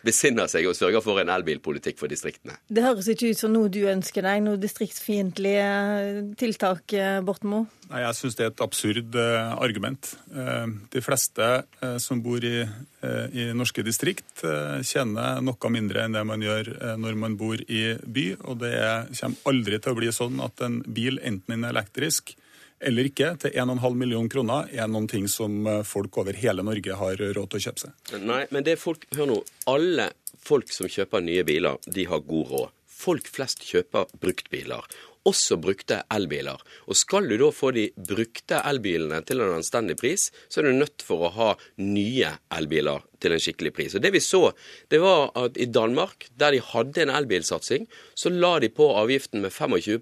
[0.06, 2.60] besinner seg og sørger for en elbilpolitikk for distriktene.
[2.70, 4.44] Det høres ikke ut som noe du ønsker deg.
[4.44, 7.66] noe distrikt distriktsfiendtlige tiltak, eh, Borten Moe?
[7.90, 10.16] Jeg syns det er et absurd uh, argument.
[10.34, 11.64] Uh, de fleste
[12.02, 12.64] som bor i,
[13.34, 14.42] i norske distrikt,
[14.88, 18.26] tjener noe mindre enn det man gjør når man bor i by.
[18.50, 18.74] Og det
[19.20, 22.36] kommer aldri til å bli sånn at en bil, enten den er elektrisk
[22.84, 27.22] eller ikke, til 1,5 million kroner, er noen ting som folk over hele Norge har
[27.22, 28.16] råd til å kjøpe seg.
[28.26, 29.38] Nei, men det er folk Hør nå.
[29.72, 30.10] Alle
[30.44, 32.72] folk som kjøper nye biler, de har god råd
[33.04, 34.88] folk flest kjøper bruktbiler.
[35.28, 36.60] Også brukte elbiler.
[36.88, 40.82] Og skal du da få de brukte elbilene til en anstendig pris, så er du
[40.82, 41.50] nødt for å ha
[41.80, 43.96] nye elbiler til en skikkelig pris.
[43.96, 44.52] Og det vi så,
[44.92, 49.44] det var at i Danmark, der de hadde en elbilsatsing, så la de på avgiften
[49.44, 50.00] med 25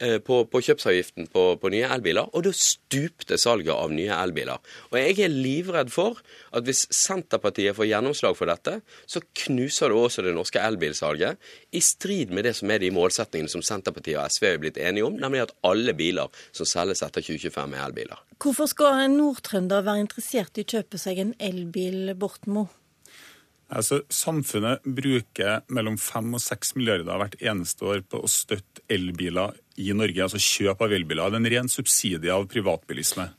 [0.00, 4.60] eh, på, på kjøpsavgiften på, på nye elbiler, og da stupte salget av nye elbiler.
[4.92, 6.20] Og jeg er livredd for
[6.54, 11.40] at hvis Senterpartiet får gjennomslag for dette, så knuser det også det norske elbilsalget,
[11.74, 15.06] i strid med det som er de målsettingene som Senterpartiet og SV er blitt enige
[15.08, 18.22] om, nemlig at alle biler som selges etter 2025 er elbiler.
[18.42, 22.66] Hvorfor skal en nordtrønder være interessert i å kjøpe seg en elbil, Bortmo?
[23.74, 29.56] Altså, samfunnet bruker mellom 5 og 6 milliarder hvert eneste år på å støtte elbiler
[29.80, 30.26] i Norge.
[30.26, 31.32] Altså kjøp av elbiler.
[31.32, 33.30] Det er en ren subsidie av privatbilisme.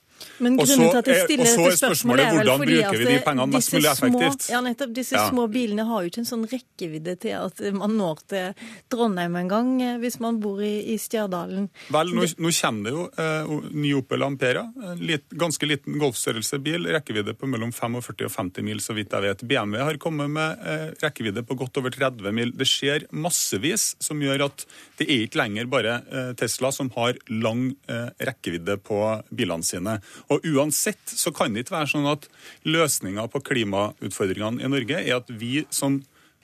[0.43, 3.73] Men grunnen til at jeg stiller dette spørsmålet, er vel fordi at de pengene mest
[3.75, 4.45] mulig effektivt?
[4.45, 5.23] Små, ja, nettopp, disse ja.
[5.31, 9.51] små bilene har jo ikke en sånn rekkevidde til at man når til Trondheim en
[9.51, 11.69] gang eh, hvis man bor i, i Stjørdalen.
[11.95, 14.65] Vel, nå, nå, kommer det jo eh, ny Opel Ampera.
[14.99, 16.89] Litt, ganske liten golfstørrelse bil.
[16.95, 19.45] Rekkevidde på mellom 45 og 50 mil, så vidt jeg vet.
[19.47, 22.53] BMW har kommet med eh, rekkevidde på godt over 30 mil.
[22.55, 24.65] Det skjer massevis som gjør at
[24.99, 28.99] det er ikke lenger bare eh, Tesla som har lang eh, rekkevidde på
[29.31, 29.99] bilene sine.
[30.33, 32.27] Og uansett så kan det ikke være sånn at
[32.67, 35.99] løsninga på klimautfordringene i Norge er at vi som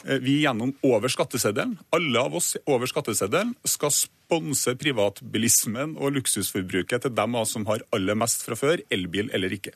[0.06, 7.08] eh, vi gjennom over skatteseddelen, alle av oss over skatteseddelen, skal sponse privatbilismen og luksusforbruket
[7.08, 9.76] til dem av oss som har aller mest fra før, elbil eller ikke.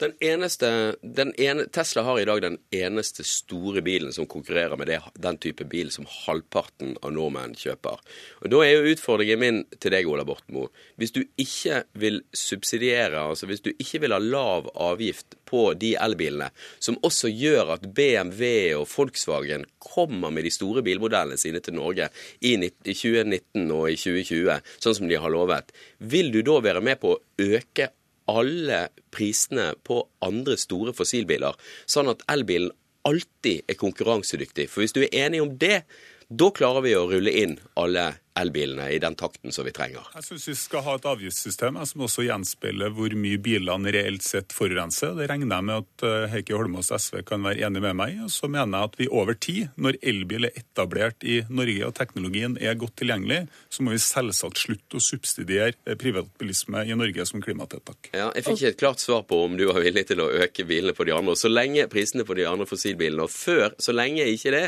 [0.00, 4.88] Den eneste, den ene, Tesla har i dag den eneste store bilen som konkurrerer med
[4.88, 8.00] det, den type bil som halvparten av nordmenn kjøper.
[8.40, 10.72] Og Da er jo utfordringen min til deg, Ola Borten Moe.
[10.96, 15.92] Hvis du ikke vil subsidiere, altså hvis du ikke vil ha lav avgift på de
[16.00, 16.48] elbilene,
[16.80, 22.08] som også gjør at BMW og Volkswagen kommer med de store bilmodellene sine til Norge
[22.40, 27.04] i 2019 og i 2020, sånn som de har lovet, vil du da være med
[27.04, 27.20] på å
[27.60, 27.92] øke
[28.30, 28.84] alle
[29.14, 31.58] prisene på andre store fossilbiler,
[31.90, 32.72] sånn at elbilen
[33.08, 34.68] alltid er konkurransedyktig.
[34.68, 35.82] For hvis du er enig om det,
[36.30, 40.06] da klarer vi å rulle inn alle elbilene i den takten som vi trenger.
[40.16, 44.54] Jeg syns vi skal ha et avgiftssystem som også gjenspeiler hvor mye bilene reelt sett
[44.56, 45.14] forurenser.
[45.18, 48.20] Det regner jeg med at eh, Heikki Holmås SV kan være enig med meg i.
[48.26, 51.96] Og så mener jeg at vi over tid, når elbil er etablert i Norge og
[51.98, 53.42] teknologien er godt tilgjengelig,
[53.72, 58.12] så må vi selvsagt slutte å subsidiere eh, privatbilisme i Norge som klimatiltak.
[58.14, 60.66] Ja, jeg fikk ikke et klart svar på om du var villig til å øke
[60.68, 61.36] bilene på de andre.
[61.38, 64.64] Så lenge prisene på de andre fossilbilene, og før, så lenge ikke det,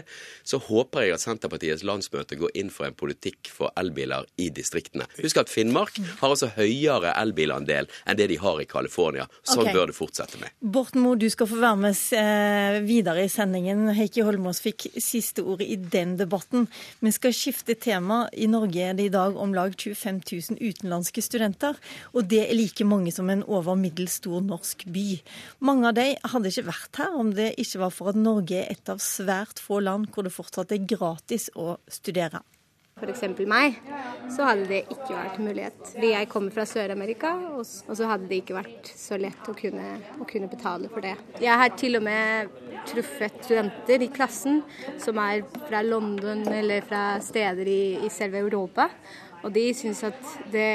[0.49, 5.07] så håper jeg at Senterpartiets landsmøte går inn for en politikk for elbiler i distriktene.
[5.21, 9.27] Husk at Finnmark har altså høyere elbilandel enn det de har i California.
[9.47, 9.77] Sånn okay.
[9.77, 10.55] bør det fortsette med.
[10.61, 13.89] Borten Moe, du skal få være med eh, videre i sendingen.
[13.97, 16.69] Heikki Holmås fikk siste ordet i den debatten.
[17.03, 18.25] Vi skal skifte tema.
[18.33, 21.79] I Norge er det i dag om lag 25 000 utenlandske studenter.
[22.13, 25.07] Og det er like mange som en over middels stor norsk by.
[25.65, 28.73] Mange av de hadde ikke vært her om det ikke var for at Norge er
[28.73, 32.43] et av svært få land hvor det fortsatt er gratis å studere
[33.03, 33.25] f.eks.
[33.51, 33.79] meg,
[34.33, 35.81] så hadde det ikke vært mulighet.
[35.91, 39.89] Fordi jeg kommer fra Sør-Amerika, og så hadde det ikke vært så lett å kunne,
[40.19, 41.17] å kunne, betale for det.
[41.43, 42.55] Jeg har til og med
[42.89, 44.63] truffet studenter i klassen
[45.01, 48.89] som er fra London eller fra steder i, i selve Europa.
[49.43, 50.23] Og de syns at
[50.53, 50.71] det,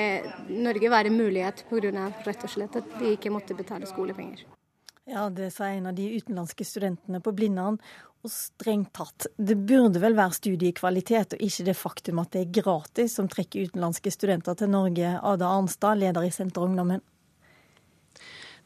[0.51, 2.11] Norge var en mulighet pga.
[2.27, 4.43] rett og slett at de ikke måtte betale skolepenger.
[5.07, 7.77] Ja, det sa en av de utenlandske studentene på Blindern.
[8.27, 12.55] Og strengt tatt, det burde vel være studiekvalitet, og ikke det faktum at det er
[12.57, 15.13] gratis som trekker utenlandske studenter til Norge.
[15.23, 16.99] Ada Arnstad, leder i Senterungdommen.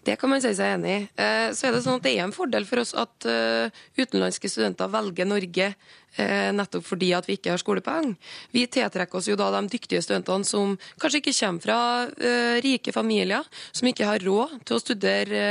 [0.02, 1.02] Det kan man si seg enig i.
[1.14, 4.50] Eh, så er det sånn at det er en fordel for oss at eh, utenlandske
[4.50, 8.16] studenter velger Norge eh, nettopp fordi at vi ikke har skolepenger.
[8.58, 11.80] Vi tiltrekker oss jo da de dyktige studentene som kanskje ikke kommer fra
[12.66, 15.46] rike familier, som ikke har råd til å studere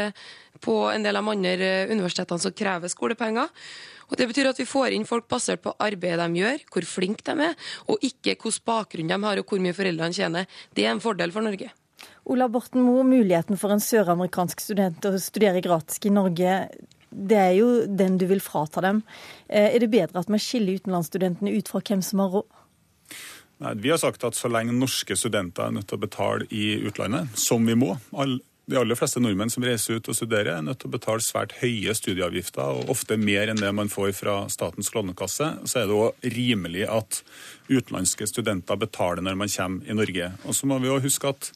[0.59, 3.55] på en del av de andre universitetene som krever skolepenger.
[4.11, 7.24] Og Det betyr at vi får inn folk basert på arbeidet de gjør, hvor flinke
[7.27, 10.49] de er, og ikke hvilken bakgrunn de har og hvor mye foreldrene tjener.
[10.74, 11.70] Det er en fordel for Norge.
[12.31, 16.57] Ola Borten Moe, muligheten for en søramerikansk student å studere gratis i Norge,
[17.11, 19.03] det er jo den du vil frata dem.
[19.49, 22.61] Eh, er det bedre at vi skiller utenlandsstudentene ut fra hvem som har råd?
[23.61, 26.78] Nei, Vi har sagt at så lenge norske studenter er nødt til å betale i
[26.87, 27.97] utlandet, som vi må,
[28.71, 31.57] de aller fleste nordmenn som reiser ut og studerer, er nødt til å betale svært
[31.59, 35.49] høye studieavgifter, og ofte mer enn det man får fra Statens lånekasse.
[35.67, 37.23] Så er det òg rimelig at
[37.71, 40.31] utenlandske studenter betaler når man kommer i Norge.
[40.45, 41.51] Og så må vi også huske at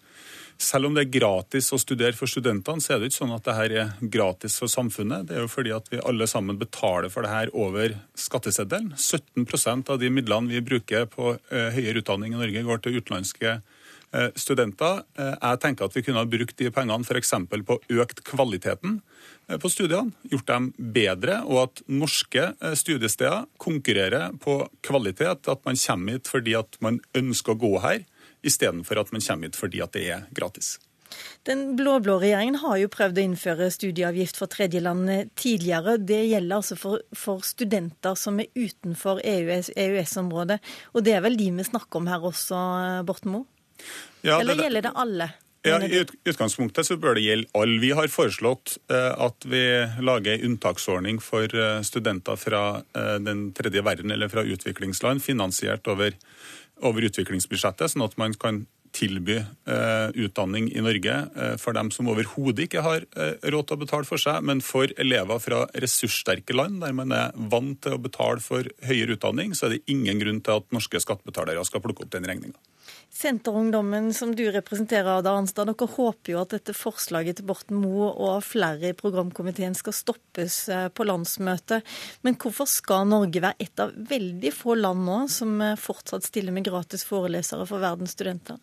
[0.64, 3.46] selv om det er gratis å studere for studentene, så er det ikke sånn at
[3.46, 5.28] det her er gratis for samfunnet.
[5.28, 8.94] Det er jo fordi at vi alle sammen betaler for det her over skatteseddelen.
[8.94, 13.58] 17% av de midlene vi bruker på eh, høyere utdanning i Norge, går til utenlandske
[13.58, 13.73] studenter.
[14.14, 17.32] Jeg tenker at vi kunne ha brukt de pengene f.eks.
[17.66, 19.00] på økt kvaliteten
[19.60, 22.46] på studiene, gjort dem bedre, og at norske
[22.78, 25.50] studiesteder konkurrerer på kvalitet.
[25.50, 28.06] At man kommer hit fordi at man ønsker å gå her,
[28.46, 30.76] istedenfor at man kommer hit fordi at det er gratis.
[31.46, 35.98] Den blå-blå regjeringen har jo prøvd å innføre studieavgift for tredjeland tidligere.
[36.00, 40.58] Det gjelder altså for, for studenter som er utenfor EØS-området.
[40.58, 42.62] E og det er vel de vi snakker om her også,
[43.06, 43.53] Borten Moe?
[44.24, 45.30] Ja, Eller det, gjelder det alle?
[45.64, 47.78] Ja, I utgangspunktet så bør det gjelde alle.
[47.80, 49.62] Vi har foreslått eh, at vi
[50.04, 55.88] lager en unntaksordning for eh, studenter fra eh, den tredje verden eller fra utviklingsland, finansiert
[55.88, 56.12] over,
[56.84, 59.40] over utviklingsbudsjettet, sånn at man kan tilby
[60.22, 61.14] utdanning i Norge
[61.58, 63.02] for dem som overhodet ikke har
[63.42, 67.34] råd til å betale for seg, men for elever fra ressurssterke land, der man er
[67.34, 71.02] vant til å betale for høyere utdanning, så er det ingen grunn til at norske
[71.02, 72.54] skattebetalere skal plukke opp den regninga.
[73.14, 78.08] Senterungdommen som du representerer, Ada Arnstad, dere håper jo at dette forslaget til Borten Moe
[78.10, 81.86] og flere i programkomiteen skal stoppes eh, på landsmøtet.
[82.26, 86.56] Men hvorfor skal Norge være et av veldig få land nå som eh, fortsatt stiller
[86.56, 88.58] med gratis forelesere for verdens studenter?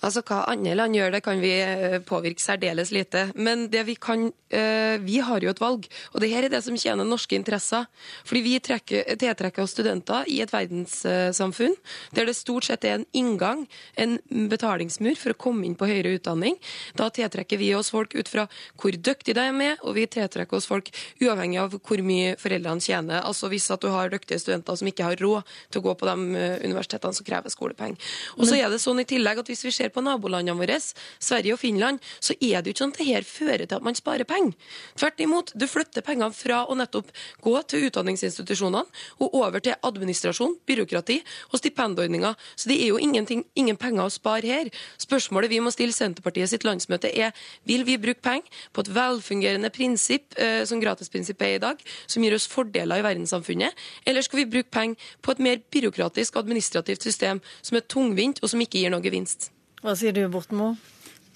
[0.00, 3.26] Altså, Hva andre land gjør, det kan vi eh, påvirke særdeles lite.
[3.36, 6.62] Men det vi kan eh, Vi har jo et valg, og det her er det
[6.64, 7.86] som tjener norske interesser.
[8.24, 11.76] Fordi vi trekker, tiltrekker oss studenter i et verdenssamfunn
[12.16, 13.66] der det stort sett er en inngang,
[14.00, 14.18] en
[14.50, 16.56] betalingsmur, for å komme inn på høyere utdanning.
[16.98, 18.46] Da tiltrekker vi oss folk ut fra
[18.80, 20.90] hvor dyktige de er med, og vi tiltrekker oss folk
[21.20, 23.20] uavhengig av hvor mye foreldrene tjener.
[23.20, 26.08] Altså Hvis at du har dyktige studenter som ikke har råd til å gå på
[26.08, 28.10] de eh, universitetene som krever skolepenger.
[28.38, 30.78] Og så er det sånn i tillegg at hvis vi ser på nabolandene våre,
[31.20, 33.86] Sverige og Finland, så er det jo ikke sånn at det her fører til at
[33.86, 34.56] man sparer penger.
[34.98, 37.10] Tvert imot, du flytter pengene fra å nettopp
[37.44, 38.84] gå til utdanningsinstitusjonene
[39.20, 41.18] og over til administrasjon, byråkrati
[41.50, 42.36] og stipendordninger.
[42.56, 44.72] Så det er jo ingen penger å spare her.
[45.00, 47.34] Spørsmålet vi må stille Senterpartiet sitt landsmøte er
[47.68, 52.24] vil vi bruke penger på et velfungerende prinsipp, eh, som gratisprinsippet er i dag, som
[52.24, 57.02] gir oss fordeler i verdenssamfunnet, eller skal vi bruke penger på et mer byråkratisk administrativt
[57.02, 59.50] system som er tungvint og som ikke gir noe gevinst?
[59.80, 60.60] Hva sier du, Borten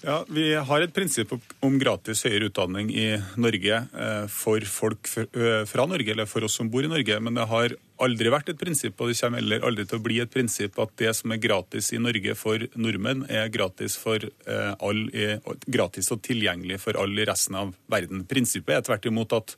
[0.05, 1.31] Ja, Vi har et prinsipp
[1.65, 3.07] om gratis høyere utdanning i
[3.41, 7.17] Norge eh, for folk eh, fra Norge, eller for oss som bor i Norge.
[7.25, 7.73] Men det har
[8.03, 10.91] aldri vært et prinsipp, og det kommer heller aldri til å bli et prinsipp at
[10.99, 16.21] det som er gratis i Norge for nordmenn, er gratis, for, eh, alle, gratis og
[16.21, 18.25] tilgjengelig for alle i resten av verden.
[18.27, 19.55] Prinsippet er tvert imot at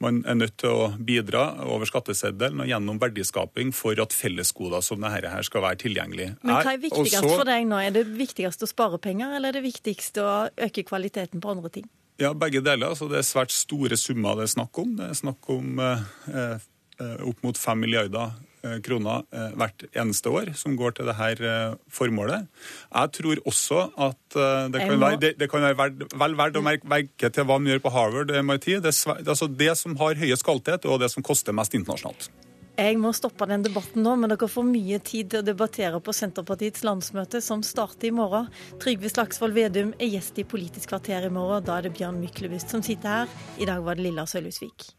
[0.00, 5.00] man er nødt til å bidra over skatteseddelen og gjennom verdiskaping for at fellesgoder som
[5.00, 6.36] dette her skal være tilgjengelig.
[6.42, 7.78] Men hva er viktigst Også, for deg nå?
[7.78, 11.70] Er det viktigst å spare penger, eller er det viktigst å øke kvaliteten på andre
[11.70, 11.88] ting?
[12.20, 12.92] Ja, begge deler.
[12.92, 14.94] Altså, det er svært store summer det er snakk om.
[15.00, 18.34] Det er snakk om eh, eh opp mot fem milliarder
[18.64, 22.46] Eh, kroner eh, hvert eneste år som går til dette eh, formålet.
[22.88, 24.38] Jeg tror også at
[24.72, 27.84] det kan være, det, det kan være vel verdt å merke til hva man gjør
[27.84, 28.70] på Harvard og MIT.
[28.86, 32.30] Det, altså det som har høyest kvalitet, og det som koster mest internasjonalt.
[32.74, 36.16] Jeg må stoppe den debatten nå, men dere får mye tid til å debattere på
[36.16, 38.48] Senterpartiets landsmøte, som starter i morgen.
[38.82, 41.62] Trygve Slagsvold Vedum er gjest i Politisk kvarter i morgen.
[41.68, 43.40] Da er det Bjørn Myklebust som sitter her.
[43.60, 44.94] I dag var det Lilla Sølhusvik.